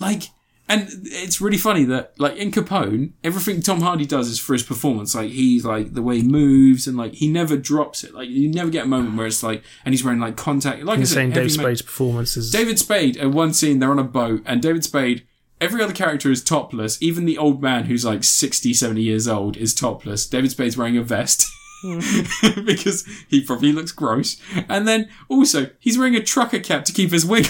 [0.00, 0.24] Like,
[0.66, 4.62] and it's really funny that, like, in Capone, everything Tom Hardy does is for his
[4.62, 5.14] performance.
[5.14, 8.14] Like, he's like, the way he moves and like, he never drops it.
[8.14, 10.82] Like, you never get a moment where it's like, and he's wearing like contact.
[10.82, 13.78] Like I said, saying Dave every ma- Spade's performance is David Spade, at one scene,
[13.78, 15.26] they're on a boat, and David Spade,
[15.64, 17.00] every other character is topless.
[17.02, 20.26] Even the old man who's like 60, 70 years old is topless.
[20.26, 21.46] David Spade's wearing a vest.
[22.64, 24.40] because he probably looks gross.
[24.68, 27.46] And then also, he's wearing a trucker cap to keep his wig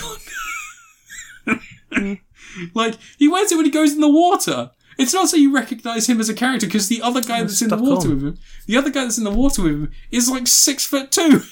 [1.47, 1.59] on.
[2.75, 4.71] like, he wears it when he goes in the water.
[4.97, 7.69] It's not so you recognize him as a character because the other guy that's in
[7.69, 8.15] the water on.
[8.15, 11.11] with him, the other guy that's in the water with him is like six foot
[11.11, 11.43] two.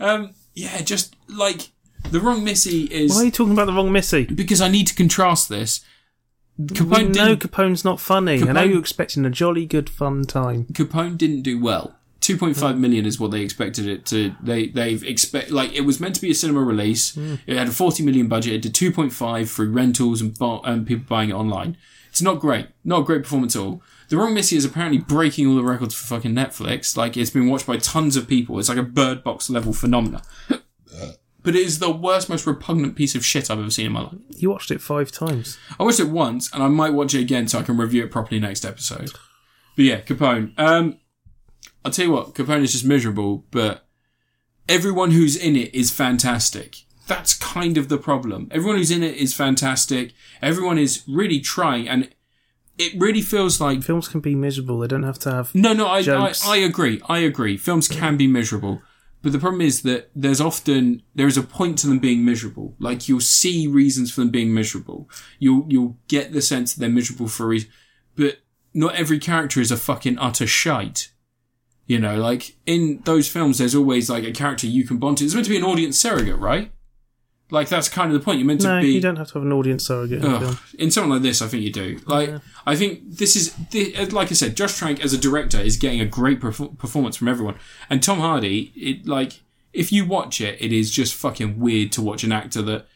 [0.00, 1.70] Um, yeah, just like
[2.10, 4.24] the wrong Missy is Why are you talking about the wrong Missy?
[4.24, 5.84] because I need to contrast this.
[6.60, 8.42] Capone know Capone's not funny.
[8.42, 10.64] I know you're expecting a jolly good fun time.
[10.72, 11.94] Capone didn't do well.
[12.20, 12.80] Two point five hmm.
[12.80, 14.34] million is what they expected it to.
[14.42, 17.14] They they've expect like it was meant to be a cinema release.
[17.14, 17.36] Hmm.
[17.46, 18.54] It had a forty million budget.
[18.54, 21.76] It did two point five through rentals and, bu- um, and people buying it online.
[22.10, 22.66] It's not great.
[22.84, 23.82] Not a great performance at all.
[24.08, 26.96] The Wrong Missy is apparently breaking all the records for fucking Netflix.
[26.96, 28.58] Like it's been watched by tons of people.
[28.58, 30.22] It's like a Bird Box level phenomena.
[31.42, 34.02] But it is the worst, most repugnant piece of shit I've ever seen in my
[34.02, 34.14] life.
[34.36, 35.58] You watched it five times.
[35.78, 38.10] I watched it once, and I might watch it again so I can review it
[38.10, 39.12] properly next episode.
[39.76, 40.52] But yeah, Capone.
[40.58, 40.98] Um,
[41.84, 43.86] I'll tell you what, Capone is just miserable, but
[44.68, 46.84] everyone who's in it is fantastic.
[47.06, 48.48] That's kind of the problem.
[48.50, 50.12] Everyone who's in it is fantastic.
[50.42, 52.10] Everyone is really trying, and
[52.76, 54.78] it really feels like Films can be miserable.
[54.80, 55.54] They don't have to have.
[55.54, 57.00] no, no, I, I, I agree.
[57.08, 57.56] I agree.
[57.56, 58.82] Films can be miserable.
[59.28, 62.74] But the problem is that there's often, there is a point to them being miserable.
[62.78, 65.06] Like you'll see reasons for them being miserable.
[65.38, 67.68] You'll, you'll get the sense that they're miserable for a reason.
[68.16, 68.38] But
[68.72, 71.10] not every character is a fucking utter shite.
[71.84, 75.26] You know, like in those films, there's always like a character you can bond to.
[75.26, 76.72] It's meant to be an audience surrogate, right?
[77.50, 78.38] Like that's kind of the point.
[78.38, 78.92] You're meant No, to be.
[78.92, 80.30] you don't have to have an audience surrogate in.
[80.30, 80.58] Ugh.
[80.78, 81.98] In something like this, I think you do.
[82.06, 82.30] Like,
[82.66, 85.76] I think this is, thi- uh, like I said, Josh Trank as a director is
[85.78, 87.54] getting a great perf- performance from everyone.
[87.88, 89.40] And Tom Hardy, it like,
[89.72, 92.86] if you watch it, it is just fucking weird to watch an actor that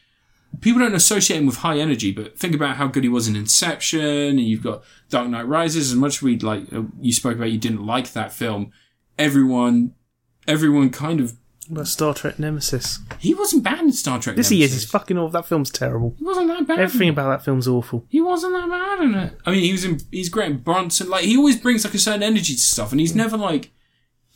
[0.61, 3.35] people don't associate him with high energy, but think about how good he was in
[3.37, 5.91] Inception, and you've got Dark Knight Rises.
[5.93, 8.71] As much as we like, uh, you spoke about you didn't like that film.
[9.19, 9.95] Everyone,
[10.47, 11.37] everyone kind of.
[11.73, 12.99] About Star Trek Nemesis?
[13.19, 14.37] He wasn't bad in Star Trek.
[14.37, 14.73] Yes, he is.
[14.73, 15.31] He's fucking awful.
[15.31, 16.15] That film's terrible.
[16.19, 16.79] He wasn't that bad.
[16.79, 18.05] Everything about that film's awful.
[18.11, 19.39] He wasn't that bad in it.
[19.47, 19.99] I mean, he was in.
[20.11, 21.09] He's great in Bronson.
[21.09, 23.73] Like he always brings like a certain energy to stuff, and he's never like.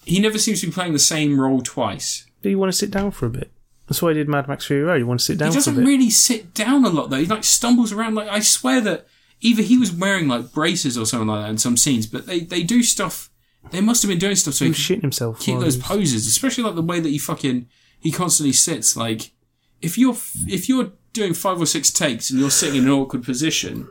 [0.04, 2.26] He never seems to be playing the same role twice.
[2.42, 3.52] Do you want to sit down for a bit?
[3.86, 4.96] That's why I did Mad Max Fury Road.
[4.96, 7.18] You want to sit down He for a doesn't really sit down a lot though.
[7.18, 8.14] He like stumbles around.
[8.14, 9.06] Like I swear that
[9.40, 12.40] either he was wearing like braces or something like that in some scenes, but they
[12.40, 13.30] they do stuff.
[13.70, 15.40] They must have been doing stuff so he he was shitting himself.
[15.40, 17.68] keep those poses, especially like the way that he fucking
[17.98, 18.96] he constantly sits.
[18.96, 19.32] Like
[19.80, 20.16] if you're
[20.46, 23.88] if you're doing five or six takes and you're sitting in an awkward position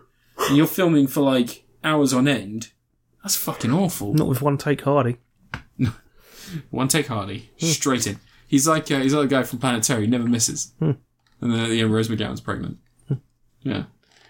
[0.48, 2.72] and you're filming for like hours on end,
[3.24, 4.14] that's fucking awful.
[4.14, 5.18] Not with one take Hardy.
[6.70, 7.66] One take Hardy, hmm.
[7.66, 8.20] straight in.
[8.48, 10.02] He's like uh, he's like the guy from Planet Terror.
[10.02, 10.74] He never misses.
[10.80, 10.92] Hmm.
[11.42, 12.78] And then at the end, Rose McGowan's pregnant.
[13.08, 13.16] Hmm.
[13.62, 13.84] yeah.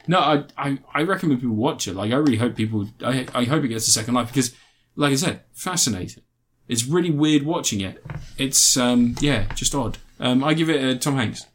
[0.08, 1.96] No, I, I I recommend people watch it.
[1.96, 2.88] Like I really hope people.
[3.04, 4.56] I I hope it gets a second life because,
[4.96, 6.24] like I said, fascinating.
[6.68, 8.04] It's really weird watching it.
[8.38, 9.98] It's um yeah, just odd.
[10.20, 11.46] Um, I give it a Tom Hanks.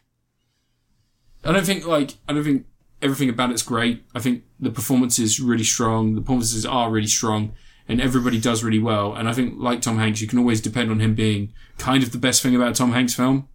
[1.45, 2.67] I don't think like I don't think
[3.03, 4.05] everything about it's great.
[4.15, 6.15] I think the performance is really strong.
[6.15, 7.53] The performances are really strong,
[7.89, 9.15] and everybody does really well.
[9.15, 12.13] And I think like Tom Hanks, you can always depend on him being kind of
[12.13, 13.49] the best thing about Tom Hanks film.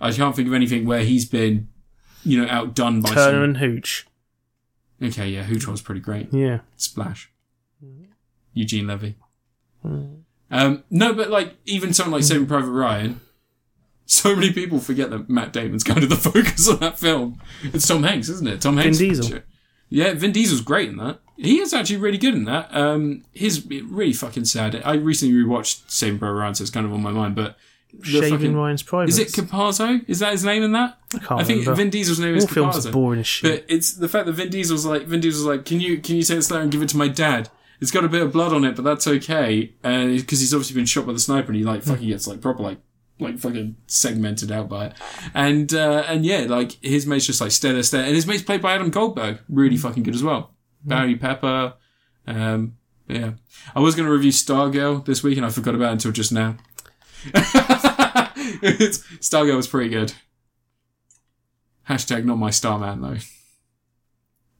[0.00, 1.68] I can't think of anything where he's been,
[2.24, 3.42] you know, outdone by Turner some.
[3.42, 4.06] and Hooch.
[5.02, 6.32] Okay, yeah, Hooch was pretty great.
[6.32, 6.60] Yeah.
[6.76, 7.30] Splash.
[8.58, 9.14] Eugene Levy.
[10.50, 13.20] Um, no, but like even something like Saving Private Ryan,
[14.06, 17.40] so many people forget that Matt Damon's kind of the focus of that film.
[17.62, 18.60] It's Tom Hanks, isn't it?
[18.60, 18.98] Tom Hanks.
[18.98, 19.38] Vin Diesel.
[19.90, 21.20] Yeah, Vin Diesel's great in that.
[21.36, 22.74] He is actually really good in that.
[22.74, 24.82] Um, he's really fucking sad.
[24.84, 27.36] I recently rewatched Saving Private Ryan, so it's kind of on my mind.
[27.36, 27.56] But
[28.02, 29.18] Shaving fucking- Ryan's Privates.
[29.18, 30.04] is it Caparzo?
[30.08, 30.98] Is that his name in that?
[31.14, 31.74] I can't I think remember.
[31.76, 32.92] Vin Diesel's name All is films Caparzo.
[32.92, 33.66] boring as shit.
[33.66, 36.22] But it's the fact that Vin Diesel's like Vin Diesel's like, can you can you
[36.22, 37.48] say it slow and give it to my dad?
[37.80, 39.74] It's got a bit of blood on it, but that's okay.
[39.84, 42.40] And because he's obviously been shot by the sniper, and he like fucking gets like
[42.40, 42.78] proper like
[43.20, 44.94] like fucking segmented out by it.
[45.34, 48.42] And uh, and yeah, like his mate's just like stare there, stare, and his mate's
[48.42, 50.54] played by Adam Goldberg, really fucking good as well.
[50.84, 51.74] Barry Pepper.
[52.26, 52.76] Um,
[53.08, 53.32] yeah,
[53.74, 56.32] I was going to review Stargirl this week, and I forgot about it until just
[56.32, 56.56] now.
[58.62, 60.12] it's, Stargirl was pretty good.
[61.88, 63.16] Hashtag not my Starman though.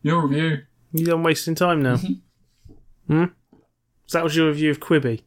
[0.03, 0.63] Your review.
[0.93, 1.99] You're wasting time now.
[3.09, 3.25] Hmm?
[4.07, 5.23] So that was your review of Quibi.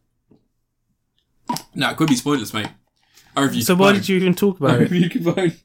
[1.76, 2.70] No, it be spoilers, mate.
[3.36, 4.90] I reviewed So why did you even talk I about it?
[4.92, 5.58] reviewed Capone.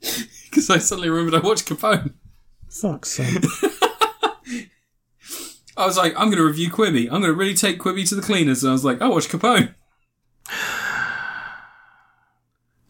[0.48, 2.14] Because I suddenly remembered I watched Capone.
[2.70, 3.44] Fuck's sake.
[5.76, 7.04] I was like, I'm going to review Quibi.
[7.04, 8.62] I'm going to really take Quibi to the cleaners.
[8.64, 9.74] And I was like, I watched Capone.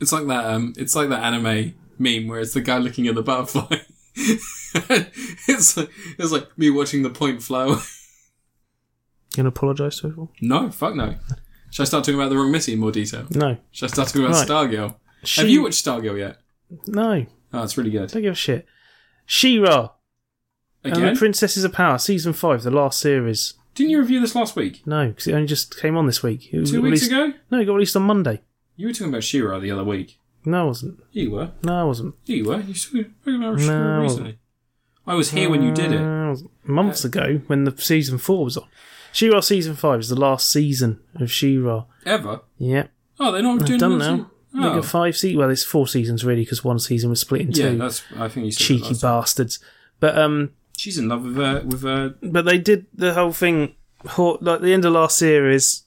[0.01, 0.45] It's like that.
[0.45, 3.79] Um, it's like that anime meme where it's the guy looking at the butterfly.
[4.15, 7.79] it's like it's like me watching the point flower.
[9.39, 10.31] You gonna apologise to everyone?
[10.40, 11.15] no, fuck no.
[11.70, 13.24] Should I start talking about the wrong Missy in more detail?
[13.31, 13.56] No.
[13.70, 14.48] Should I start talking about Right.
[14.48, 14.97] Stargirl?
[15.23, 16.40] She- Have you watched Stargirl yet?
[16.89, 17.24] No.
[17.52, 18.10] Oh, it's really good.
[18.10, 18.66] Don't give a shit.
[19.27, 19.90] She-Ra
[20.82, 21.15] and Again?
[21.15, 23.55] the Princesses of Power, season five, the last series.
[23.77, 24.82] Didn't you review this last week?
[24.86, 26.52] No, because it only just came on this week.
[26.52, 27.32] It was Two weeks released- ago?
[27.52, 28.40] No, it got released on Monday.
[28.74, 30.19] You were talking about She-Ra the other week.
[30.44, 30.98] No, I wasn't.
[31.12, 31.51] You were.
[31.62, 32.16] No, I wasn't.
[32.24, 32.60] You were.
[32.60, 34.39] You still talking about No, She-Ra I recently.
[35.06, 36.01] I was here when you did it.
[36.01, 36.35] Uh,
[36.65, 38.66] months ago, when the season four was on.
[39.13, 41.85] She-Ra season five is the last season of She-Ra.
[42.07, 42.41] Ever?
[42.59, 42.87] Yeah,
[43.21, 44.17] Oh, they're not doing done now.
[44.17, 44.25] se-
[44.55, 44.75] They Oh.
[44.77, 45.39] got five seasons.
[45.39, 47.79] Well, it's four seasons really, because one season was split in Yeah, two.
[47.79, 48.03] that's.
[48.17, 49.59] I think you Cheeky bastards.
[50.01, 53.75] But um, She's in love with uh, with uh, but they did the whole thing.
[54.17, 55.83] Like the end of last series,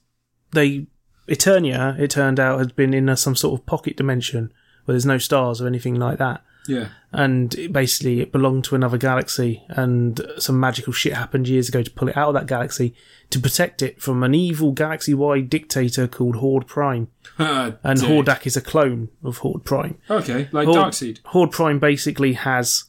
[0.52, 0.86] they
[1.28, 1.98] Eternia.
[1.98, 4.52] It turned out had been in a, some sort of pocket dimension
[4.84, 6.42] where there's no stars or anything like that.
[6.66, 6.88] Yeah.
[7.12, 11.82] and it basically it belonged to another galaxy and some magical shit happened years ago
[11.82, 12.94] to pull it out of that galaxy
[13.30, 17.08] to protect it from an evil galaxy-wide dictator called Horde Prime
[17.38, 18.08] ah, and Dick.
[18.08, 21.18] Hordak is a clone of Horde Prime Okay, like Horde, Darkseid.
[21.26, 22.84] Horde Prime basically has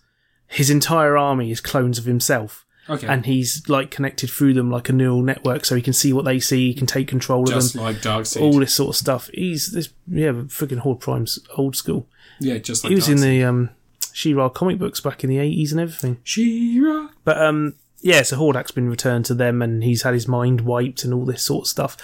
[0.48, 4.90] his entire army is clones of himself Okay, and he's like connected through them like
[4.90, 7.50] a neural network so he can see what they see he can take control of
[7.50, 8.42] just them like Darkseid.
[8.42, 12.08] all this sort of stuff he's this yeah freaking Horde Prime's old school
[12.40, 13.70] yeah, just like he was in the um
[14.12, 17.10] She-Ra comic books back in the 80s and everything She-Ra.
[17.24, 21.04] But um, yeah, so Hordak's been returned to them, and he's had his mind wiped
[21.04, 21.98] and all this sort of stuff.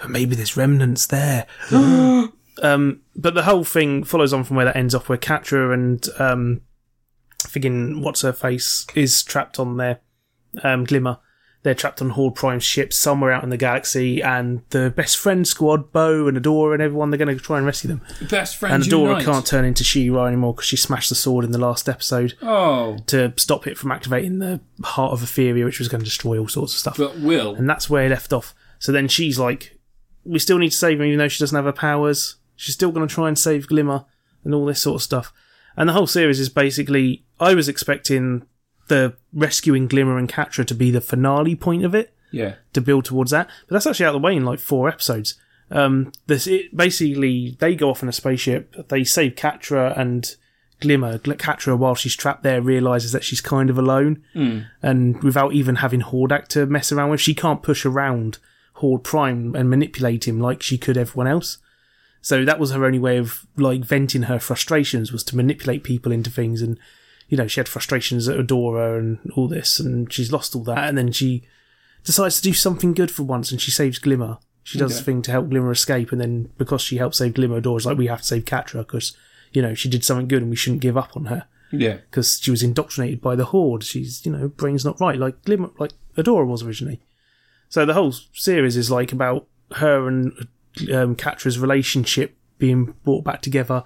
[0.00, 1.46] But maybe there's remnants there.
[1.70, 6.06] um, but the whole thing follows on from where that ends off, where Catra and
[6.18, 6.60] um,
[7.38, 10.00] friggin' what's her face is trapped on there.
[10.62, 11.18] Um, Glimmer.
[11.66, 15.44] They're trapped on Horde Prime's ship somewhere out in the galaxy, and the best friend
[15.48, 18.02] squad, Bow and Adora and everyone, they're going to try and rescue them.
[18.30, 19.24] Best friend, And Adora unite.
[19.24, 22.98] can't turn into She-Ra anymore because she smashed the sword in the last episode Oh,
[23.08, 26.46] to stop it from activating the heart of Etheria, which was going to destroy all
[26.46, 26.96] sorts of stuff.
[26.98, 27.56] but Will.
[27.56, 28.54] and that's where he left off.
[28.78, 29.76] So then she's like,
[30.24, 32.36] we still need to save her, even though she doesn't have her powers.
[32.54, 34.04] She's still going to try and save Glimmer
[34.44, 35.32] and all this sort of stuff.
[35.76, 38.46] And the whole series is basically, I was expecting
[38.88, 42.54] the rescuing Glimmer and Catra to be the finale point of it Yeah.
[42.72, 43.48] to build towards that.
[43.68, 45.34] But that's actually out of the way in like four episodes.
[45.70, 48.88] Um, this it, basically they go off in a spaceship.
[48.88, 50.24] They save Catra and
[50.80, 51.18] Glimmer.
[51.18, 54.22] Gl- Catra, while she's trapped there, realizes that she's kind of alone,
[54.82, 58.38] and without even having Hordak to mess around with, she can't push around
[58.74, 61.58] Horde Prime and manipulate him like she could everyone else.
[62.20, 66.12] So that was her only way of like venting her frustrations was to manipulate people
[66.12, 66.78] into things and.
[67.28, 70.78] You know, she had frustrations at Adora and all this, and she's lost all that.
[70.88, 71.42] And then she
[72.04, 74.38] decides to do something good for once and she saves Glimmer.
[74.62, 75.00] She does Okay.
[75.00, 77.98] a thing to help Glimmer escape, and then because she helped save Glimmer, Dora's like,
[77.98, 79.16] we have to save Catra because,
[79.52, 81.98] you know, she did something good and we shouldn't give up on her Yeah.
[82.10, 83.84] because she was indoctrinated by the Horde.
[83.84, 87.00] She's, you know, brain's not right, like Glimmer, like Adora was originally.
[87.68, 89.46] So the whole series is like about
[89.76, 90.32] her and
[90.92, 93.82] um, Catra's relationship being brought back together.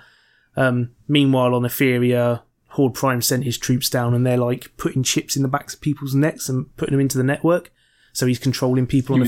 [0.57, 5.37] Um, meanwhile, on Etheria, Horde Prime sent his troops down, and they're like putting chips
[5.37, 7.73] in the backs of people's necks and putting them into the network.
[8.13, 9.27] So he's controlling people on the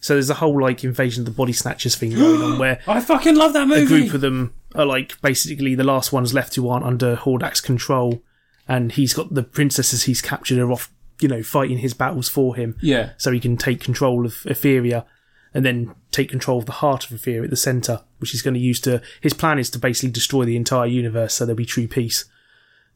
[0.00, 3.00] So there's a whole like invasion of the body snatchers thing going on where I
[3.00, 3.82] fucking love that movie.
[3.82, 7.60] a group of them are like basically the last ones left who aren't under Hordak's
[7.60, 8.22] control,
[8.66, 12.54] and he's got the princesses he's captured are off, you know, fighting his battles for
[12.56, 13.10] him, yeah.
[13.16, 15.04] so he can take control of Etheria,
[15.52, 18.54] and then take control of the heart of Etheria at the center, which he's going
[18.54, 19.02] to use to.
[19.20, 22.24] His plan is to basically destroy the entire universe, so there'll be true peace.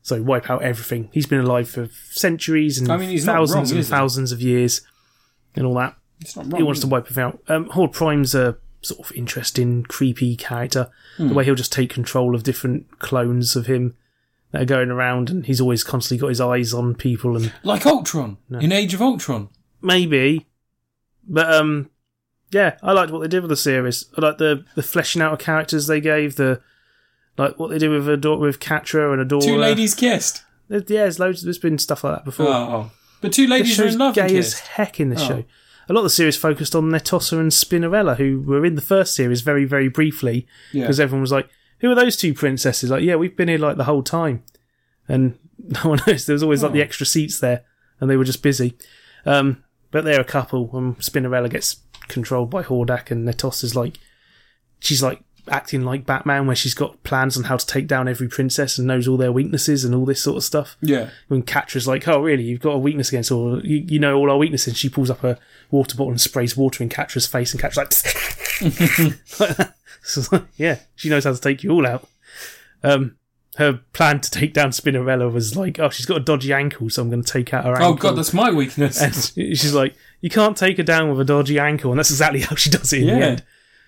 [0.02, 1.08] So wipe out everything.
[1.12, 4.80] He's been alive for centuries and I mean, thousands wrong, and thousands of years
[5.54, 5.96] and all that.
[6.20, 7.40] It's not He wants to wipe everything out.
[7.48, 10.90] Um, Horde Prime's a sort of interesting, creepy character.
[11.18, 13.94] The way he'll just take control of different clones of him
[14.50, 17.36] that are going around, and he's always constantly got his eyes on people.
[17.36, 19.50] And like Ultron in Age of Ultron.
[19.80, 20.46] maybe,
[21.28, 21.90] but um,
[22.50, 24.06] yeah, I liked what they did with the series.
[24.16, 26.36] I like the the fleshing out of characters they gave.
[26.36, 26.60] The
[27.38, 29.42] like what they do with Adora, with Catra and Adora.
[29.44, 30.42] Two ladies kissed.
[30.68, 31.42] Yeah, there's loads.
[31.42, 32.48] There's been stuff like that before.
[32.48, 32.90] Oh,
[33.20, 35.26] but two ladies are in love gay as heck in the Oh.
[35.26, 35.44] show.
[35.88, 39.14] A lot of the series focused on Netossa and Spinnerella, who were in the first
[39.14, 40.82] series very, very briefly, Yeah.
[40.84, 41.48] because everyone was like,
[41.80, 44.44] "Who are those two princesses?" Like, yeah, we've been here like the whole time,
[45.08, 46.24] and no one knows.
[46.26, 46.84] There was always like the Oh.
[46.84, 47.64] extra seats there,
[48.00, 48.76] and they were just busy.
[49.26, 51.76] Um, but they're a couple, and Spinnerella gets
[52.08, 53.98] controlled by Hordak, and Netossa's like,
[54.80, 58.28] she's like acting like Batman, where she's got plans on how to take down every
[58.28, 61.10] princess and knows all their weaknesses and all this sort of stuff Yeah.
[61.28, 62.44] when Catra's like, "Oh, really?
[62.44, 65.24] You've got a weakness against all you, you know all our weaknesses." She pulls up
[65.24, 65.38] a
[65.70, 68.04] water bottle and sprays water in Catra's face, and Catra's
[68.60, 69.68] like, like.
[70.04, 72.08] So "Yeah, she knows how to take you all out."
[72.82, 73.16] Um,
[73.56, 77.02] her plan to take down Spinnerella was like, "Oh, she's got a dodgy ankle, so
[77.02, 79.00] I'm going to take out her ankle." Oh god, that's my weakness.
[79.00, 79.14] and
[79.58, 82.56] she's like, "You can't take her down with a dodgy ankle," and that's exactly how
[82.56, 83.42] she does it in the end.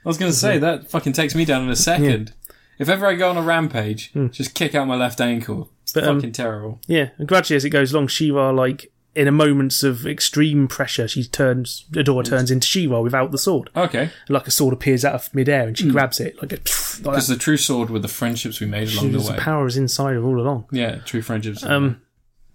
[0.04, 2.32] I was going to say that fucking takes me down in a second.
[2.78, 5.70] If ever I go on a rampage, just kick out my left ankle.
[5.82, 6.00] It's Hmm.
[6.00, 6.80] But, um, fucking terrible.
[6.86, 11.06] Yeah, and gradually as it goes along, She-Ra like in a moments of extreme pressure,
[11.06, 13.70] she turns Adora turns into She-Ra without the sword.
[13.76, 15.68] Okay, like a sword appears out of midair Hmm.
[15.68, 17.34] and she grabs it like a like because that.
[17.34, 19.36] the true sword with the friendships we made along the The way.
[19.36, 20.64] The power is inside her all along.
[20.72, 21.62] Yeah, true friendships.
[21.64, 22.00] Um,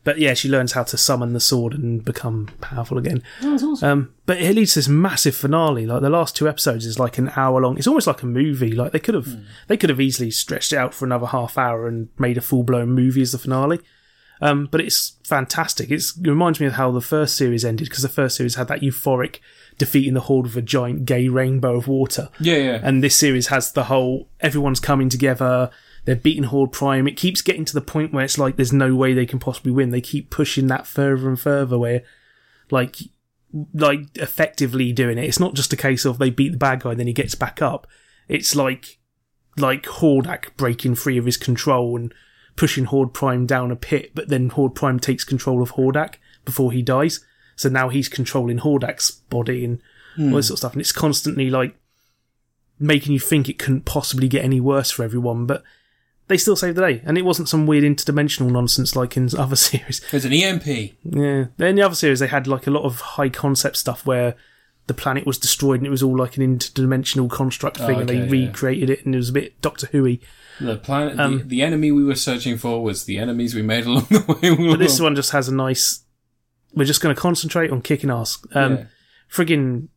[0.04, 3.22] but yeah, she learns how to summon the sword and become powerful again.
[3.44, 3.90] Oh, that's awesome.
[3.90, 5.86] Um, but it leads to this massive finale.
[5.86, 7.78] Like the last two episodes is like an hour long.
[7.78, 8.72] It's almost like a movie.
[8.72, 9.42] Like they could have Hmm.
[9.68, 12.64] they could have easily stretched it out for another half hour and made a full
[12.64, 13.80] blown movie as the finale.
[14.42, 15.92] Um, but it's fantastic.
[15.92, 18.70] It's, it reminds me of how the first series ended because the first series had
[18.70, 19.40] that euphoric
[19.78, 22.30] defeating the horde of a giant gay rainbow of water.
[22.40, 22.80] yeah, yeah.
[22.82, 25.70] and this series has the whole everyone's coming together
[26.06, 27.08] they're beating horde prime.
[27.08, 29.72] It keeps getting to the point where it's like there's no way they can possibly
[29.72, 29.92] win.
[29.92, 32.04] They keep pushing that further and further where
[32.72, 32.98] like
[33.74, 35.26] like effectively doing it.
[35.26, 37.36] It's not just a case of they beat the bad guy and then he gets
[37.36, 37.88] back up.
[38.28, 39.00] It's like
[39.58, 42.14] like hordak breaking free of his control and
[42.56, 46.16] pushing horde prime down a pit but then horde prime takes control of hordak
[46.46, 47.26] before he dies.
[47.56, 49.82] So now he's controlling hordak's body and
[50.18, 50.50] all this hmm.
[50.50, 50.74] sort of stuff.
[50.74, 51.76] And it's constantly like
[52.80, 55.64] making you think it couldn't possibly get any worse for everyone, but
[56.30, 57.02] they still saved the day.
[57.06, 60.00] And it wasn't some weird interdimensional nonsense like in other series.
[60.12, 60.66] There's an E EMP.
[61.04, 61.46] Yeah.
[61.58, 64.36] In the other series, they had like a lot of high concept stuff where
[64.88, 68.28] the planet was destroyed and it was all like an interdimensional construct thing and okay,
[68.28, 68.48] they yeah.
[68.48, 70.20] recreated it and it was a bit Doctor Who-y.
[70.60, 73.86] The planet, Um, the, the enemy we were searching for was the enemies we made
[73.88, 74.72] along the way.
[74.72, 76.04] But this one just has a nice.
[76.74, 78.38] We're just going to concentrate on kicking ass.
[78.54, 78.84] Um, Yeah.
[79.32, 79.88] friggin'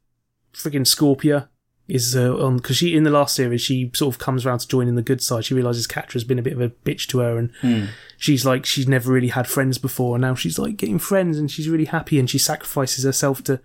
[0.55, 1.49] friggin' Scorpia
[1.95, 4.67] is uh, on because she in the last series she sort of comes around to
[4.69, 5.45] joining the good side.
[5.45, 7.85] She realizes Catra's been a bit of a bitch to her, and Hmm.
[8.17, 11.51] she's like she's never really had friends before, and now she's like getting friends, and
[11.51, 13.61] she's really happy, and she sacrifices herself to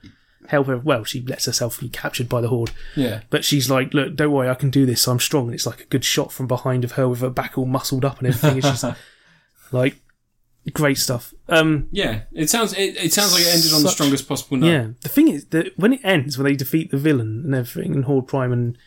[0.47, 0.77] help her.
[0.77, 3.21] Well, she lets herself be captured by the horde, yeah.
[3.29, 5.07] but she's like, look, don't worry, I can do this.
[5.07, 7.57] I'm strong, and it's like a good shot from behind of her with her back
[7.57, 8.57] all muscled up and everything.
[8.57, 8.83] It's just
[9.71, 9.95] like
[10.73, 11.33] great stuff.
[11.49, 14.57] Um, Yeah, it sounds it, it sounds like it ended on the Such- strongest possible
[14.57, 14.67] note.
[14.67, 17.93] Yeah, the thing is that when it ends, when they defeat the villain and everything,
[17.95, 18.77] and Horde Prime and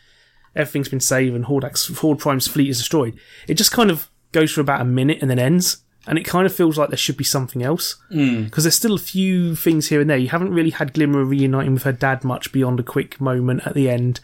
[0.55, 3.17] everything's been saved, and Hordak's, Horde Prime's fleet is destroyed,
[3.47, 5.77] it just kind of goes for about a minute and then ends,
[6.07, 8.99] and it kind of feels like there should be something else because there's still a
[8.99, 10.17] few things here and there.
[10.17, 13.73] You haven't really had Glimmer reuniting with her dad much beyond a quick moment at
[13.75, 14.19] the end.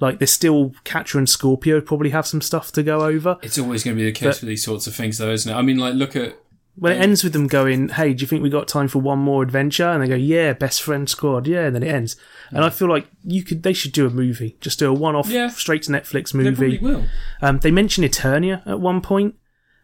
[0.00, 3.38] Like there's still Catra and Scorpia probably have some stuff to go over.
[3.42, 5.50] It's always going to be the case But- for these sorts of things, though, isn't
[5.50, 5.54] it?
[5.56, 6.36] I mean, like, look at
[6.74, 9.18] When it ends with them going, "Hey, do you think we got time for one
[9.18, 12.16] more adventure?" and they go, "Yeah, best friend squad, yeah," and then it ends.
[12.50, 15.28] And I feel like you could, they should do a movie, just do a one-off,
[15.28, 15.48] Yeah.
[15.48, 16.78] straight to Netflix they probably movie.
[16.78, 17.04] will.
[17.42, 19.34] Um, they mention Eternia at one point,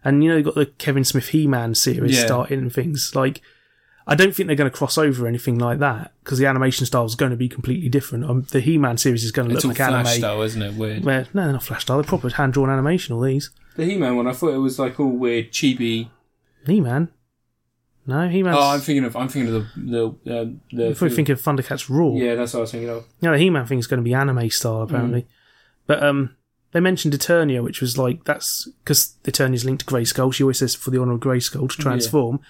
[0.03, 2.25] and you know, they got the Kevin Smith He-Man series Yeah.
[2.27, 3.43] starting and things like.
[4.11, 6.87] I don't think they're going to cross over or anything like that because the animation
[6.87, 8.25] style is going to be completely different.
[8.25, 10.19] Um, the He-Man series is going to It's look all like flash anime.
[10.21, 10.73] style, isn't it?
[10.77, 11.05] Weird.
[11.05, 11.99] Where no, they're not flash style.
[11.99, 13.15] They're proper hand-drawn animation.
[13.15, 16.09] All these The He-Man one, I thought it was like all weird, chibi.
[16.69, 17.09] He-Man.
[18.07, 18.55] No, He-Man.
[18.55, 20.91] Oh, I'm thinking of I'm thinking of the the um, the.
[20.91, 22.17] I probably think of Thundercats Roar.
[22.19, 23.05] yeah, that's what I was thinking of.
[23.21, 25.27] Yeah, the He-Man thing is going to be anime style apparently,
[25.87, 26.35] but um,
[26.73, 30.33] they mentioned Eternia, which was like that's because Eternia's linked to Grayskull.
[30.33, 32.41] She always says for the honor of Grayskull to transform.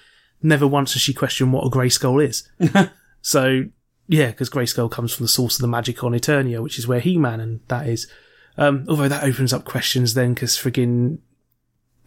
[0.41, 2.49] Never once has she questioned what a Grayskull is.
[3.21, 3.65] so
[4.07, 7.01] yeah, because Grayskull comes from the source of the magic on Eternia, which is where
[7.01, 8.07] He-Man and that is.
[8.57, 11.19] Um, although that opens up questions then, because friggin'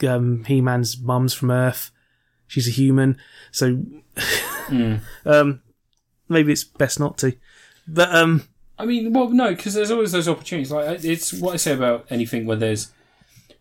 [0.07, 1.91] um, He Man's mum's from Earth.
[2.51, 3.17] She's a human,
[3.51, 3.81] so
[5.25, 5.61] um,
[6.27, 7.33] maybe it's best not to.
[7.87, 8.43] But um,
[8.77, 10.69] I mean, well, no, because there's always those opportunities.
[10.69, 12.91] Like it's what I say about anything where there's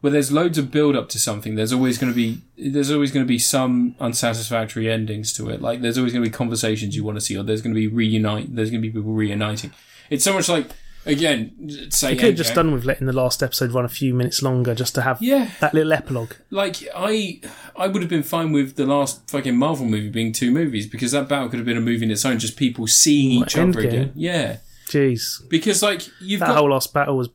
[0.01, 1.55] where there's loads of build up to something.
[1.55, 5.63] There's always going to be there's always going to be some unsatisfactory endings to it.
[5.63, 7.81] Like there's always going to be conversations you want to see, or there's going to
[7.81, 8.57] be reunite.
[8.57, 9.71] There's going to be people reuniting.
[10.11, 10.67] It's so much like
[11.07, 14.43] again, say could have just done with letting the last episode run a few minutes
[14.43, 16.35] longer just to have Yeah, that little epilogue.
[16.51, 17.41] like I,
[17.77, 21.13] I would have been fine with the last fucking Marvel movie being two movies because
[21.13, 23.81] that battle could have been a movie in its own, just people seeing each other
[23.81, 24.13] again.
[24.15, 27.29] Yeah, Jeez, because like you've that got whole last battle was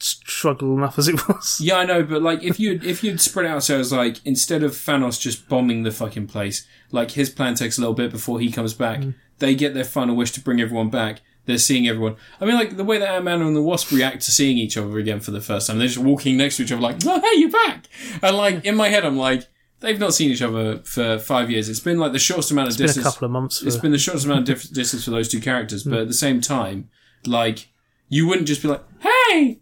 [0.00, 1.58] struggle enough as it was.
[1.60, 4.62] Yeah, I know, but like if you if you'd spread out so it's like instead
[4.62, 8.38] of Thanos just bombing the fucking place, like his plan takes a little bit before
[8.40, 9.00] he comes back.
[9.00, 9.14] Mm.
[9.38, 11.20] They get their final wish to bring everyone back.
[11.48, 12.16] They're seeing everyone.
[12.42, 14.76] I mean, like the way that Ant Man and the Wasp react to seeing each
[14.76, 15.78] other again for the first time.
[15.78, 17.86] They're just walking next to each other, like, "Oh, hey, you're back!"
[18.20, 19.48] And like in my head, I'm like,
[19.80, 21.70] they've not seen each other for five years.
[21.70, 23.06] It's been like the shortest amount of It's been a distance.
[23.06, 23.60] couple of months.
[23.60, 26.02] For, It's been the shortest amount of distance for those two characters, but hmm.
[26.02, 26.90] at the same time,
[27.24, 27.68] like
[28.10, 29.60] you wouldn't just be like, "Hey,"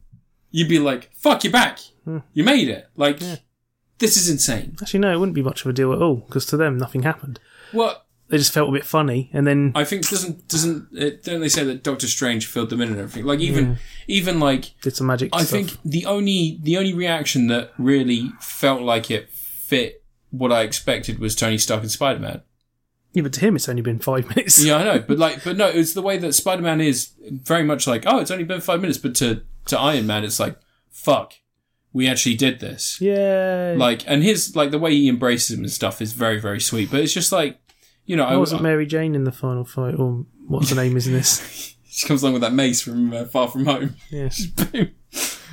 [0.51, 1.79] you'd be like, "Fuck, you're back!
[2.05, 2.19] Hmm.
[2.33, 3.21] You made it!" Like
[3.99, 4.77] this is insane.
[4.83, 7.05] Actually, no, it wouldn't be much of a deal at all because to them nothing
[7.05, 7.39] happened.
[7.73, 11.41] Well, They just felt a bit funny, and then I think doesn't doesn't it, don't
[11.41, 13.25] they say that Doctor Strange filled them in and everything?
[13.25, 13.79] Like even
[14.09, 15.51] even like did some magic I stuff.
[15.51, 21.19] think the only the only reaction that really felt like it fit what I expected
[21.21, 22.43] was Tony Stark and Spider Man.
[23.13, 24.63] yeah, but to him it's only been five minutes.
[24.63, 27.63] Yeah, I know, but like, but no, it's the way that Spider Man is very
[27.63, 30.59] much like, oh, it's only been five minutes, but to to Iron Man, it's like,
[30.91, 31.35] fuck,
[31.93, 33.01] we actually did this.
[33.01, 36.61] Yeah, Like, and his like the way he embraces him and stuff is very very
[36.61, 36.91] sweet.
[36.91, 37.59] But it's just like,
[38.07, 40.97] you know, I was wasn't Mary Jane in the final fight, or what's her name
[40.97, 41.77] is in this?
[41.89, 43.97] she comes along with that mace from uh, Far From Home.
[44.11, 44.91] Yes, Boom.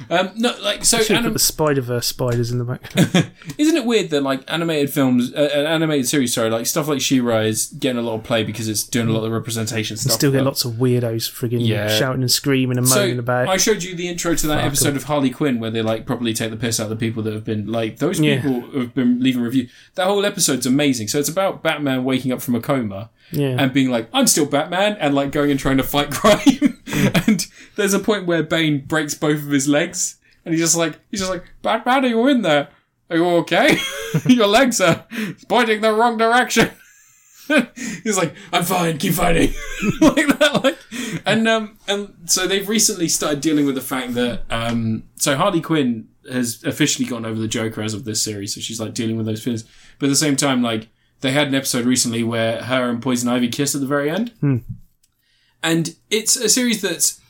[0.09, 0.97] Um, no, like so.
[0.99, 2.91] should anim- put the Spider Verse spiders in the back.
[3.57, 6.99] Isn't it weird that like animated films, uh, an animated series, sorry, like stuff like
[6.99, 10.13] She-Ra is getting a lot of play because it's doing a lot of representation stuff.
[10.13, 11.88] Still get but- lots of weirdos frigging Yeah.
[11.88, 13.47] shouting and screaming and moaning So about.
[13.47, 16.05] I showed you the intro to that Fuck episode of Harley Quinn where they like
[16.07, 18.80] probably take the piss out of the people that have been like those people who
[18.80, 19.69] have been leaving review.
[19.95, 21.07] That whole episode's amazing.
[21.07, 24.45] So it's about Batman waking up from a coma yeah, and being like, "I'm still
[24.47, 26.73] Batman," and like going and trying to fight crime.
[27.28, 30.99] and there's a point where Bane breaks both of his legs, and he's just like,
[31.11, 32.70] he's just like, "Batman, are you in there?
[33.10, 33.78] Are you okay?
[34.26, 35.06] Your legs are
[35.48, 36.72] pointing the wrong direction."
[38.03, 39.53] He's like, I'm fine, keep fighting.
[40.02, 40.78] like that, like,
[41.26, 45.60] and, um, and so they've recently started dealing with the fact that, um, so Harley
[45.60, 49.18] Quinn has officially gotten over the Joker as of this series, so she's like dealing
[49.18, 49.65] with those feelings.
[49.99, 50.88] But at the same time, like,
[51.20, 54.32] they had an episode recently where her and Poison Ivy kiss at the very end.
[55.64, 57.22] And it's a series that's,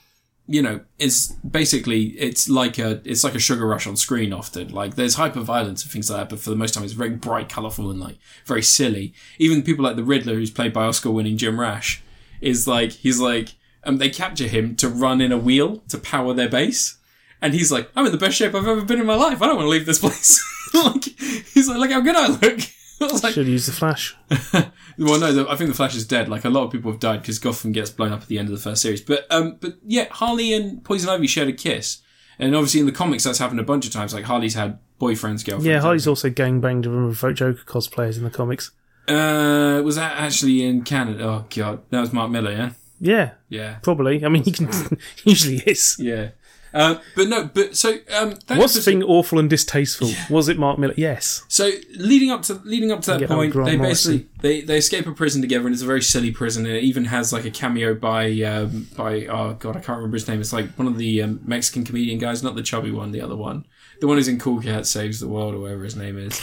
[0.47, 4.69] you know, is basically, it's like a, it's like a sugar rush on screen often.
[4.69, 7.11] Like, there's hyper violence and things like that, but for the most time, it's very
[7.11, 9.13] bright, colourful, and like, very silly.
[9.37, 12.03] Even people like the Riddler, who's played by Oscar winning Jim Rash,
[12.41, 13.49] is like, he's like,
[13.85, 16.97] um, they capture him to run in a wheel to power their base.
[17.41, 19.41] And he's like, I'm in the best shape I've ever been in my life.
[19.41, 20.41] I don't want to leave this place.
[20.73, 22.59] like, he's like, look how good I look.
[23.23, 24.15] Like, should use the Flash.
[24.97, 26.29] well, no, the, I think the Flash is dead.
[26.29, 28.47] Like a lot of people have died because Gotham gets blown up at the end
[28.47, 29.01] of the first series.
[29.01, 32.01] But um, but yeah, Harley and Poison Ivy shared a kiss,
[32.39, 34.13] and obviously in the comics that's happened a bunch of times.
[34.13, 35.65] Like Harley's had boyfriends, girlfriends.
[35.65, 38.71] Yeah, Harley's also gang banged with Joker cosplayers in the comics.
[39.07, 41.23] Uh, was that actually in Canada?
[41.25, 42.51] Oh god, that was Mark Millar.
[42.51, 42.71] Yeah,
[43.01, 44.23] Yeah, yeah, probably.
[44.23, 44.69] I mean, he can
[45.25, 45.97] usually is.
[45.99, 46.29] yeah.
[46.73, 50.09] Uh, but no, but so um, that Was the thing awful and distasteful?
[50.29, 50.95] Was it Mark Millar?
[50.97, 51.43] Yes.
[51.47, 53.79] So leading up to leading up to that point, they Morrison.
[53.79, 56.65] basically they, they escape a prison together, and it's a very silly prison.
[56.65, 60.15] And it even has like a cameo by um, by oh god, I can't remember
[60.15, 60.41] his name.
[60.41, 63.35] It's like one of the um, Mexican comedian guys, not the chubby one, the other
[63.35, 63.65] one,
[64.01, 66.41] the one who's in Cool Cat Saves the World or whatever his name is.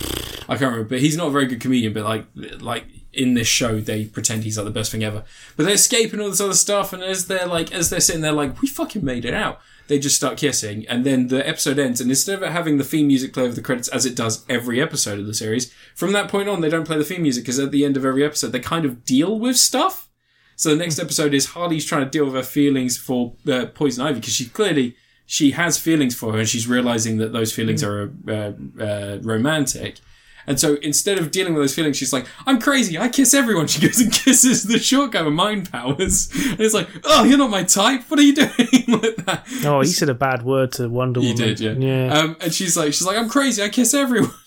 [0.49, 1.93] I can't remember, but he's not a very good comedian.
[1.93, 2.27] But like
[2.61, 5.25] like in this show, they pretend he's like the best thing ever.
[5.57, 8.23] But they escape and all this other stuff, and as they're like as they're sitting
[8.23, 9.61] there, like we fucking made it out
[9.91, 12.01] they just start kissing, and then the episode ends.
[12.01, 14.47] And instead of it having the theme music play over the credits as it does
[14.49, 17.43] every episode of the series, from that point on, they don't play the theme music
[17.43, 20.09] because at the end of every episode, they kind of deal with stuff.
[20.55, 24.07] So the next episode is Harley's trying to deal with her feelings for uh, Poison
[24.07, 24.95] Ivy because she clearly
[25.27, 29.99] she has feelings for her, and she's realizing that those feelings are uh, uh, romantic.
[30.47, 32.99] And so instead of dealing with those feelings, she's like, I'm crazy.
[32.99, 33.67] I kiss everyone.
[33.71, 36.29] She goes and kisses the short guy with mind powers.
[36.35, 38.03] And it's like, oh, you're not my type.
[38.09, 38.49] What are you doing?
[38.89, 39.47] like that.
[39.65, 41.37] Oh, he said a bad word to Wonder Woman.
[41.37, 41.73] He did, yeah.
[41.73, 42.13] Yeah.
[42.13, 43.63] Um, and she's like, she's like, I'm crazy.
[43.63, 44.33] I kiss everyone.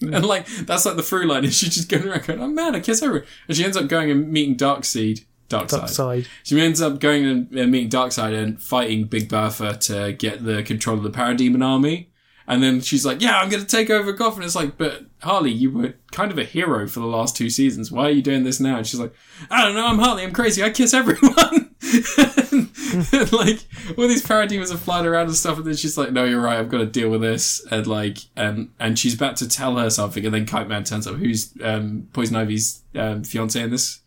[0.00, 1.42] And like, that's like the through line.
[1.42, 2.76] And she's just going around going, I'm mad.
[2.76, 3.26] I kiss everyone.
[3.48, 5.24] And she ends up going and meeting Darkseid.
[5.48, 5.70] Darkseid.
[5.70, 6.28] Dark side.
[6.44, 10.98] She ends up going and meeting Darkseid and fighting Big Bertha to get the control
[10.98, 12.10] of the Parademon army.
[12.48, 15.52] And then she's like, "Yeah, I'm going to take over Gotham." It's like, but Harley,
[15.52, 17.92] you were kind of a hero for the last two seasons.
[17.92, 18.78] Why are you doing this now?
[18.78, 19.12] And she's like,
[19.50, 19.86] "I don't know.
[19.86, 20.24] I'm Harley.
[20.24, 20.64] I'm crazy.
[20.64, 23.60] I kiss everyone." and, like
[23.98, 26.58] all these parademons are flying around and stuff, and then she's like, "No, you're right.
[26.58, 29.90] I've got to deal with this." And like, and and she's about to tell her
[29.90, 34.00] something, and then Kite Man turns up, who's um, Poison Ivy's um, fiance in this.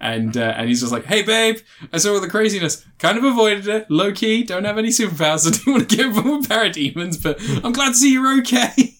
[0.00, 1.58] And uh, and he's just like, hey babe,
[1.92, 2.86] I saw all the craziness.
[2.98, 4.42] Kind of avoided it, low key.
[4.44, 7.22] Don't have any superpowers, so don't want to get involved with parademons.
[7.22, 8.94] But I'm glad to see you're okay.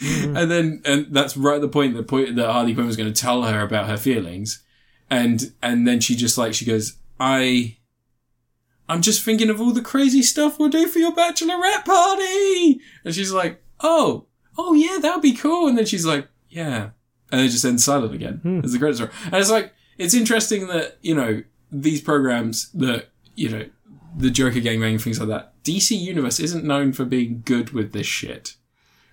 [0.00, 3.12] and then and that's right at the point the point that Harley Quinn was going
[3.12, 4.62] to tell her about her feelings,
[5.10, 7.78] and and then she just like she goes, I.
[8.86, 12.82] I'm just thinking of all the crazy stuff we'll do for your bachelorette party.
[13.02, 14.26] And she's like, oh,
[14.58, 15.68] oh yeah, that'd be cool.
[15.68, 16.90] And then she's like, yeah.
[17.32, 19.08] And then it just ends silent again as the credits roll.
[19.24, 23.66] And it's like, it's interesting that, you know, these programs that, you know,
[24.16, 27.92] the Joker gangbang and things like that, DC Universe isn't known for being good with
[27.92, 28.56] this shit.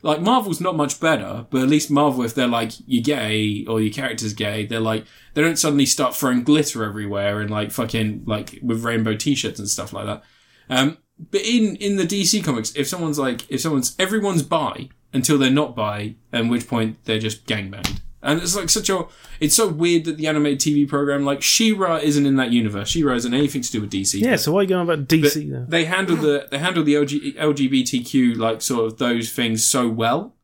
[0.03, 3.79] Like, Marvel's not much better, but at least Marvel, if they're like, you're gay, or
[3.79, 8.23] your character's gay, they're like, they don't suddenly start throwing glitter everywhere and like fucking,
[8.25, 10.23] like, with rainbow t-shirts and stuff like that.
[10.69, 10.97] Um,
[11.29, 15.51] but in, in the DC comics, if someone's like, if someone's, everyone's bi until they're
[15.51, 18.01] not bi, at which point they're just gangbanged.
[18.23, 19.05] And it's like such a,
[19.39, 22.89] it's so weird that the animated TV program, like She-Ra isn't in that universe.
[22.89, 24.21] She-Ra isn't anything to do with DC.
[24.21, 25.65] Yeah, so why are you going about DC then?
[25.67, 30.35] they handle the they handle the LG, LGBTQ like sort of those things so well,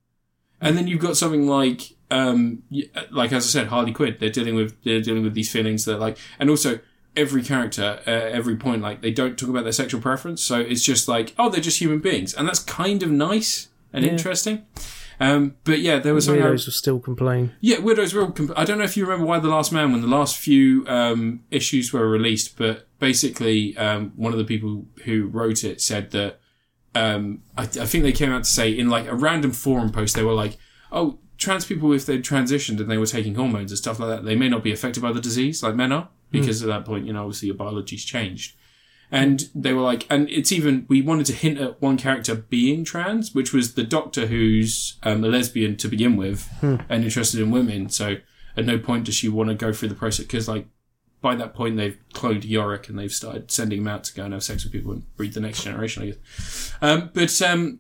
[0.59, 2.63] and then you've got something like um
[3.11, 4.17] like as I said, Harley Quinn.
[4.19, 6.79] They're dealing with they're dealing with these feelings that like, and also
[7.15, 10.83] every character at every point like they don't talk about their sexual preference, so it's
[10.83, 14.65] just like oh they're just human beings, and that's kind of nice and interesting.
[15.19, 16.43] Um, but yeah, there was something.
[16.43, 17.53] I- Weirdos will still complain.
[17.59, 18.13] yeah, Widows.
[18.13, 20.85] Comp- I don't know if you remember Y: The Last Man when the last few
[20.87, 26.11] um, issues were released, but basically, um, one of the people who wrote it said
[26.11, 26.39] that
[26.93, 30.15] um, I, I think they came out to say in like a random forum post,
[30.15, 30.57] they were like,
[30.91, 34.25] "Oh, trans people if they transitioned and they were taking hormones and stuff like that,
[34.25, 37.05] they may not be affected by the disease like men are because at that point,
[37.07, 38.55] you know, obviously your biology's changed."
[39.09, 42.83] And they were like, and it's even, we wanted to hint at one character being
[42.83, 47.49] trans, which was the doctor who's um, a lesbian to begin with and interested in
[47.49, 47.89] women.
[47.89, 48.17] So
[48.57, 50.67] at no point does she want to go through the process because, like,
[51.21, 54.33] by that point they've cloned Yorick and they've started sending him out to go and
[54.33, 56.73] have sex with people and breed the next generation, I guess.
[56.81, 57.79] Um, but, um,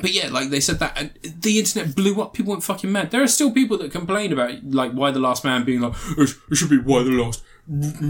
[0.00, 1.10] but yeah, like they said that, and
[1.40, 2.34] the internet blew up.
[2.34, 3.10] People went fucking mad.
[3.10, 6.34] There are still people that complain about like Y: The Last Man being like it
[6.50, 7.42] it should be why the last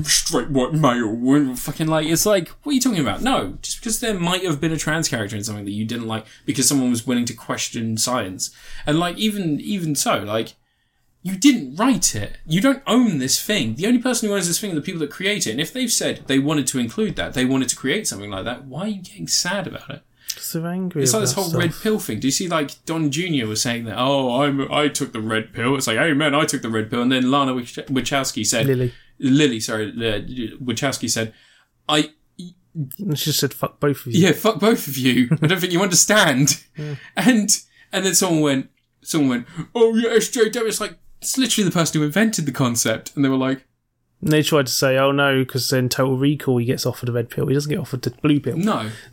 [0.05, 1.55] straight white male.
[1.57, 3.23] Fucking like it's like what are you talking about?
[3.23, 6.07] No, just because there might have been a trans character in something that you didn't
[6.07, 8.51] like because someone was willing to question science,
[8.87, 10.55] and like even even so, like
[11.23, 12.39] you didn't write it.
[12.47, 13.75] You don't own this thing.
[13.75, 15.51] The only person who owns this thing are the people that create it.
[15.51, 18.45] And if they've said they wanted to include that, they wanted to create something like
[18.45, 20.03] that, why are you getting sad about it?
[20.29, 21.59] Because they're angry It's like this whole stuff.
[21.61, 22.21] red pill thing.
[22.21, 23.47] Do you see like Don Jr.
[23.47, 23.97] was saying that?
[23.99, 25.75] Oh, I'm I took the red pill.
[25.77, 28.67] It's like, hey man, I took the red pill, and then Lana Wach- Wachowski said,
[28.67, 28.93] Lily.
[29.19, 30.21] Lily, sorry, uh,
[30.63, 31.33] Wachowski said,
[31.89, 32.11] I
[33.15, 34.27] she just said, fuck both of you.
[34.27, 35.29] yeah, fuck both of you.
[35.43, 36.63] I don't think you understand.
[37.17, 37.51] And
[37.93, 38.71] and then someone went,
[39.03, 40.67] someone went, oh yeah, SJW.
[40.69, 43.65] It's like it's literally the person who invented the concept, and they were like,
[44.21, 47.13] And they tried to say, oh no, because then Total Recall, he gets offered a
[47.13, 47.47] red pill.
[47.47, 48.59] He doesn't get offered the blue pill.
[48.59, 48.91] no,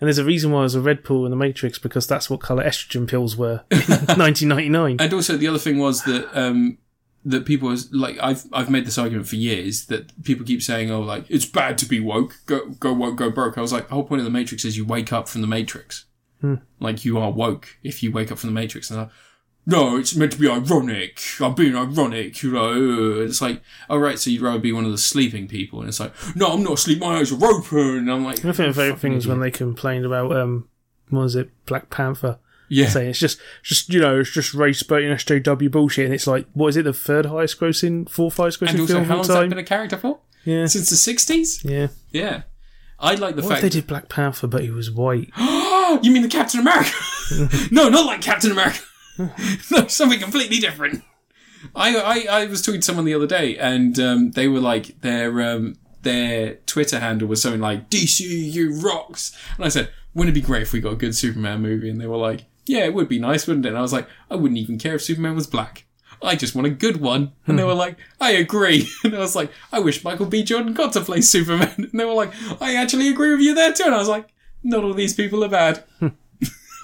[0.00, 2.40] And there's a reason why there's a red pill in the Matrix, because that's what
[2.40, 4.96] colour estrogen pills were in 1999.
[5.00, 6.76] And also the other thing was that um,
[7.24, 10.90] that people was like I've I've made this argument for years that people keep saying
[10.90, 13.56] oh like it's bad to be woke go go woke go broke.
[13.56, 15.46] I was like the whole point of the Matrix is you wake up from the
[15.46, 16.04] Matrix.
[16.78, 18.90] Like you are woke if you wake up from the Matrix.
[18.90, 19.14] And I'm like,
[19.66, 21.18] no, it's meant to be ironic.
[21.40, 23.22] I'm being ironic, you know.
[23.22, 26.00] It's like, all right, so you'd rather be one of the sleeping people, and it's
[26.00, 27.00] like, no, I'm not asleep.
[27.00, 27.78] My eyes are open.
[27.78, 29.26] And I'm like, I think my favourite thing idiot.
[29.26, 30.68] when they complained about, um,
[31.08, 32.38] what was it, Black Panther.
[32.68, 36.06] Yeah, Saying it's just, just you know, it's just race baiting SJW bullshit.
[36.06, 38.92] And it's like, what is it, the third highest grossing, fourth highest and grossing also,
[38.94, 39.48] film how long's that time?
[39.50, 40.20] been a character for?
[40.44, 40.66] Yeah.
[40.66, 41.64] Since the '60s.
[41.64, 41.88] Yeah.
[42.10, 42.42] Yeah,
[42.98, 43.62] I like the What if fact.
[43.62, 45.30] they did Black Panther, but he was white?
[46.02, 46.92] you mean the Captain America?
[47.70, 48.80] no, not like Captain America.
[49.70, 51.02] no, something completely different.
[51.74, 55.00] I, I I was talking to someone the other day, and um, they were like
[55.00, 60.40] their um, their Twitter handle was something like DCU rocks, and I said, wouldn't it
[60.40, 61.88] be great if we got a good Superman movie?
[61.90, 63.70] And they were like, yeah, it would be nice, wouldn't it?
[63.70, 65.84] And I was like, I wouldn't even care if Superman was black.
[66.22, 67.32] I just want a good one.
[67.46, 67.68] And they hmm.
[67.68, 68.88] were like, I agree.
[69.04, 70.42] And I was like, I wish Michael B.
[70.42, 71.74] Jordan got to play Superman.
[71.76, 73.84] And they were like, I actually agree with you there too.
[73.84, 74.28] And I was like,
[74.62, 75.84] not all these people are bad.
[76.00, 76.08] Hmm.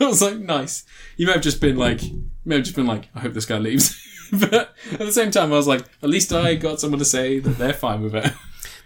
[0.03, 0.85] I was like, nice.
[1.19, 3.45] You may have just been like, you may have just been like, I hope this
[3.45, 3.95] guy leaves.
[4.33, 7.39] but at the same time, I was like, at least I got someone to say
[7.39, 8.33] that they're fine with it.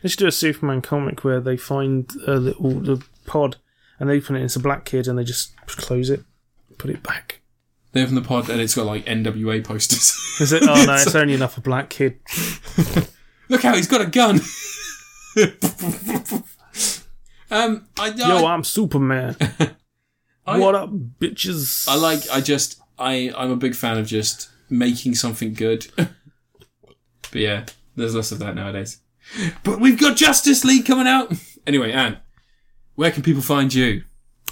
[0.03, 3.59] They should do a Superman comic where they find a little the pod
[4.01, 6.25] and they open it, it's a black kid and they just close it.
[6.79, 7.41] Put it back.
[7.93, 10.17] They open the pod and it's got like NWA posters.
[10.41, 10.63] Is it?
[10.65, 12.19] Oh no, it's only enough for black kid.
[13.49, 14.41] Look how he's got a gun.
[17.51, 19.37] um, I, Yo, I, I'm Superman.
[20.47, 21.87] I- what up, bitches?
[21.89, 22.21] I like.
[22.33, 22.81] I just.
[22.99, 23.33] I.
[23.37, 25.87] I'm a big fan of just making something good.
[25.97, 26.11] but
[27.33, 29.01] yeah, there's less of that nowadays.
[29.63, 31.33] But we've got Justice League coming out.
[31.67, 32.19] Anyway, Anne,
[32.95, 34.03] where can people find you?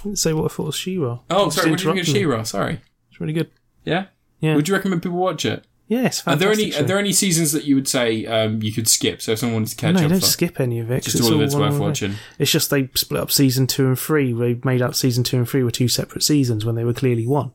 [0.03, 1.19] Didn't say what I thought was She-Ra.
[1.29, 1.71] Oh, Just sorry.
[1.71, 2.19] What do you think of me.
[2.19, 2.43] She-Ra?
[2.43, 2.81] Sorry.
[3.09, 3.49] It's really good.
[3.85, 4.05] Yeah.
[4.39, 4.55] Yeah.
[4.55, 5.65] Would you recommend people watch it?
[5.89, 6.73] Yeah, Are there any?
[6.75, 9.21] Are there any seasons that you would say um, you could skip?
[9.21, 11.03] So if someone wanted to catch no, you up, don't for, skip any of it.
[11.03, 11.89] 'cause just all of it's one worth on one.
[11.89, 12.15] watching.
[12.39, 14.31] It's just they split up season two and three.
[14.33, 17.27] They made out season two and three were two separate seasons when they were clearly
[17.27, 17.51] one.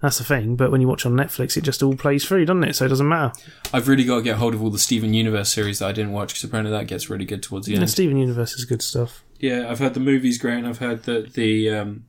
[0.00, 0.56] That's the thing.
[0.56, 2.74] But when you watch on Netflix, it just all plays through, doesn't it?
[2.76, 3.32] So it doesn't matter.
[3.72, 6.12] I've really got to get hold of all the Steven Universe series that I didn't
[6.12, 7.90] watch because apparently that gets really good towards the Yeah, end.
[7.90, 9.22] Steven Universe is good stuff.
[9.38, 12.04] Yeah, I've heard the movie's great, and I've heard that the um,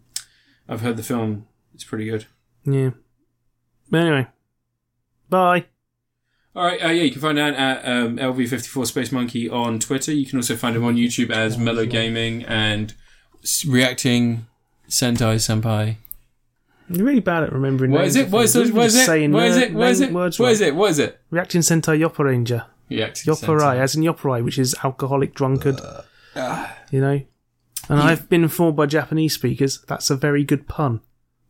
[0.70, 2.26] I've heard the film is pretty good.
[2.64, 2.92] Yeah.
[3.90, 4.28] But anyway,
[5.30, 5.66] bye.
[6.56, 10.12] All right, uh, yeah, you can find Ant at um, LV54 Space Monkey on Twitter.
[10.14, 12.94] You can also find him on YouTube as Mellow Gaming and
[13.66, 14.48] reacting
[14.90, 15.96] Sentai Senpai.
[16.96, 17.92] You're really bad at remembering.
[17.92, 18.30] What is it?
[18.30, 18.74] What is it?
[18.74, 19.06] What is it?
[19.06, 19.74] saying What is uh, it?
[19.74, 20.12] What is it?
[20.12, 20.62] What wrong.
[20.62, 20.76] it?
[20.76, 21.20] What is it?
[21.30, 22.66] Reacting Sentai Yoppa Ranger.
[22.90, 25.80] Yopparai, as in Yopparai, which is alcoholic drunkard.
[25.80, 26.02] Uh,
[26.36, 26.78] ah.
[26.92, 27.22] you know?
[27.90, 31.02] And I've been informed by Japanese speakers that's a very good pun.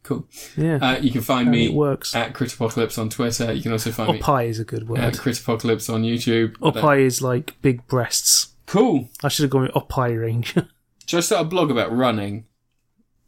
[0.04, 0.28] Cool.
[0.58, 0.80] Yeah.
[0.82, 2.16] Uh, you can find me it works.
[2.16, 3.54] at Critapocalypse on Twitter.
[3.54, 5.00] You can also find me Oppai is a good word.
[5.00, 5.14] at.
[5.14, 6.58] Critapocalypse on YouTube.
[6.58, 8.54] Oppai is like big breasts.
[8.66, 9.10] Cool.
[9.24, 10.68] I should have gone with Oppai Ranger.
[11.06, 12.46] Should I start a blog about running?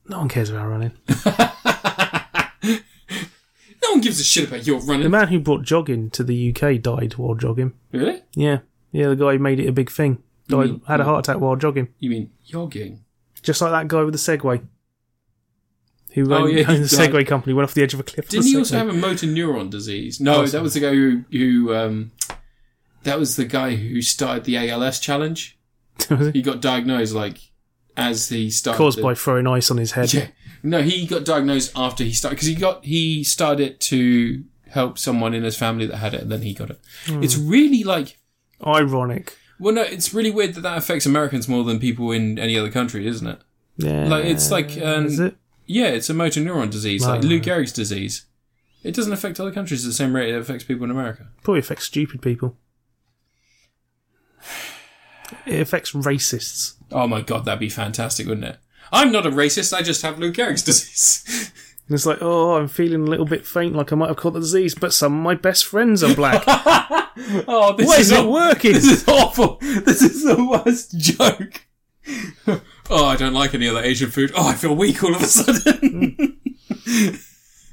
[0.08, 0.92] no one cares about running.
[3.84, 5.04] No one gives a shit about your running.
[5.04, 7.74] The man who brought jogging to the UK died while jogging.
[7.92, 8.22] Really?
[8.34, 8.60] Yeah.
[8.94, 10.24] Yeah, the guy who made it a big thing.
[10.48, 11.90] You Died, mean- had a heart attack while jogging.
[12.00, 13.04] You mean jogging?
[13.42, 14.66] Just like that guy with the Segway.
[16.14, 17.12] Who Oh, owned, yeah, owned the died.
[17.12, 18.30] Segway company, went off the edge of a cliff.
[18.30, 20.22] Didn't he also have a motor neuron disease?
[20.22, 22.12] No, that was the guy who who um,
[23.04, 25.58] that was the guy who started the ALS challenge.
[26.34, 27.40] He got diagnosed like
[27.98, 28.78] as he started.
[28.78, 30.14] Caused the- by throwing ice on his head.
[30.14, 30.28] Yeah.
[30.64, 35.34] No, he got diagnosed after he started because he got he started to help someone
[35.34, 36.80] in his family that had it, and then he got it.
[37.06, 37.22] Hmm.
[37.22, 38.18] It's really like
[38.66, 39.38] Ironic.
[39.60, 42.72] well, no, it's really weird that that affects Americans more than people in any other
[42.72, 43.40] country, isn't it?
[43.78, 44.08] Yeah.
[44.08, 45.36] Like it's like um, Is it?
[45.66, 48.26] yeah, it's a motor neuron disease, like Lou Gehrig's disease.
[48.84, 51.28] It doesn't affect other countries at the same rate it affects people in America.
[51.42, 52.58] Probably affects stupid people.
[55.46, 56.76] It affects racists.
[56.92, 58.58] Oh my god, that'd be fantastic, wouldn't it?
[58.94, 59.74] I'm not a racist.
[59.74, 61.52] I just have Lou Gehrig's disease.
[61.88, 64.32] And it's like, oh, I'm feeling a little bit faint, like I might have caught
[64.34, 66.44] the disease, but some of my best friends are black.
[66.48, 68.72] oh, this Why is is it working?
[68.74, 69.58] This is awful.
[69.60, 71.66] This is the worst joke.
[72.90, 74.32] oh, I don't like any other Asian food.
[74.36, 76.40] Oh, I feel weak all of a sudden.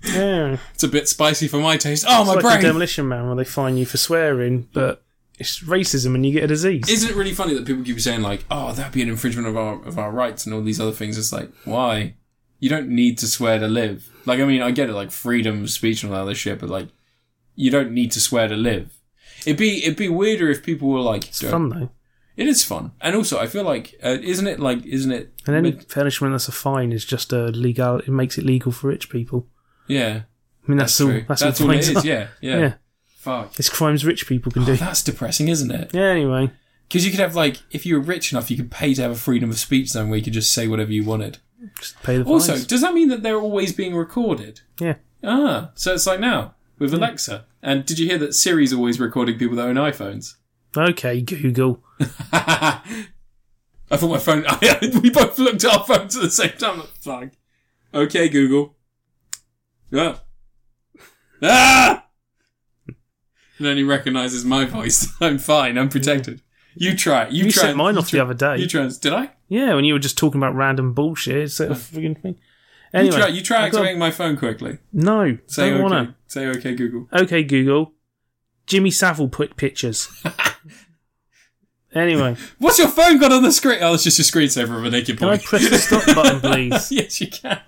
[0.04, 0.56] yeah.
[0.74, 2.04] it's a bit spicy for my taste.
[2.08, 2.58] Oh, It's my like brain.
[2.58, 5.04] a demolition man where they fine you for swearing, but
[5.40, 6.88] it's racism and you get a disease.
[6.88, 9.56] Isn't it really funny that people keep saying like, "Oh, that'd be an infringement of
[9.56, 11.16] our of our rights" and all these other things?
[11.16, 12.14] It's like, why?
[12.58, 14.10] You don't need to swear to live.
[14.26, 16.60] Like, I mean, I get it, like freedom of speech and all that other shit,
[16.60, 16.88] but like,
[17.56, 19.00] you don't need to swear to live.
[19.46, 21.90] It'd be it'd be weirder if people were like, it's fun though.
[22.36, 25.32] It is fun, and also I feel like, uh, isn't it like, isn't it?
[25.46, 27.98] And any punishment that's a fine is just a legal.
[27.98, 29.48] It makes it legal for rich people.
[29.88, 30.22] yeah,
[30.64, 31.08] I mean, that's, all.
[31.08, 31.24] true.
[31.26, 32.04] That's, That's all, all it is.
[32.04, 32.58] Yeah, yeah.
[32.58, 32.74] yeah.
[33.20, 33.58] Fuck.
[33.58, 34.76] It's crimes rich people can Oh, do.
[34.76, 35.90] that's depressing, isn't it?
[35.92, 36.04] Yeah.
[36.08, 36.50] Anyway,
[36.88, 39.10] Because you could have like, if you were rich enough, you could pay to have
[39.10, 41.36] a freedom of speech zone where you could just say whatever you wanted.
[41.78, 42.48] just pay the price.
[42.48, 44.62] Also, does that mean that they're always being recorded?
[44.80, 44.94] Yeah.
[45.22, 47.44] Ah, so it's like now with Alexa.
[47.62, 50.36] And did you hear that Siri's always recording people that own iPhones?
[50.74, 51.84] Okay, Google.
[52.32, 54.44] I thought my phone.
[55.02, 56.82] we both looked at our phones at the same time.
[57.00, 57.32] Fuck.
[57.92, 58.76] Okay, Google.
[59.90, 60.16] Yeah.
[61.42, 62.06] Ah.
[63.60, 65.06] And then he recognises my voice.
[65.20, 65.76] I'm fine.
[65.76, 66.40] I'm protected.
[66.76, 67.28] You try.
[67.28, 67.62] You, You try.
[67.64, 68.56] set mine you off try- the other day.
[68.62, 68.88] You try.
[68.88, 69.30] Did I?
[69.48, 72.36] Yeah, when you were just talking about random bullshit, it's a frigging thing.
[72.94, 73.26] You Anyway, try.
[73.28, 74.78] You try I've got- activating my phone quickly.
[74.94, 75.82] No, Say don't okay.
[75.82, 76.16] wanna.
[76.26, 77.06] Say okay, Google.
[77.12, 77.92] Okay, Google.
[78.66, 80.08] Jimmy Savile put pictures.
[81.94, 83.78] anyway, What's your phone got on the screen?
[83.82, 85.34] Oh, it's just your screensaver of a naked can boy.
[85.34, 86.90] I press the stop button, please?
[86.90, 87.60] yes, you can.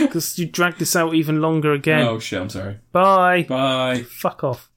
[0.00, 2.06] Because you dragged this out even longer again.
[2.06, 2.40] Oh shit!
[2.40, 2.78] I'm sorry.
[2.92, 3.44] Bye.
[3.44, 4.02] Bye.
[4.02, 4.70] Fuck off.